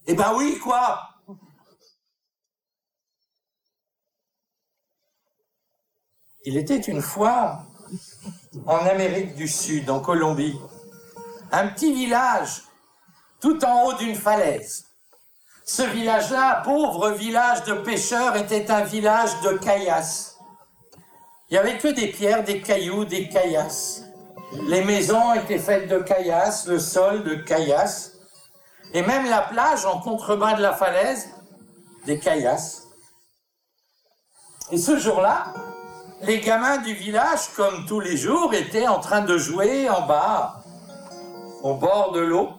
eh 0.08 0.14
ben 0.14 0.34
oui, 0.36 0.58
quoi. 0.60 1.02
Il 6.44 6.58
était 6.58 6.80
une 6.80 7.02
fois 7.02 7.66
en 8.66 8.78
Amérique 8.78 9.36
du 9.36 9.48
Sud, 9.48 9.90
en 9.90 10.00
Colombie, 10.00 10.60
un 11.52 11.68
petit 11.68 11.94
village 11.94 12.64
tout 13.40 13.64
en 13.66 13.86
haut 13.86 13.94
d'une 13.94 14.16
falaise. 14.16 14.91
Ce 15.64 15.84
village-là, 15.84 16.62
pauvre 16.64 17.12
village 17.12 17.64
de 17.64 17.74
pêcheurs, 17.74 18.36
était 18.36 18.72
un 18.72 18.84
village 18.84 19.40
de 19.42 19.58
caillasses. 19.58 20.38
Il 21.50 21.54
n'y 21.54 21.58
avait 21.58 21.78
que 21.78 21.90
des 21.90 22.08
pierres, 22.08 22.44
des 22.44 22.62
cailloux, 22.62 23.06
des 23.06 23.30
caillasses. 23.30 24.04
Les 24.68 24.84
maisons 24.84 25.34
étaient 25.34 25.60
faites 25.60 25.88
de 25.88 26.00
caillasses, 26.00 26.68
le 26.68 26.80
sol 26.80 27.24
de 27.24 27.36
caillasses, 27.36 28.14
et 28.94 29.02
même 29.02 29.30
la 29.30 29.42
plage 29.42 29.86
en 29.86 30.00
contrebas 30.00 30.56
de 30.56 30.62
la 30.62 30.74
falaise, 30.74 31.30
des 32.06 32.20
caillasses. 32.20 32.88
Et 34.72 34.78
ce 34.78 34.98
jour-là, 34.98 35.54
les 36.24 36.40
gamins 36.40 36.78
du 36.78 36.94
village, 36.94 37.50
comme 37.56 37.86
tous 37.86 38.00
les 38.00 38.18
jours, 38.18 38.54
étaient 38.54 38.88
en 38.88 39.00
train 39.00 39.22
de 39.22 39.38
jouer 39.38 39.90
en 39.90 40.02
bas, 40.02 40.64
au 41.64 41.76
bord 41.76 42.12
de 42.12 42.20
l'eau. 42.20 42.50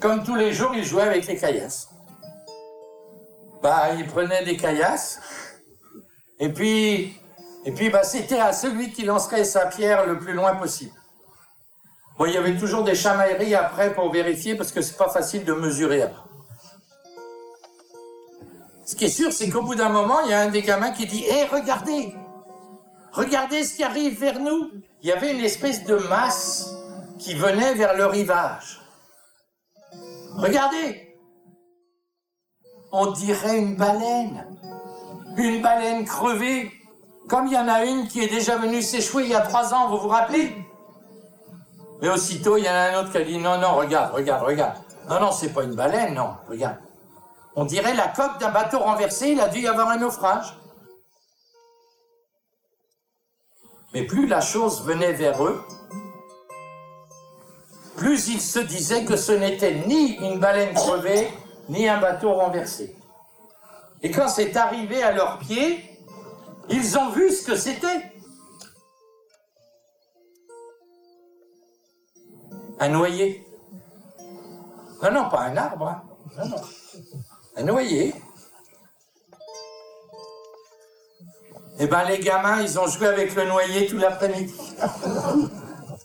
Comme 0.00 0.24
tous 0.24 0.34
les 0.34 0.52
jours, 0.52 0.74
ils 0.74 0.84
jouaient 0.84 1.02
avec 1.02 1.26
les 1.26 1.36
caillasses. 1.36 1.88
Bah, 3.62 3.90
ils 3.98 4.06
prenaient 4.06 4.44
des 4.44 4.56
caillasses, 4.56 5.20
et 6.38 6.48
puis, 6.48 7.20
et 7.66 7.72
puis 7.72 7.90
bah, 7.90 8.02
c'était 8.02 8.38
à 8.38 8.54
celui 8.54 8.90
qui 8.90 9.02
lancerait 9.02 9.44
sa 9.44 9.66
pierre 9.66 10.06
le 10.06 10.18
plus 10.18 10.32
loin 10.32 10.54
possible. 10.54 10.94
Bon, 12.18 12.24
il 12.24 12.32
y 12.32 12.38
avait 12.38 12.56
toujours 12.56 12.84
des 12.84 12.94
chamailleries 12.94 13.54
après 13.54 13.92
pour 13.92 14.10
vérifier, 14.10 14.54
parce 14.54 14.72
que 14.72 14.80
c'est 14.80 14.96
pas 14.96 15.10
facile 15.10 15.44
de 15.44 15.52
mesurer 15.52 16.02
après. 16.02 16.22
Ce 18.86 18.96
qui 18.96 19.04
est 19.04 19.08
sûr, 19.08 19.32
c'est 19.32 19.50
qu'au 19.50 19.62
bout 19.62 19.74
d'un 19.74 19.90
moment, 19.90 20.20
il 20.22 20.30
y 20.30 20.34
a 20.34 20.40
un 20.40 20.48
des 20.48 20.62
gamins 20.62 20.90
qui 20.90 21.06
dit 21.06 21.24
Hé, 21.24 21.44
regardez 21.44 22.14
Regardez 23.12 23.64
ce 23.64 23.76
qui 23.76 23.84
arrive 23.84 24.18
vers 24.18 24.40
nous 24.40 24.70
Il 25.02 25.08
y 25.08 25.12
avait 25.12 25.32
une 25.32 25.44
espèce 25.44 25.84
de 25.84 25.96
masse 25.96 26.74
qui 27.18 27.34
venait 27.34 27.74
vers 27.74 27.94
le 27.94 28.06
rivage. 28.06 28.79
Regardez 30.40 31.16
On 32.92 33.12
dirait 33.12 33.58
une 33.58 33.76
baleine. 33.76 34.46
Une 35.36 35.62
baleine 35.62 36.04
crevée. 36.04 36.72
Comme 37.28 37.46
il 37.46 37.52
y 37.52 37.58
en 37.58 37.68
a 37.68 37.84
une 37.84 38.08
qui 38.08 38.20
est 38.20 38.28
déjà 38.28 38.56
venue 38.56 38.82
s'échouer 38.82 39.24
il 39.24 39.30
y 39.30 39.34
a 39.34 39.42
trois 39.42 39.72
ans, 39.74 39.88
vous 39.88 39.98
vous 39.98 40.08
rappelez? 40.08 40.56
Mais 42.00 42.08
aussitôt, 42.08 42.56
il 42.56 42.64
y 42.64 42.68
en 42.68 42.72
a 42.72 42.90
un 42.90 43.00
autre 43.00 43.12
qui 43.12 43.18
a 43.18 43.24
dit 43.24 43.38
Non, 43.38 43.58
non, 43.58 43.76
regarde, 43.76 44.14
regarde, 44.14 44.44
regarde. 44.44 44.78
Non, 45.08 45.20
non, 45.20 45.32
c'est 45.32 45.52
pas 45.52 45.62
une 45.62 45.74
baleine, 45.74 46.14
non, 46.14 46.30
regarde. 46.48 46.78
On 47.54 47.64
dirait 47.64 47.94
la 47.94 48.08
coque 48.08 48.38
d'un 48.38 48.50
bateau 48.50 48.78
renversé, 48.78 49.30
il 49.30 49.40
a 49.40 49.48
dû 49.48 49.60
y 49.60 49.68
avoir 49.68 49.88
un 49.90 49.98
naufrage. 49.98 50.56
Mais 53.92 54.04
plus 54.04 54.26
la 54.26 54.40
chose 54.40 54.82
venait 54.84 55.12
vers 55.12 55.44
eux, 55.44 55.62
plus 57.96 58.28
ils 58.28 58.40
se 58.40 58.58
disaient 58.60 59.04
que 59.04 59.16
ce 59.16 59.32
n'était 59.32 59.74
ni 59.86 60.16
une 60.16 60.38
baleine 60.38 60.74
crevée, 60.74 61.28
ni 61.68 61.88
un 61.88 62.00
bateau 62.00 62.32
renversé. 62.34 62.94
Et 64.02 64.10
quand 64.10 64.28
c'est 64.28 64.56
arrivé 64.56 65.02
à 65.02 65.12
leurs 65.12 65.38
pieds, 65.38 65.84
ils 66.70 66.98
ont 66.98 67.10
vu 67.10 67.30
ce 67.30 67.44
que 67.46 67.56
c'était. 67.56 68.12
Un 72.78 72.88
noyer. 72.88 73.46
Non, 75.02 75.10
non, 75.12 75.28
pas 75.28 75.40
un 75.42 75.56
arbre. 75.56 75.86
hein. 75.88 76.02
Non, 76.38 76.48
non. 76.48 76.56
Un 77.56 77.62
noyer. 77.64 78.14
Eh 81.78 81.86
ben, 81.86 82.04
les 82.04 82.18
gamins, 82.20 82.60
ils 82.62 82.78
ont 82.78 82.86
joué 82.86 83.06
avec 83.08 83.34
le 83.34 83.44
noyer 83.44 83.86
tout 83.86 83.98
l'après-midi. 83.98 84.54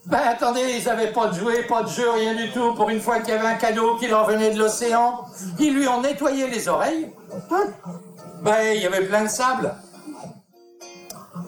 ben, 0.07 0.19
attendez, 0.23 0.77
ils 0.79 0.87
avaient 0.87 1.11
pas 1.11 1.27
de 1.27 1.33
jouet, 1.33 1.63
pas 1.63 1.81
de 1.81 1.89
jeu, 1.89 2.09
rien 2.11 2.35
du 2.35 2.51
tout. 2.51 2.73
Pour 2.75 2.89
une 2.89 2.99
fois 2.99 3.19
qu'il 3.19 3.33
y 3.33 3.37
avait 3.37 3.47
un 3.47 3.55
cadeau 3.55 3.95
qui 3.95 4.07
leur 4.07 4.27
venait 4.27 4.51
de 4.51 4.59
l'océan, 4.59 5.25
ils 5.57 5.73
lui 5.73 5.87
ont 5.87 6.01
nettoyé 6.01 6.47
les 6.47 6.67
oreilles. 6.67 7.11
Ben, 8.43 8.75
il 8.75 8.83
y 8.83 8.85
avait 8.85 9.05
plein 9.05 9.23
de 9.23 9.29
sable. 9.29 9.73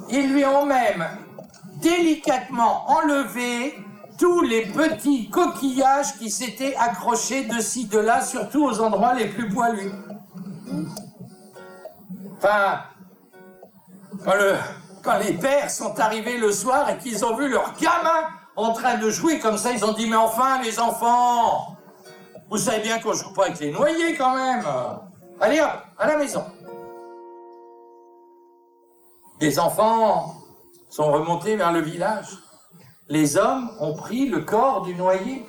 Ils 0.09 0.33
lui 0.33 0.43
ont 0.45 0.65
même 0.65 1.05
délicatement 1.81 2.89
enlevé 2.89 3.77
tous 4.17 4.41
les 4.41 4.65
petits 4.65 5.29
coquillages 5.29 6.17
qui 6.17 6.31
s'étaient 6.31 6.75
accrochés 6.75 7.43
de 7.43 7.59
ci, 7.59 7.85
de 7.85 7.99
là, 7.99 8.21
surtout 8.21 8.65
aux 8.65 8.81
endroits 8.81 9.13
les 9.13 9.27
plus 9.27 9.49
poilus. 9.49 9.91
Enfin, 12.37 12.79
quand, 14.25 14.33
quand 15.03 15.19
les 15.19 15.33
pères 15.33 15.69
sont 15.69 15.99
arrivés 15.99 16.37
le 16.37 16.51
soir 16.51 16.89
et 16.89 16.97
qu'ils 16.97 17.23
ont 17.23 17.35
vu 17.35 17.49
leurs 17.49 17.75
gamins 17.79 18.29
en 18.57 18.73
train 18.73 18.97
de 18.97 19.09
jouer 19.09 19.39
comme 19.39 19.57
ça, 19.57 19.71
ils 19.71 19.85
ont 19.85 19.93
dit, 19.93 20.09
mais 20.09 20.15
enfin, 20.15 20.61
les 20.63 20.79
enfants, 20.79 21.77
vous 22.49 22.57
savez 22.57 22.79
bien 22.79 22.99
qu'on 22.99 23.13
joue 23.13 23.31
pas 23.33 23.45
avec 23.45 23.59
les 23.59 23.71
noyés 23.71 24.15
quand 24.15 24.35
même. 24.35 24.65
Allez 25.39 25.61
hop, 25.61 25.69
à 25.97 26.07
la 26.07 26.17
maison. 26.17 26.43
Les 29.39 29.59
enfants 29.59 30.33
sont 30.89 31.11
remontés 31.11 31.55
vers 31.55 31.71
le 31.71 31.81
village. 31.81 32.29
Les 33.09 33.37
hommes 33.37 33.69
ont 33.79 33.93
pris 33.93 34.27
le 34.27 34.41
corps 34.41 34.81
du 34.81 34.95
noyé. 34.95 35.45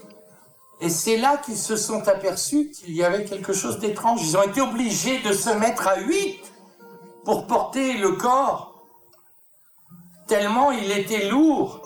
Et 0.80 0.90
c'est 0.90 1.16
là 1.16 1.38
qu'ils 1.38 1.56
se 1.56 1.76
sont 1.76 2.06
aperçus 2.06 2.70
qu'il 2.70 2.94
y 2.94 3.02
avait 3.02 3.24
quelque 3.24 3.54
chose 3.54 3.78
d'étrange. 3.78 4.22
Ils 4.22 4.36
ont 4.36 4.42
été 4.42 4.61
obligés 4.61 5.20
de 5.20 5.32
se 5.32 5.50
mettre 5.50 5.88
à 5.88 5.98
huit 6.00 6.40
pour 7.24 7.46
porter 7.46 7.94
le 7.94 8.12
corps. 8.12 8.84
Tellement 10.26 10.70
il 10.70 10.92
était 10.92 11.30
lourd. 11.30 11.78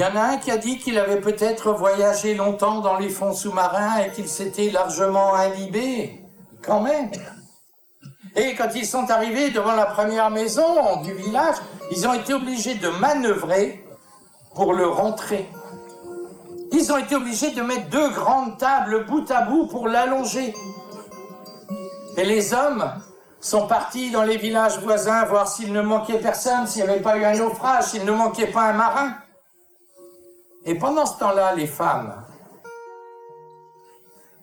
Il 0.00 0.04
y 0.04 0.06
en 0.06 0.16
a 0.16 0.22
un 0.22 0.36
qui 0.38 0.50
a 0.50 0.56
dit 0.56 0.78
qu'il 0.78 0.98
avait 0.98 1.20
peut-être 1.20 1.74
voyagé 1.74 2.34
longtemps 2.34 2.80
dans 2.80 2.96
les 2.96 3.10
fonds 3.10 3.34
sous-marins 3.34 3.98
et 3.98 4.10
qu'il 4.12 4.28
s'était 4.28 4.70
largement 4.70 5.34
imbibé. 5.34 6.24
Quand 6.62 6.80
même. 6.80 7.10
Et 8.34 8.54
quand 8.54 8.70
ils 8.74 8.86
sont 8.86 9.10
arrivés 9.10 9.50
devant 9.50 9.74
la 9.74 9.84
première 9.84 10.30
maison 10.30 11.02
du 11.02 11.12
village, 11.12 11.56
ils 11.90 12.08
ont 12.08 12.14
été 12.14 12.32
obligés 12.32 12.76
de 12.76 12.88
manœuvrer 12.88 13.84
pour 14.54 14.72
le 14.72 14.86
rentrer. 14.86 15.46
Ils 16.72 16.90
ont 16.90 16.96
été 16.96 17.14
obligés 17.14 17.50
de 17.50 17.60
mettre 17.60 17.90
deux 17.90 18.08
grandes 18.08 18.56
tables 18.56 19.04
bout 19.04 19.30
à 19.30 19.42
bout 19.42 19.66
pour 19.66 19.86
l'allonger. 19.86 20.54
Et 22.16 22.24
les 22.24 22.54
hommes 22.54 22.90
sont 23.38 23.66
partis 23.66 24.10
dans 24.10 24.22
les 24.22 24.38
villages 24.38 24.78
voisins 24.78 25.26
voir 25.26 25.46
s'il 25.46 25.74
ne 25.74 25.82
manquait 25.82 26.20
personne, 26.20 26.66
s'il 26.66 26.84
n'y 26.84 26.88
avait 26.88 27.02
pas 27.02 27.18
eu 27.18 27.24
un 27.26 27.34
naufrage, 27.34 27.84
s'il 27.84 28.06
ne 28.06 28.12
manquait 28.12 28.46
pas 28.46 28.62
un 28.62 28.72
marin. 28.72 29.12
Et 30.64 30.74
pendant 30.74 31.06
ce 31.06 31.18
temps-là, 31.18 31.54
les 31.54 31.66
femmes, 31.66 32.14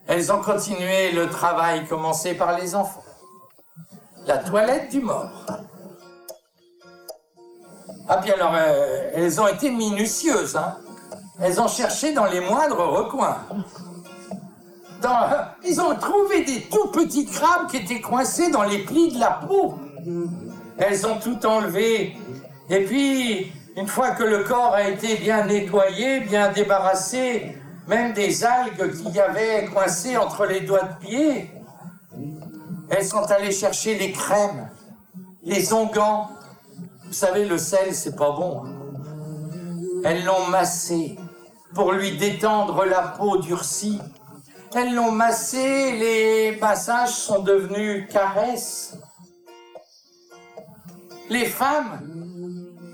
elles 0.06 0.32
ont 0.32 0.40
continué 0.40 1.12
le 1.12 1.28
travail 1.28 1.86
commencé 1.86 2.34
par 2.34 2.58
les 2.58 2.74
enfants. 2.74 3.04
La 4.26 4.38
toilette 4.38 4.90
du 4.90 5.00
mort. 5.00 5.30
Ah 8.08 8.16
puis 8.16 8.32
alors, 8.32 8.54
euh, 8.54 9.10
elles 9.14 9.40
ont 9.40 9.46
été 9.46 9.70
minutieuses, 9.70 10.56
hein. 10.56 10.76
Elles 11.40 11.60
ont 11.60 11.68
cherché 11.68 12.12
dans 12.12 12.24
les 12.24 12.40
moindres 12.40 12.78
recoins. 12.78 13.36
ils 15.64 15.80
ont 15.80 15.94
trouvé 15.94 16.44
des 16.44 16.62
tout 16.62 16.88
petits 16.88 17.26
crabes 17.26 17.68
qui 17.70 17.76
étaient 17.76 18.00
coincés 18.00 18.50
dans 18.50 18.64
les 18.64 18.78
plis 18.78 19.12
de 19.12 19.20
la 19.20 19.30
peau. 19.46 19.78
Elles 20.78 21.06
ont 21.06 21.18
tout 21.18 21.44
enlevé. 21.46 22.16
Et 22.70 22.84
puis, 22.84 23.52
une 23.78 23.86
fois 23.86 24.10
que 24.10 24.24
le 24.24 24.42
corps 24.42 24.74
a 24.74 24.88
été 24.88 25.14
bien 25.18 25.44
nettoyé, 25.44 26.18
bien 26.20 26.50
débarrassé, 26.50 27.56
même 27.86 28.12
des 28.12 28.44
algues 28.44 28.92
qu'il 28.96 29.14
y 29.14 29.20
avait 29.20 29.66
coincées 29.66 30.16
entre 30.16 30.46
les 30.46 30.62
doigts 30.62 30.82
de 30.82 31.06
pied, 31.06 31.50
elles 32.90 33.04
sont 33.04 33.22
allées 33.30 33.52
chercher 33.52 33.96
les 33.96 34.10
crèmes, 34.10 34.68
les 35.44 35.72
onguents. 35.72 36.28
Vous 37.04 37.12
savez, 37.12 37.44
le 37.44 37.56
sel, 37.56 37.94
c'est 37.94 38.16
pas 38.16 38.32
bon. 38.32 38.64
Elles 40.04 40.24
l'ont 40.24 40.48
massé 40.48 41.16
pour 41.72 41.92
lui 41.92 42.16
détendre 42.16 42.84
la 42.84 43.02
peau 43.02 43.36
durcie. 43.36 44.00
Elles 44.74 44.92
l'ont 44.92 45.12
massé, 45.12 45.92
les 45.92 46.58
massages 46.60 47.14
sont 47.14 47.42
devenus 47.42 48.08
caresses. 48.12 48.98
Les 51.30 51.46
femmes, 51.46 52.17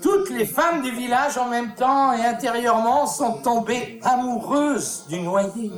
toutes 0.05 0.29
les 0.29 0.45
femmes 0.45 0.83
du 0.83 0.91
village 0.91 1.35
en 1.39 1.49
même 1.49 1.73
temps 1.73 2.13
et 2.13 2.23
intérieurement 2.23 3.07
sont 3.07 3.41
tombées 3.41 3.99
amoureuses 4.03 5.05
du 5.09 5.19
noyé. 5.19 5.71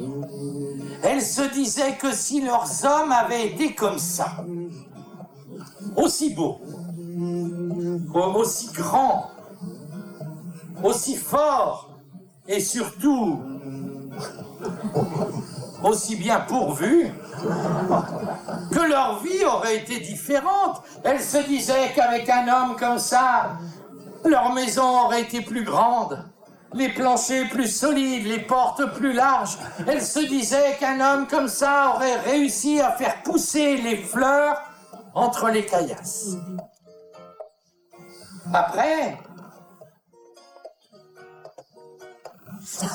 Elles 1.02 1.22
se 1.22 1.44
disaient 1.54 1.96
que 1.96 2.12
si 2.12 2.42
leurs 2.42 2.68
hommes 2.84 3.14
avaient 3.14 3.48
été 3.48 3.74
comme 3.74 3.98
ça, 3.98 4.44
aussi 5.96 6.34
beaux, 6.34 6.60
aussi 8.36 8.68
grands, 8.74 9.32
aussi 10.84 11.16
forts 11.16 11.90
et 12.50 12.60
surtout 12.60 13.40
aussi 15.86 16.18
bien 16.18 16.42
pourvues 16.42 17.12
que 18.72 18.90
leur 18.90 19.20
vie 19.24 19.46
aurait 19.46 19.78
été 19.78 20.02
différente. 20.02 20.82
Elles 21.06 21.22
se 21.22 21.38
disaient 21.48 21.94
qu'avec 21.96 22.30
un 22.30 22.48
homme 22.48 22.76
comme 22.78 23.00
ça, 23.00 23.58
leur 24.26 24.54
maison 24.54 25.06
aurait 25.06 25.22
été 25.22 25.42
plus 25.42 25.64
grande, 25.64 26.24
les 26.74 26.90
planchers 26.90 27.50
plus 27.50 27.68
solides, 27.68 28.28
les 28.28 28.40
portes 28.40 28.86
plus 28.94 29.14
larges. 29.14 29.58
Elles 29.88 30.04
se 30.04 30.20
disaient 30.20 30.78
qu'un 30.80 31.00
homme 31.00 31.28
comme 31.28 31.48
ça 31.48 31.94
aurait 31.96 32.18
réussi 32.18 32.82
à 32.82 32.92
faire 32.92 33.24
pousser 33.24 33.78
les 33.78 33.98
fleurs 33.98 34.62
entre 35.14 35.50
les 35.50 35.66
caillasses. 35.66 36.38
Après, 38.54 39.18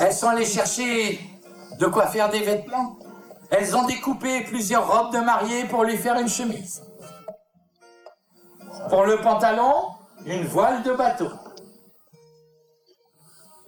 elles 0.00 0.12
sont 0.12 0.28
allées 0.28 0.46
chercher 0.46 1.20
de 1.78 1.86
quoi 1.86 2.06
faire 2.06 2.30
des 2.30 2.40
vêtements. 2.40 2.98
Elles 3.50 3.76
ont 3.76 3.84
découpé 3.84 4.44
plusieurs 4.44 4.90
robes 4.90 5.12
de 5.12 5.18
mariée 5.18 5.64
pour 5.64 5.84
lui 5.84 5.96
faire 5.96 6.18
une 6.18 6.28
chemise. 6.28 6.82
Pour 8.88 9.04
le 9.04 9.20
pantalon, 9.20 9.90
une 10.26 10.44
voile 10.44 10.82
de 10.82 10.92
bateau. 10.92 11.30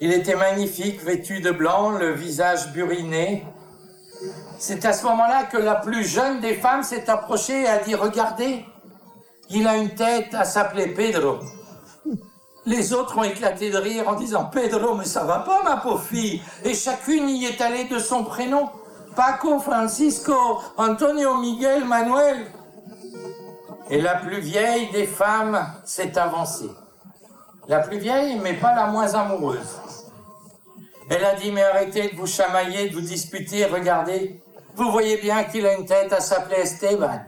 Il 0.00 0.12
était 0.12 0.36
magnifique, 0.36 1.02
vêtu 1.02 1.40
de 1.40 1.50
blanc, 1.50 1.90
le 1.90 2.12
visage 2.12 2.72
buriné. 2.72 3.46
C'est 4.58 4.84
à 4.84 4.92
ce 4.92 5.04
moment-là 5.04 5.44
que 5.44 5.56
la 5.56 5.76
plus 5.76 6.04
jeune 6.04 6.40
des 6.40 6.54
femmes 6.54 6.82
s'est 6.82 7.08
approchée 7.08 7.62
et 7.62 7.66
a 7.66 7.78
dit 7.78 7.94
Regardez, 7.94 8.64
il 9.50 9.66
a 9.66 9.76
une 9.76 9.94
tête 9.94 10.34
à 10.34 10.44
s'appeler 10.44 10.88
Pedro. 10.88 11.38
Les 12.66 12.94
autres 12.94 13.18
ont 13.18 13.24
éclaté 13.24 13.70
de 13.70 13.76
rire 13.76 14.08
en 14.08 14.14
disant 14.14 14.46
Pedro, 14.46 14.94
mais 14.94 15.04
ça 15.04 15.24
va 15.24 15.40
pas, 15.40 15.62
ma 15.62 15.76
pauvre 15.76 16.02
fille. 16.02 16.42
Et 16.64 16.74
chacune 16.74 17.28
y 17.28 17.44
est 17.44 17.60
allée 17.60 17.84
de 17.84 17.98
son 17.98 18.24
prénom 18.24 18.70
Paco, 19.14 19.58
Francisco, 19.60 20.60
Antonio, 20.76 21.36
Miguel, 21.36 21.84
Manuel. 21.84 22.46
Et 23.90 24.00
la 24.00 24.16
plus 24.16 24.40
vieille 24.40 24.90
des 24.90 25.06
femmes 25.06 25.66
s'est 25.84 26.16
avancée. 26.18 26.70
La 27.68 27.80
plus 27.80 27.98
vieille, 27.98 28.38
mais 28.38 28.54
pas 28.54 28.74
la 28.74 28.86
moins 28.86 29.14
amoureuse. 29.14 29.80
Elle 31.10 31.24
a 31.24 31.34
dit, 31.34 31.50
mais 31.50 31.62
arrêtez 31.62 32.10
de 32.10 32.16
vous 32.16 32.26
chamailler, 32.26 32.88
de 32.88 32.94
vous 32.94 33.02
disputer, 33.02 33.66
regardez. 33.66 34.42
Vous 34.74 34.90
voyez 34.90 35.18
bien 35.18 35.44
qu'il 35.44 35.66
a 35.66 35.74
une 35.74 35.86
tête 35.86 36.12
à 36.12 36.20
s'appeler 36.20 36.62
Esteban. 36.62 37.20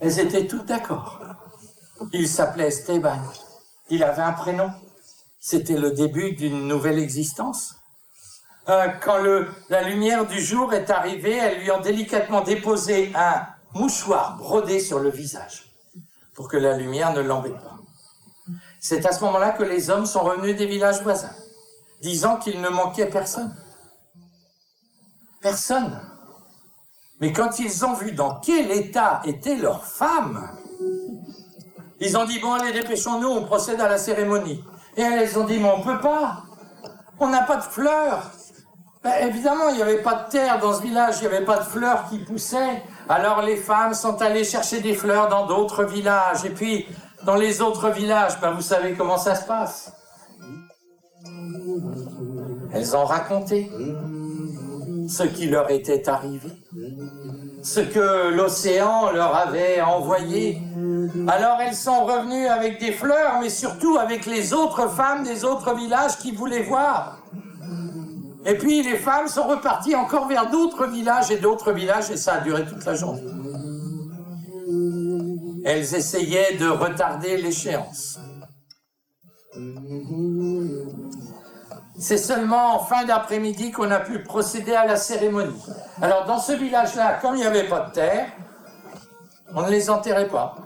Elles 0.00 0.18
étaient 0.18 0.46
toutes 0.46 0.66
d'accord. 0.66 1.20
Il 2.12 2.28
s'appelait 2.28 2.68
Esteban. 2.68 3.18
Il 3.90 4.02
avait 4.02 4.22
un 4.22 4.32
prénom. 4.32 4.70
C'était 5.38 5.76
le 5.76 5.92
début 5.92 6.32
d'une 6.32 6.66
nouvelle 6.66 6.98
existence. 6.98 7.74
Euh, 8.68 8.88
quand 9.02 9.18
la 9.68 9.82
lumière 9.82 10.26
du 10.26 10.40
jour 10.40 10.72
est 10.72 10.88
arrivée, 10.90 11.36
elles 11.36 11.60
lui 11.60 11.70
ont 11.70 11.80
délicatement 11.80 12.40
déposé 12.40 13.12
un 13.14 13.46
mouchoir 13.74 14.36
brodé 14.36 14.80
sur 14.80 15.00
le 15.00 15.10
visage 15.10 15.72
pour 16.34 16.48
que 16.48 16.56
la 16.56 16.76
lumière 16.76 17.12
ne 17.12 17.20
l'embête 17.20 17.58
pas. 17.60 17.76
C'est 18.80 19.06
à 19.06 19.12
ce 19.12 19.22
moment-là 19.24 19.50
que 19.50 19.62
les 19.62 19.90
hommes 19.90 20.06
sont 20.06 20.20
revenus 20.20 20.56
des 20.56 20.66
villages 20.66 21.02
voisins, 21.02 21.34
disant 22.02 22.36
qu'il 22.36 22.60
ne 22.60 22.68
manquait 22.68 23.06
personne. 23.06 23.54
Personne. 25.40 26.00
Mais 27.20 27.32
quand 27.32 27.58
ils 27.58 27.84
ont 27.84 27.94
vu 27.94 28.12
dans 28.12 28.40
quel 28.40 28.70
état 28.70 29.22
étaient 29.24 29.56
leurs 29.56 29.84
femmes, 29.84 30.50
ils 32.00 32.16
ont 32.18 32.24
dit, 32.24 32.38
bon, 32.40 32.52
allez, 32.52 32.72
dépêchons-nous, 32.72 33.28
on 33.28 33.44
procède 33.44 33.80
à 33.80 33.88
la 33.88 33.98
cérémonie. 33.98 34.62
Et 34.96 35.02
elles 35.02 35.38
ont 35.38 35.44
dit, 35.44 35.58
mais 35.58 35.70
on 35.70 35.80
peut 35.80 36.00
pas. 36.00 36.42
On 37.18 37.28
n'a 37.28 37.42
pas 37.42 37.56
de 37.56 37.62
fleurs. 37.62 38.30
Ben, 39.04 39.28
évidemment, 39.28 39.68
il 39.68 39.76
n'y 39.76 39.82
avait 39.82 40.02
pas 40.02 40.24
de 40.24 40.30
terre 40.30 40.58
dans 40.58 40.72
ce 40.72 40.80
village, 40.80 41.16
il 41.20 41.28
n'y 41.28 41.34
avait 41.34 41.44
pas 41.44 41.58
de 41.58 41.64
fleurs 41.64 42.08
qui 42.08 42.18
poussaient. 42.18 42.82
Alors 43.06 43.42
les 43.42 43.56
femmes 43.56 43.92
sont 43.92 44.22
allées 44.22 44.44
chercher 44.44 44.80
des 44.80 44.94
fleurs 44.94 45.28
dans 45.28 45.46
d'autres 45.46 45.84
villages. 45.84 46.46
Et 46.46 46.50
puis, 46.50 46.86
dans 47.26 47.34
les 47.34 47.60
autres 47.60 47.90
villages, 47.90 48.40
ben, 48.40 48.52
vous 48.52 48.62
savez 48.62 48.94
comment 48.94 49.18
ça 49.18 49.34
se 49.34 49.44
passe. 49.44 49.92
Elles 52.72 52.96
ont 52.96 53.04
raconté 53.04 53.70
ce 55.06 55.22
qui 55.22 55.48
leur 55.48 55.70
était 55.70 56.08
arrivé, 56.08 56.48
ce 57.62 57.80
que 57.80 58.30
l'océan 58.34 59.10
leur 59.12 59.36
avait 59.36 59.82
envoyé. 59.82 60.62
Alors 61.28 61.58
elles 61.60 61.74
sont 61.74 62.06
revenues 62.06 62.46
avec 62.46 62.80
des 62.80 62.92
fleurs, 62.92 63.38
mais 63.42 63.50
surtout 63.50 63.98
avec 63.98 64.24
les 64.24 64.54
autres 64.54 64.88
femmes 64.88 65.24
des 65.24 65.44
autres 65.44 65.74
villages 65.74 66.16
qui 66.16 66.32
voulaient 66.32 66.62
voir. 66.62 67.18
Et 68.46 68.54
puis 68.58 68.82
les 68.82 68.96
femmes 68.96 69.28
sont 69.28 69.46
reparties 69.46 69.94
encore 69.94 70.28
vers 70.28 70.50
d'autres 70.50 70.86
villages 70.86 71.30
et 71.30 71.38
d'autres 71.38 71.72
villages, 71.72 72.10
et 72.10 72.16
ça 72.16 72.34
a 72.34 72.40
duré 72.40 72.64
toute 72.66 72.84
la 72.84 72.94
journée. 72.94 73.22
Elles 75.64 75.94
essayaient 75.94 76.56
de 76.56 76.68
retarder 76.68 77.38
l'échéance. 77.38 78.18
C'est 81.98 82.18
seulement 82.18 82.74
en 82.74 82.78
fin 82.80 83.04
d'après-midi 83.04 83.70
qu'on 83.70 83.90
a 83.90 84.00
pu 84.00 84.22
procéder 84.22 84.74
à 84.74 84.84
la 84.84 84.96
cérémonie. 84.96 85.62
Alors 86.02 86.26
dans 86.26 86.38
ce 86.38 86.52
village-là, 86.52 87.18
comme 87.22 87.36
il 87.36 87.40
n'y 87.40 87.46
avait 87.46 87.68
pas 87.68 87.80
de 87.80 87.92
terre, 87.92 88.26
on 89.54 89.62
ne 89.62 89.70
les 89.70 89.88
enterrait 89.88 90.28
pas. 90.28 90.56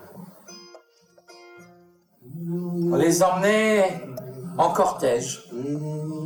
On 2.91 2.97
les 2.97 3.23
emmenait 3.23 4.01
en 4.59 4.71
cortège 4.71 5.45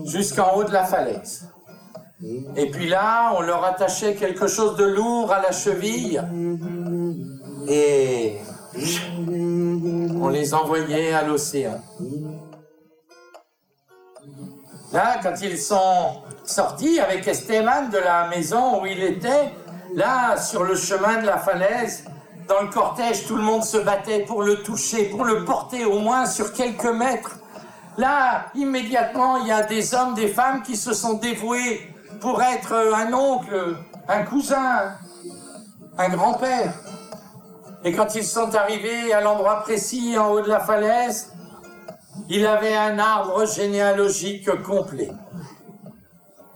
jusqu'en 0.07 0.57
haut 0.57 0.65
de 0.65 0.73
la 0.73 0.85
falaise. 0.85 1.49
Et 2.57 2.71
puis 2.71 2.89
là, 2.89 3.33
on 3.37 3.43
leur 3.43 3.65
attachait 3.65 4.15
quelque 4.15 4.47
chose 4.47 4.77
de 4.77 4.85
lourd 4.85 5.33
à 5.33 5.43
la 5.43 5.53
cheville 5.53 6.23
et 7.69 8.39
on 10.21 10.29
les 10.29 10.55
envoyait 10.55 11.13
à 11.13 11.23
l'océan. 11.23 11.81
Là, 14.93 15.19
quand 15.23 15.35
ils 15.43 15.59
sont 15.59 16.23
sortis 16.45 17.01
avec 17.01 17.27
Esteban 17.27 17.89
de 17.91 17.99
la 17.99 18.29
maison 18.29 18.83
où 18.83 18.87
il 18.87 19.03
était, 19.03 19.53
Là, 19.95 20.39
sur 20.39 20.65
le 20.65 20.75
chemin 20.75 21.21
de 21.21 21.27
la 21.27 21.37
falaise, 21.37 22.05
dans 22.49 22.63
le 22.63 22.69
cortège, 22.69 23.27
tout 23.27 23.37
le 23.37 23.43
monde 23.43 23.63
se 23.63 23.77
battait 23.77 24.21
pour 24.21 24.43
le 24.43 24.63
toucher, 24.63 25.05
pour 25.05 25.25
le 25.25 25.45
porter 25.45 25.85
au 25.85 25.99
moins 25.99 26.25
sur 26.25 26.53
quelques 26.55 26.85
mètres. 26.85 27.39
Là, 27.99 28.47
immédiatement, 28.55 29.39
il 29.39 29.49
y 29.49 29.53
a 29.53 29.63
des 29.63 29.95
hommes, 29.95 30.15
des 30.15 30.29
femmes 30.29 30.63
qui 30.63 30.77
se 30.77 30.95
sont 30.95 31.15
dévoués 31.15 31.95
pour 32.21 32.43
être 32.43 32.73
un 32.95 33.13
oncle, 33.13 33.77
un 34.09 34.23
cousin, 34.25 34.95
un 35.99 36.09
grand-père. 36.09 36.73
Et 37.85 37.93
quand 37.93 38.15
ils 38.15 38.25
sont 38.25 38.55
arrivés 38.55 39.13
à 39.13 39.21
l'endroit 39.21 39.63
précis 39.63 40.17
en 40.17 40.31
haut 40.31 40.41
de 40.41 40.49
la 40.49 40.61
falaise, 40.61 41.33
il 42.29 42.47
avait 42.47 42.77
un 42.77 42.99
arbre 42.99 43.47
généalogique 43.47 44.49
complet. 44.63 45.11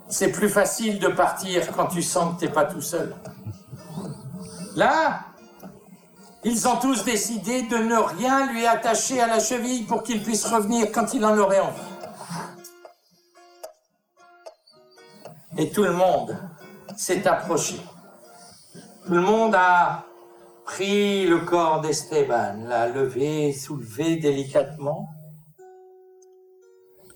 C'est 0.08 0.30
plus 0.30 0.48
facile 0.48 0.98
de 1.00 1.08
partir 1.08 1.70
quand 1.72 1.86
tu 1.86 2.00
sens 2.00 2.34
que 2.34 2.40
t'es 2.40 2.52
pas 2.52 2.64
tout 2.64 2.80
seul. 2.80 3.14
Là, 4.76 5.20
ils 6.48 6.68
ont 6.68 6.76
tous 6.76 7.04
décidé 7.04 7.62
de 7.62 7.76
ne 7.76 7.96
rien 7.96 8.52
lui 8.52 8.64
attacher 8.64 9.20
à 9.20 9.26
la 9.26 9.40
cheville 9.40 9.82
pour 9.82 10.04
qu'il 10.04 10.22
puisse 10.22 10.44
revenir 10.44 10.92
quand 10.92 11.12
il 11.12 11.24
en 11.24 11.36
aurait 11.36 11.58
envie. 11.58 11.80
Et 15.58 15.72
tout 15.72 15.82
le 15.82 15.92
monde 15.92 16.38
s'est 16.96 17.26
approché. 17.26 17.80
Tout 19.04 19.12
le 19.14 19.22
monde 19.22 19.56
a 19.56 20.06
pris 20.64 21.26
le 21.26 21.40
corps 21.40 21.80
d'Esteban, 21.80 22.64
l'a 22.68 22.90
levé, 22.90 23.52
soulevé 23.52 24.14
délicatement, 24.14 25.08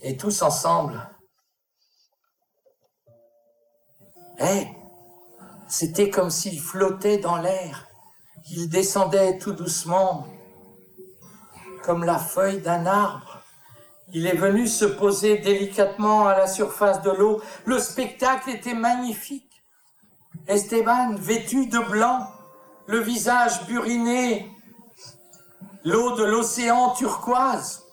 et 0.02 0.16
tous 0.16 0.42
ensemble. 0.42 1.08
Eh, 4.40 4.66
c'était 5.68 6.10
comme 6.10 6.30
s'il 6.30 6.58
flottait 6.58 7.18
dans 7.18 7.36
l'air. 7.36 7.89
Il 8.48 8.68
descendait 8.68 9.38
tout 9.38 9.52
doucement, 9.52 10.26
comme 11.82 12.04
la 12.04 12.18
feuille 12.18 12.60
d'un 12.60 12.86
arbre. 12.86 13.42
Il 14.12 14.26
est 14.26 14.36
venu 14.36 14.66
se 14.66 14.84
poser 14.84 15.38
délicatement 15.38 16.26
à 16.26 16.36
la 16.36 16.46
surface 16.46 17.02
de 17.02 17.10
l'eau. 17.10 17.40
Le 17.64 17.78
spectacle 17.78 18.50
était 18.50 18.74
magnifique. 18.74 19.62
Esteban, 20.48 21.14
vêtu 21.16 21.66
de 21.66 21.78
blanc, 21.78 22.26
le 22.86 22.98
visage 22.98 23.66
buriné, 23.66 24.50
l'eau 25.84 26.16
de 26.16 26.24
l'océan 26.24 26.90
turquoise, 26.94 27.84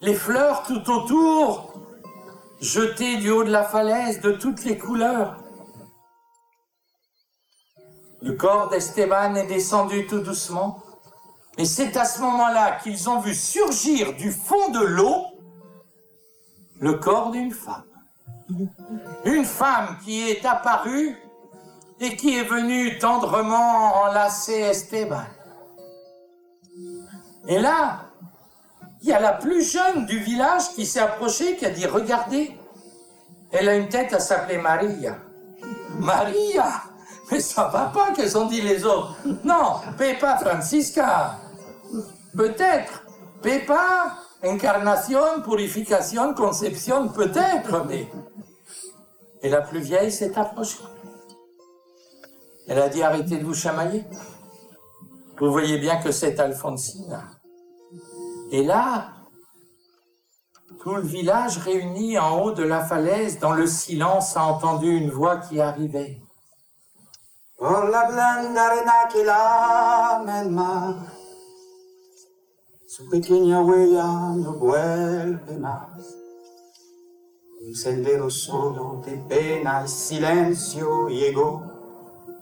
les 0.00 0.14
fleurs 0.14 0.62
tout 0.62 0.88
autour, 0.90 1.74
jetées 2.60 3.16
du 3.16 3.30
haut 3.30 3.44
de 3.44 3.50
la 3.50 3.64
falaise 3.64 4.20
de 4.20 4.32
toutes 4.32 4.64
les 4.64 4.78
couleurs. 4.78 5.42
Le 8.22 8.32
corps 8.32 8.68
d'Esteban 8.68 9.34
est 9.34 9.46
descendu 9.46 10.06
tout 10.06 10.20
doucement, 10.20 10.82
et 11.56 11.64
c'est 11.64 11.96
à 11.96 12.04
ce 12.04 12.20
moment-là 12.20 12.78
qu'ils 12.82 13.08
ont 13.08 13.20
vu 13.20 13.34
surgir 13.34 14.14
du 14.14 14.30
fond 14.30 14.70
de 14.70 14.84
l'eau 14.84 15.26
le 16.80 16.94
corps 16.94 17.30
d'une 17.30 17.52
femme. 17.52 17.84
Une 19.24 19.44
femme 19.44 19.98
qui 20.04 20.28
est 20.28 20.44
apparue 20.44 21.16
et 22.00 22.16
qui 22.16 22.36
est 22.36 22.44
venue 22.44 22.98
tendrement 22.98 24.02
enlacer 24.02 24.54
Esteban. 24.54 25.24
Et 27.46 27.58
là, 27.58 28.06
il 29.02 29.08
y 29.08 29.12
a 29.12 29.20
la 29.20 29.32
plus 29.32 29.62
jeune 29.62 30.06
du 30.06 30.18
village 30.18 30.70
qui 30.74 30.86
s'est 30.86 31.00
approchée, 31.00 31.56
qui 31.56 31.66
a 31.66 31.70
dit, 31.70 31.86
regardez, 31.86 32.56
elle 33.52 33.68
a 33.68 33.76
une 33.76 33.88
tête 33.88 34.12
à 34.12 34.20
s'appeler 34.20 34.58
Maria. 34.58 35.18
Maria 35.98 36.82
Mais 37.30 37.40
ça 37.40 37.68
va 37.68 37.86
pas, 37.86 38.12
qu'elles 38.12 38.36
ont 38.36 38.46
dit 38.46 38.60
les 38.60 38.84
autres. 38.84 39.16
Non, 39.44 39.76
Pepa 39.96 40.38
Francisca. 40.38 41.38
Peut-être. 42.36 43.04
Pepa, 43.42 44.16
incarnation, 44.42 45.42
purification, 45.42 46.34
conception, 46.34 47.08
peut-être, 47.08 47.84
mais... 47.86 48.08
Et 49.42 49.48
la 49.48 49.62
plus 49.62 49.80
vieille 49.80 50.12
s'est 50.12 50.38
approchée. 50.38 50.84
Elle 52.68 52.78
a 52.78 52.88
dit 52.88 53.02
arrêtez 53.02 53.38
de 53.38 53.44
vous 53.44 53.54
chamailler. 53.54 54.04
Vous 55.38 55.50
voyez 55.50 55.78
bien 55.78 55.96
que 55.96 56.12
c'est 56.12 56.38
Alfonsine. 56.38 57.18
Et 58.52 58.62
là, 58.62 59.08
tout 60.80 60.94
le 60.94 61.02
village 61.02 61.58
réuni 61.58 62.18
en 62.18 62.40
haut 62.40 62.52
de 62.52 62.62
la 62.62 62.84
falaise, 62.84 63.38
dans 63.38 63.52
le 63.52 63.66
silence, 63.66 64.36
a 64.36 64.44
entendu 64.44 64.94
une 64.94 65.10
voix 65.10 65.38
qui 65.38 65.60
arrivait. 65.60 66.20
Por 67.60 67.90
la 67.90 68.08
blanda 68.08 68.68
arena 68.68 68.94
que 69.12 69.22
lame 69.22 70.40
el 70.40 70.50
mar, 70.50 70.94
su 72.86 73.06
pequeña 73.10 73.60
huella 73.60 74.32
no 74.34 74.54
vuelve 74.54 75.58
más. 75.58 76.16
Un 77.60 77.74
sendero 77.74 78.30
solo 78.30 79.02
de 79.04 79.12
pena 79.28 79.82
y 79.84 79.88
silencio 79.88 81.10
llegó 81.10 81.62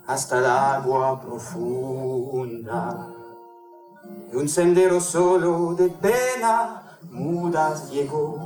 hasta 0.06 0.38
el 0.38 0.46
agua 0.46 1.20
profunda. 1.20 3.08
Un 4.32 4.48
sendero 4.48 5.00
solo 5.00 5.74
de 5.74 5.88
pena 5.88 6.96
mudas 7.10 7.90
llegó 7.90 8.38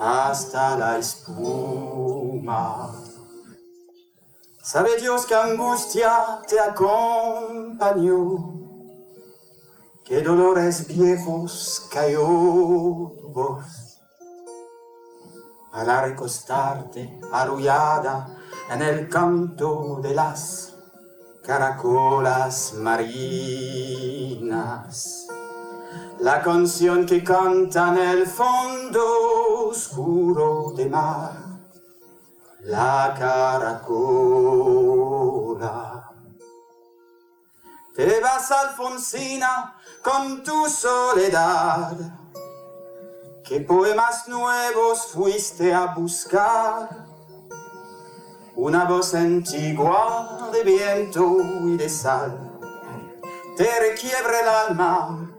hasta 0.00 0.78
la 0.78 0.96
espuma. 0.96 3.09
Sabe 4.72 5.00
Dios 5.00 5.26
que 5.26 5.34
angustia 5.34 6.42
te 6.46 6.60
acompañó, 6.60 8.14
que 10.04 10.22
dolores 10.22 10.86
viejos 10.86 11.88
cayó 11.92 12.20
tu 13.18 13.32
voz. 13.34 13.98
Al 15.72 15.88
recostarte 16.10 17.18
arrullada 17.32 18.28
en 18.70 18.82
el 18.82 19.08
canto 19.08 19.98
de 20.00 20.14
las 20.14 20.76
caracolas 21.42 22.74
marinas. 22.74 23.26
La 26.20 26.42
canción 26.42 27.06
que 27.06 27.24
canta 27.24 27.88
en 27.88 27.98
el 27.98 28.24
fondo 28.24 29.66
oscuro 29.66 30.74
de 30.76 30.88
mar, 30.88 31.49
la 32.62 33.14
caracola. 33.18 33.86
Te 37.94 38.20
vas, 38.20 38.50
Alfonsina, 38.50 39.76
con 40.02 40.42
tu 40.42 40.66
soledad. 40.68 41.92
¿Qué 43.44 43.60
poemas 43.60 44.26
nuevos 44.28 45.08
fuiste 45.12 45.74
a 45.74 45.94
buscar? 45.94 47.06
Una 48.54 48.84
voz 48.84 49.14
antigua 49.14 50.50
de 50.52 50.62
viento 50.62 51.38
y 51.64 51.76
de 51.76 51.88
sal 51.88 52.50
te 53.60 53.68
requiebra 53.78 54.40
el 54.40 54.48
alma 54.48 55.30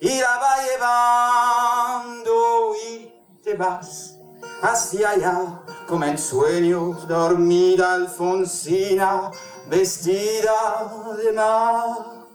y 0.00 0.18
la 0.18 0.38
va 0.38 0.56
llevando 0.64 2.74
y 2.84 3.14
te 3.44 3.54
vas 3.54 4.18
hacia 4.60 5.10
allá 5.10 5.62
como 5.86 6.04
en 6.04 6.18
sueños 6.18 7.06
dormida 7.06 7.94
Alfonsina 7.94 9.30
vestida 9.68 10.90
de 11.16 11.32
mar. 11.32 12.26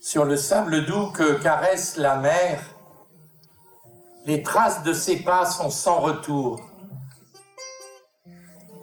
Sur 0.00 0.24
le 0.24 0.36
sable 0.36 0.84
doux 0.86 1.10
que 1.12 1.42
caresse 1.42 1.96
la 1.96 2.16
mer, 2.16 2.60
les 4.26 4.42
traces 4.42 4.82
de 4.82 4.92
ses 4.92 5.16
pas 5.16 5.46
sont 5.46 5.70
sans 5.70 6.00
retour. 6.00 6.60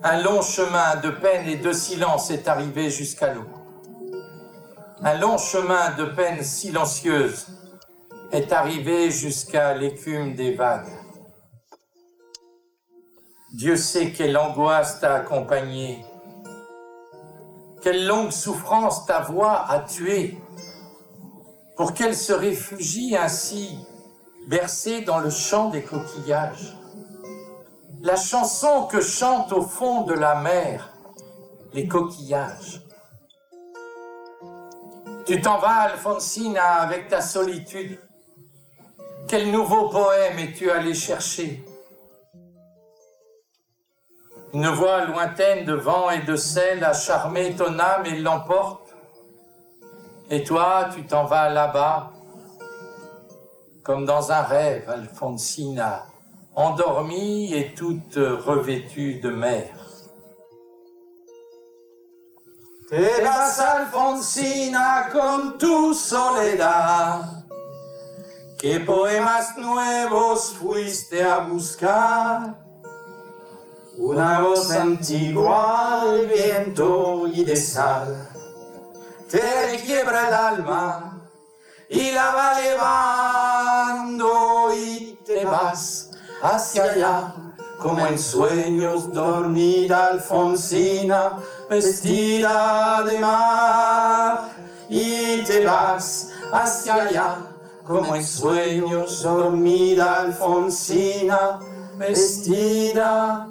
Un 0.04 0.22
long 0.22 0.42
chemin 0.42 0.96
de 0.96 1.12
peine 1.12 1.48
et 1.48 1.58
de 1.58 1.74
silence 1.74 2.32
est 2.32 2.48
arrivé 2.48 2.90
jusqu'à 2.90 3.34
nous. 3.34 3.46
Un 5.04 5.18
long 5.20 5.38
chemin 5.38 5.92
de 5.92 6.06
peine 6.06 6.44
silencieuse 6.44 7.48
est 8.32 8.52
arrivé 8.52 9.12
jusqu'à 9.12 9.74
l'écume 9.74 10.36
des 10.36 10.56
vagues. 10.56 11.01
Dieu 13.54 13.76
sait 13.76 14.14
quelle 14.14 14.38
angoisse 14.38 15.02
t'a 15.02 15.16
accompagné, 15.16 16.06
quelle 17.82 18.08
longue 18.08 18.32
souffrance 18.32 19.06
ta 19.06 19.20
voix 19.20 19.70
a 19.70 19.82
tué, 19.82 20.38
pour 21.76 21.94
qu'elle 21.94 22.16
se 22.16 22.32
réfugie 22.32 23.18
ainsi, 23.18 23.78
bercée 24.48 25.02
dans 25.02 25.20
le 25.20 25.30
chant 25.30 25.70
des 25.70 25.84
coquillages. 25.84 26.78
La 28.02 28.16
chanson 28.16 28.88
que 28.90 29.02
chantent 29.02 29.52
au 29.52 29.64
fond 29.64 30.04
de 30.04 30.14
la 30.14 30.36
mer 30.36 30.94
les 31.74 31.90
coquillages. 31.90 32.82
Tu 35.26 35.42
t'en 35.42 35.60
vas, 35.60 35.92
Alfonsina, 35.92 36.76
avec 36.82 37.10
ta 37.10 37.22
solitude. 37.22 38.00
Quel 39.28 39.52
nouveau 39.52 39.90
poème 39.90 40.40
es-tu 40.40 40.72
allé 40.72 40.94
chercher? 40.94 41.66
Une 44.54 44.68
voix 44.68 45.06
lointaine 45.06 45.64
de 45.64 45.74
vent 45.74 46.10
et 46.10 46.24
de 46.24 46.36
sel 46.36 46.84
a 46.84 46.94
charmé 46.94 47.56
ton 47.56 47.80
âme 47.80 48.06
et 48.06 48.20
l'emporte. 48.20 48.94
Et 50.30 50.44
toi, 50.44 50.90
tu 50.94 51.06
t'en 51.06 51.24
vas 51.24 51.50
là-bas, 51.50 52.12
comme 53.84 54.06
dans 54.06 54.32
un 54.32 54.42
rêve, 54.42 54.90
Alfonsina, 54.90 56.06
endormie 56.56 57.54
et 57.54 57.74
toute 57.74 58.16
revêtue 58.16 59.20
de 59.22 59.30
mer. 59.30 59.70
Te 62.90 63.24
Alfonsina, 63.62 65.10
con 65.14 65.58
tu 65.58 65.94
soledad. 65.94 67.42
¿Qué 68.60 68.82
poemas 68.82 69.58
nuevos 69.58 70.54
fuiste 70.54 71.24
a 71.24 71.40
buscar? 71.40 72.71
Una 74.04 74.40
voz 74.40 74.72
antigua 74.72 76.06
de 76.08 76.26
viento 76.26 77.28
y 77.32 77.44
de 77.44 77.56
sal 77.56 78.30
te 79.30 79.80
quiebra 79.86 80.28
el 80.28 80.34
alma 80.34 81.22
y 81.88 82.12
la 82.12 82.32
va 82.32 82.60
llevando 82.60 84.74
y 84.76 85.20
te 85.24 85.46
vas 85.46 86.10
hacia 86.42 86.86
allá 86.86 87.36
como 87.78 88.08
en 88.08 88.18
sueños 88.18 89.14
dormida 89.14 90.08
Alfonsina 90.08 91.38
vestida 91.70 93.04
de 93.04 93.20
mar 93.20 94.50
y 94.90 95.44
te 95.44 95.64
vas 95.64 96.32
hacia 96.52 96.96
allá 96.96 97.38
como 97.86 98.16
en 98.16 98.26
sueños 98.26 99.22
dormida 99.22 100.22
Alfonsina 100.22 101.60
vestida. 102.00 103.48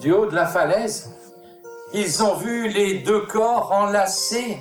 Du 0.00 0.10
haut 0.10 0.26
de 0.26 0.34
la 0.34 0.46
falaise, 0.46 1.14
ils 1.94 2.22
ont 2.24 2.34
vu 2.34 2.68
les 2.68 2.98
deux 3.00 3.24
corps 3.26 3.70
enlacés 3.70 4.58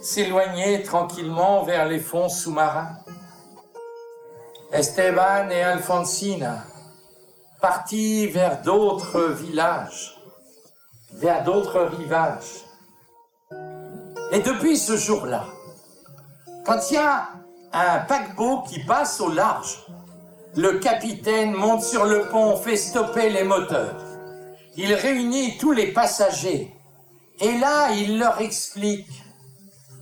s'éloigner 0.00 0.82
tranquillement 0.82 1.64
vers 1.64 1.86
les 1.86 2.00
fonds 2.00 2.30
sous-marins. 2.30 2.96
Esteban 4.72 5.50
et 5.50 5.62
Alfonsina 5.62 6.64
partis 7.60 8.26
vers 8.28 8.62
d'autres 8.62 9.20
villages, 9.32 10.17
vers 11.12 11.44
d'autres 11.44 11.80
rivages. 11.98 12.64
Et 14.32 14.40
depuis 14.40 14.76
ce 14.76 14.96
jour-là, 14.96 15.44
quand 16.64 16.90
il 16.90 16.94
y 16.94 16.98
a 16.98 17.28
un 17.72 17.98
paquebot 18.00 18.62
qui 18.62 18.84
passe 18.84 19.20
au 19.20 19.32
large, 19.32 19.86
le 20.56 20.78
capitaine 20.78 21.52
monte 21.52 21.82
sur 21.82 22.04
le 22.04 22.28
pont, 22.28 22.56
fait 22.56 22.76
stopper 22.76 23.30
les 23.30 23.44
moteurs 23.44 23.94
il 24.78 24.94
réunit 24.94 25.58
tous 25.58 25.72
les 25.72 25.92
passagers 25.92 26.72
et 27.40 27.58
là, 27.58 27.90
il 27.90 28.16
leur 28.16 28.40
explique 28.40 29.10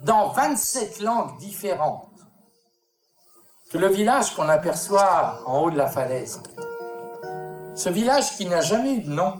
dans 0.04 0.28
27 0.28 1.00
langues 1.00 1.38
différentes 1.38 2.10
que 3.70 3.78
le 3.78 3.88
village 3.88 4.34
qu'on 4.34 4.50
aperçoit 4.50 5.40
en 5.46 5.62
haut 5.62 5.70
de 5.70 5.78
la 5.78 5.86
falaise, 5.86 6.42
ce 7.74 7.88
village 7.88 8.36
qui 8.36 8.44
n'a 8.44 8.60
jamais 8.60 8.96
eu 8.96 9.00
de 9.00 9.10
nom, 9.10 9.38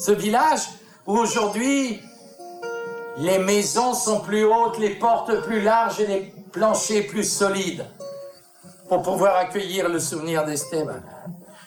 ce 0.00 0.12
village 0.12 0.68
où 1.06 1.16
aujourd'hui 1.16 2.00
les 3.18 3.38
maisons 3.38 3.94
sont 3.94 4.20
plus 4.20 4.44
hautes, 4.44 4.78
les 4.78 4.96
portes 4.96 5.42
plus 5.42 5.60
larges 5.60 6.00
et 6.00 6.06
les 6.06 6.34
planchers 6.52 7.06
plus 7.06 7.24
solides 7.24 7.84
pour 8.88 9.02
pouvoir 9.02 9.36
accueillir 9.36 9.88
le 9.88 10.00
souvenir 10.00 10.44
d'Esteban 10.44 11.00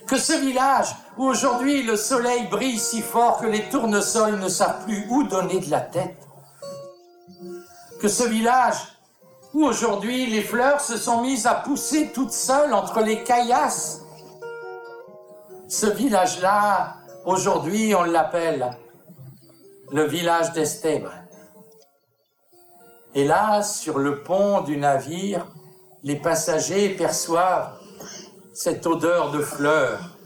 que 0.08 0.18
ce 0.18 0.34
village 0.34 0.96
où 1.18 1.26
aujourd'hui 1.26 1.84
le 1.84 1.96
soleil 1.96 2.48
brille 2.48 2.80
si 2.80 3.02
fort 3.02 3.40
que 3.40 3.46
les 3.46 3.70
tournesols 3.70 4.40
ne 4.40 4.50
savent 4.50 4.84
plus 4.84 5.06
où 5.10 5.24
donner 5.24 5.60
de 5.60 5.72
la 5.72 5.80
tête, 5.80 6.18
que 8.02 8.08
ce 8.08 8.24
village 8.24 8.98
où 9.54 9.64
aujourd'hui 9.64 10.26
les 10.26 10.42
fleurs 10.42 10.82
se 10.82 10.98
sont 10.98 11.22
mises 11.22 11.46
à 11.46 11.54
pousser 11.54 12.12
toutes 12.14 12.34
seules 12.34 12.74
entre 12.74 13.02
les 13.02 13.24
caillasses, 13.24 14.02
ce 15.68 15.86
village-là, 15.86 16.98
aujourd'hui 17.26 17.96
on 17.96 18.04
l'appelle 18.04 18.78
le 19.92 20.04
village 20.06 20.54
d'Esteban. 20.54 21.10
Et 23.16 23.26
là, 23.26 23.62
sur 23.62 24.00
le 24.00 24.24
pont 24.24 24.62
du 24.62 24.78
navire, 24.78 25.46
les 26.02 26.16
passagers 26.16 26.90
perçoivent 26.90 27.78
cette 28.54 28.86
odeur 28.88 29.32
de 29.32 29.40
fleurs 29.40 30.18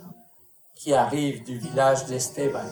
qui 0.75 0.93
arrive 0.93 1.43
du 1.43 1.57
village 1.57 2.05
d'Esteban. 2.05 2.63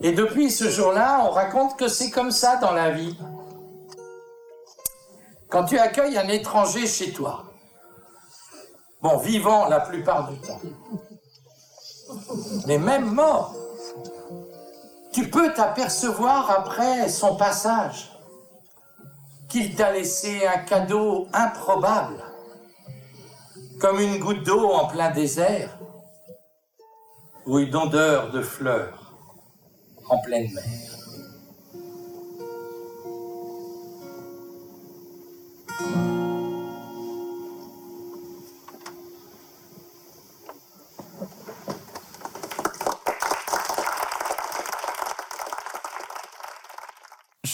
Et 0.00 0.12
depuis 0.12 0.50
ce 0.50 0.68
jour-là, 0.68 1.24
on 1.26 1.30
raconte 1.30 1.78
que 1.78 1.88
c'est 1.88 2.10
comme 2.10 2.30
ça 2.30 2.56
dans 2.56 2.72
la 2.72 2.90
vie. 2.90 3.16
Quand 5.48 5.64
tu 5.64 5.78
accueilles 5.78 6.18
un 6.18 6.28
étranger 6.28 6.86
chez 6.86 7.12
toi, 7.12 7.44
bon, 9.00 9.16
vivant 9.18 9.68
la 9.68 9.80
plupart 9.80 10.30
du 10.30 10.38
temps, 10.40 10.60
mais 12.66 12.78
même 12.78 13.12
mort, 13.12 13.54
tu 15.12 15.28
peux 15.28 15.52
t'apercevoir 15.52 16.50
après 16.50 17.08
son 17.08 17.36
passage 17.36 18.10
qu'il 19.48 19.74
t'a 19.74 19.92
laissé 19.92 20.46
un 20.46 20.58
cadeau 20.58 21.28
improbable 21.32 22.22
comme 23.80 24.00
une 24.00 24.18
goutte 24.18 24.42
d'eau 24.44 24.70
en 24.70 24.86
plein 24.86 25.10
désert 25.10 25.78
ou 27.46 27.58
une 27.58 27.76
odeur 27.76 28.30
de 28.30 28.40
fleurs 28.40 29.12
en 30.08 30.18
pleine 30.18 30.52
mer. 30.52 30.64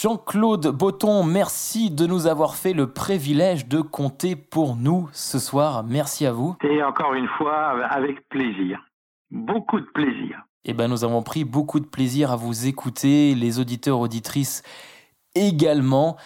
Jean-Claude 0.01 0.65
Botton, 0.69 1.23
merci 1.23 1.91
de 1.91 2.07
nous 2.07 2.25
avoir 2.25 2.55
fait 2.55 2.73
le 2.73 2.91
privilège 2.91 3.67
de 3.67 3.81
compter 3.81 4.35
pour 4.35 4.75
nous 4.75 5.07
ce 5.11 5.37
soir. 5.37 5.83
Merci 5.83 6.25
à 6.25 6.31
vous. 6.31 6.55
Et 6.63 6.81
encore 6.81 7.13
une 7.13 7.27
fois, 7.37 7.85
avec 7.85 8.27
plaisir. 8.27 8.83
Beaucoup 9.29 9.79
de 9.79 9.85
plaisir. 9.93 10.41
Eh 10.65 10.73
ben, 10.73 10.87
nous 10.87 11.03
avons 11.03 11.21
pris 11.21 11.43
beaucoup 11.43 11.79
de 11.79 11.85
plaisir 11.85 12.31
à 12.31 12.35
vous 12.35 12.65
écouter, 12.65 13.35
les 13.35 13.59
auditeurs, 13.59 13.99
auditrices 13.99 14.63
également. 15.35 16.17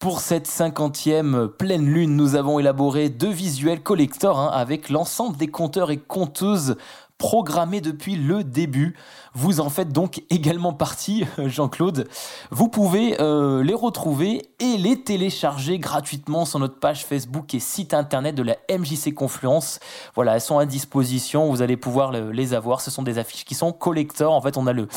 Pour 0.00 0.18
cette 0.18 0.48
cinquantième 0.48 1.46
pleine 1.56 1.86
lune, 1.86 2.16
nous 2.16 2.34
avons 2.34 2.58
élaboré 2.58 3.10
deux 3.10 3.30
visuels 3.30 3.84
collecteurs 3.84 4.40
hein, 4.40 4.50
avec 4.52 4.90
l'ensemble 4.90 5.36
des 5.36 5.46
compteurs 5.46 5.92
et 5.92 5.98
compteuses 5.98 6.76
programmés 7.20 7.82
depuis 7.82 8.16
le 8.16 8.42
début. 8.42 8.96
Vous 9.34 9.60
en 9.60 9.68
faites 9.68 9.92
donc 9.92 10.22
également 10.30 10.72
partie, 10.72 11.26
Jean-Claude. 11.38 12.08
Vous 12.50 12.68
pouvez 12.68 13.20
euh, 13.20 13.62
les 13.62 13.74
retrouver 13.74 14.50
et 14.58 14.78
les 14.78 15.02
télécharger 15.02 15.78
gratuitement 15.78 16.46
sur 16.46 16.58
notre 16.58 16.80
page 16.80 17.04
Facebook 17.04 17.54
et 17.54 17.60
site 17.60 17.92
internet 17.92 18.34
de 18.34 18.42
la 18.42 18.56
MJC 18.70 19.12
Confluence. 19.14 19.80
Voilà, 20.14 20.34
elles 20.34 20.40
sont 20.40 20.58
à 20.58 20.64
disposition, 20.64 21.50
vous 21.50 21.60
allez 21.60 21.76
pouvoir 21.76 22.10
les 22.10 22.54
avoir. 22.54 22.80
Ce 22.80 22.90
sont 22.90 23.02
des 23.02 23.18
affiches 23.18 23.44
qui 23.44 23.54
sont 23.54 23.70
collecteurs. 23.70 24.32
En 24.32 24.40
fait, 24.40 24.56
on 24.56 24.66
a 24.66 24.72
le, 24.72 24.88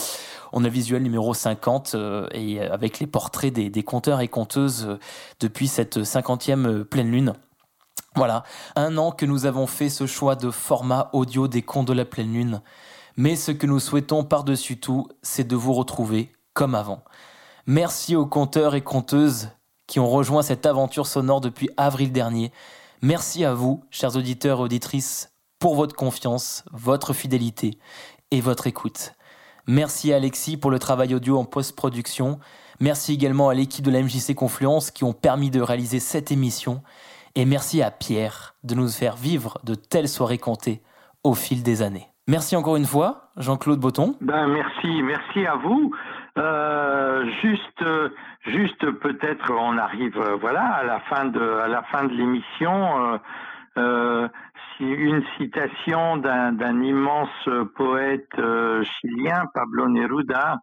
on 0.53 0.63
a 0.63 0.69
visuel 0.69 1.03
numéro 1.03 1.33
50 1.33 1.91
euh, 1.93 2.27
et 2.31 2.61
avec 2.61 3.01
les 3.01 3.07
portraits 3.07 3.51
des, 3.51 3.69
des 3.69 3.83
compteurs 3.83 4.21
et 4.21 4.29
compteuses 4.29 4.85
euh, 4.87 4.99
depuis 5.41 5.67
cette 5.67 6.05
cinquantième 6.05 6.85
pleine 6.85 7.11
lune. 7.11 7.33
Voilà, 8.15 8.43
un 8.75 8.97
an 8.97 9.11
que 9.11 9.25
nous 9.25 9.45
avons 9.45 9.65
fait 9.65 9.89
ce 9.89 10.05
choix 10.05 10.35
de 10.35 10.51
format 10.51 11.09
audio 11.13 11.47
des 11.47 11.63
contes 11.63 11.87
de 11.87 11.93
la 11.93 12.05
pleine 12.05 12.33
lune. 12.33 12.61
Mais 13.17 13.35
ce 13.35 13.51
que 13.51 13.65
nous 13.65 13.79
souhaitons 13.79 14.23
par-dessus 14.23 14.79
tout, 14.79 15.07
c'est 15.21 15.47
de 15.47 15.55
vous 15.55 15.73
retrouver 15.73 16.31
comme 16.53 16.75
avant. 16.75 17.03
Merci 17.65 18.15
aux 18.15 18.25
conteurs 18.25 18.75
et 18.75 18.81
conteuses 18.81 19.49
qui 19.87 19.99
ont 19.99 20.09
rejoint 20.09 20.41
cette 20.41 20.65
aventure 20.65 21.07
sonore 21.07 21.41
depuis 21.41 21.69
avril 21.77 22.11
dernier. 22.11 22.51
Merci 23.01 23.45
à 23.45 23.53
vous, 23.53 23.83
chers 23.89 24.15
auditeurs 24.15 24.59
et 24.59 24.63
auditrices, 24.63 25.31
pour 25.59 25.75
votre 25.75 25.95
confiance, 25.95 26.63
votre 26.71 27.13
fidélité 27.13 27.77
et 28.31 28.41
votre 28.41 28.67
écoute. 28.67 29.13
Merci 29.65 30.11
à 30.11 30.17
Alexis 30.17 30.57
pour 30.57 30.71
le 30.71 30.79
travail 30.79 31.15
audio 31.15 31.37
en 31.37 31.45
post-production. 31.45 32.39
Merci 32.79 33.13
également 33.13 33.49
à 33.49 33.53
l'équipe 33.53 33.85
de 33.85 33.91
la 33.91 34.01
MJC 34.01 34.35
Confluence 34.35 34.91
qui 34.91 35.03
ont 35.03 35.13
permis 35.13 35.49
de 35.49 35.61
réaliser 35.61 35.99
cette 35.99 36.31
émission. 36.31 36.81
Et 37.35 37.45
merci 37.45 37.81
à 37.81 37.91
Pierre 37.91 38.53
de 38.63 38.75
nous 38.75 38.87
faire 38.87 39.15
vivre 39.15 39.57
de 39.63 39.75
telles 39.75 40.07
soirées 40.07 40.37
comptées 40.37 40.81
au 41.23 41.33
fil 41.33 41.63
des 41.63 41.81
années. 41.81 42.07
Merci 42.27 42.55
encore 42.55 42.75
une 42.75 42.85
fois, 42.85 43.29
Jean-Claude 43.37 43.79
Botton. 43.79 44.15
Ben 44.21 44.47
merci, 44.47 45.01
merci 45.01 45.45
à 45.45 45.55
vous. 45.55 45.91
Euh, 46.37 47.25
juste, 47.41 47.83
juste 48.45 48.91
peut-être, 48.99 49.51
on 49.51 49.77
arrive, 49.77 50.17
voilà, 50.39 50.63
à 50.63 50.83
la 50.83 50.99
fin 51.01 51.25
de, 51.25 51.41
à 51.41 51.67
la 51.67 51.83
fin 51.83 52.05
de 52.05 52.13
l'émission. 52.13 53.19
Euh, 53.77 54.27
une 54.79 55.23
citation 55.37 56.17
d'un 56.17 56.81
immense 56.81 57.49
poète 57.75 58.35
chilien, 58.35 59.45
Pablo 59.53 59.87
Neruda, 59.87 60.59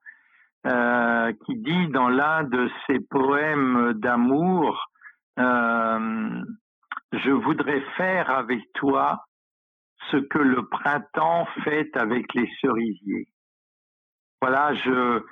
euh, 0.66 1.32
qui 1.46 1.56
dit 1.56 1.88
dans 1.88 2.10
l'un 2.10 2.44
de 2.44 2.68
ses 2.86 3.00
poèmes 3.00 3.94
d'amour, 3.94 4.90
euh, 5.38 6.42
je 7.12 7.30
voudrais 7.30 7.80
faire 7.96 8.30
avec 8.30 8.60
toi 8.74 9.24
ce 10.10 10.16
que 10.16 10.38
le 10.38 10.66
printemps 10.68 11.46
fait 11.64 11.94
avec 11.96 12.32
les 12.34 12.48
cerisiers. 12.60 13.28
Voilà, 14.40 14.74
je, 14.74 15.22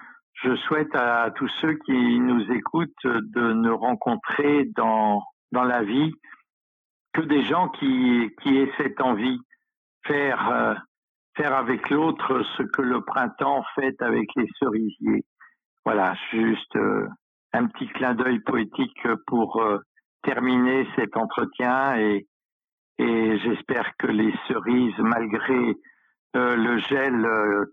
je 0.43 0.55
souhaite 0.57 0.95
à 0.95 1.31
tous 1.31 1.49
ceux 1.61 1.75
qui 1.87 2.21
nous 2.21 2.51
écoutent 2.53 3.07
de 3.07 3.53
ne 3.53 3.71
rencontrer 3.71 4.67
dans, 4.77 5.23
dans 5.53 5.65
la 5.65 5.83
vie 5.83 6.13
que 7.13 7.23
des 7.23 7.43
gens 7.43 7.69
qui, 7.71 8.31
qui 8.43 8.57
aient 8.59 8.73
cette 8.77 9.01
envie, 9.01 9.41
faire, 10.07 10.49
euh, 10.51 10.75
faire 11.37 11.55
avec 11.55 11.91
l'autre 11.91 12.43
ce 12.57 12.63
que 12.63 12.83
le 12.83 13.03
printemps 13.03 13.65
fait 13.75 14.01
avec 14.03 14.29
les 14.37 14.49
cerisiers. 14.59 15.25
Voilà, 15.85 16.15
juste 16.31 16.77
euh, 16.77 17.09
un 17.53 17.67
petit 17.67 17.89
clin 17.89 18.15
d'œil 18.15 18.41
poétique 18.41 19.09
pour 19.27 19.63
euh, 19.63 19.79
terminer 20.23 20.87
cet 20.97 21.17
entretien 21.17 21.97
et, 21.97 22.27
j'espère 22.99 23.93
que 23.99 24.09
les 24.09 24.35
cerises, 24.49 24.99
malgré 24.99 25.77
euh, 26.35 26.57
le 26.57 26.79
gel 26.79 27.27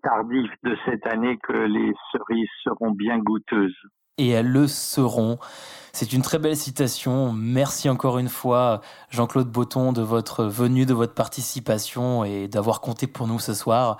tardif 0.03 0.51
de 0.63 0.77
cette 0.85 1.07
année, 1.07 1.38
que 1.41 1.53
les 1.53 1.93
cerises 2.11 2.47
seront 2.63 2.91
bien 2.91 3.17
goûteuses. 3.17 3.76
Et 4.17 4.30
elles 4.30 4.51
le 4.51 4.67
seront. 4.67 5.39
C'est 5.93 6.13
une 6.13 6.22
très 6.22 6.39
belle 6.39 6.55
citation. 6.55 7.34
Merci 7.34 7.89
encore 7.89 8.19
une 8.19 8.30
fois, 8.30 8.81
Jean-Claude 9.09 9.49
Botton, 9.49 9.93
de 9.93 10.01
votre 10.01 10.45
venue, 10.45 10.85
de 10.85 10.93
votre 10.93 11.13
participation 11.13 12.23
et 12.23 12.47
d'avoir 12.47 12.81
compté 12.81 13.07
pour 13.07 13.27
nous 13.27 13.39
ce 13.39 13.53
soir. 13.53 13.97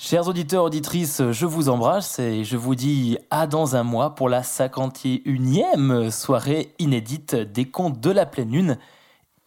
Chers 0.00 0.28
auditeurs, 0.28 0.62
auditrices, 0.62 1.32
je 1.32 1.44
vous 1.44 1.68
embrasse 1.68 2.20
et 2.20 2.44
je 2.44 2.56
vous 2.56 2.76
dis 2.76 3.18
à 3.30 3.48
dans 3.48 3.74
un 3.74 3.82
mois 3.82 4.14
pour 4.14 4.28
la 4.28 4.42
51e 4.42 6.12
soirée 6.12 6.72
inédite 6.78 7.34
des 7.34 7.64
contes 7.64 7.98
de 7.98 8.10
la 8.12 8.24
pleine 8.24 8.52
lune. 8.52 8.78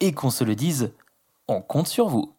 Et 0.02 0.12
qu'on 0.12 0.30
se 0.30 0.44
le 0.44 0.56
dise, 0.56 0.92
on 1.48 1.62
compte 1.62 1.88
sur 1.88 2.10
vous. 2.10 2.34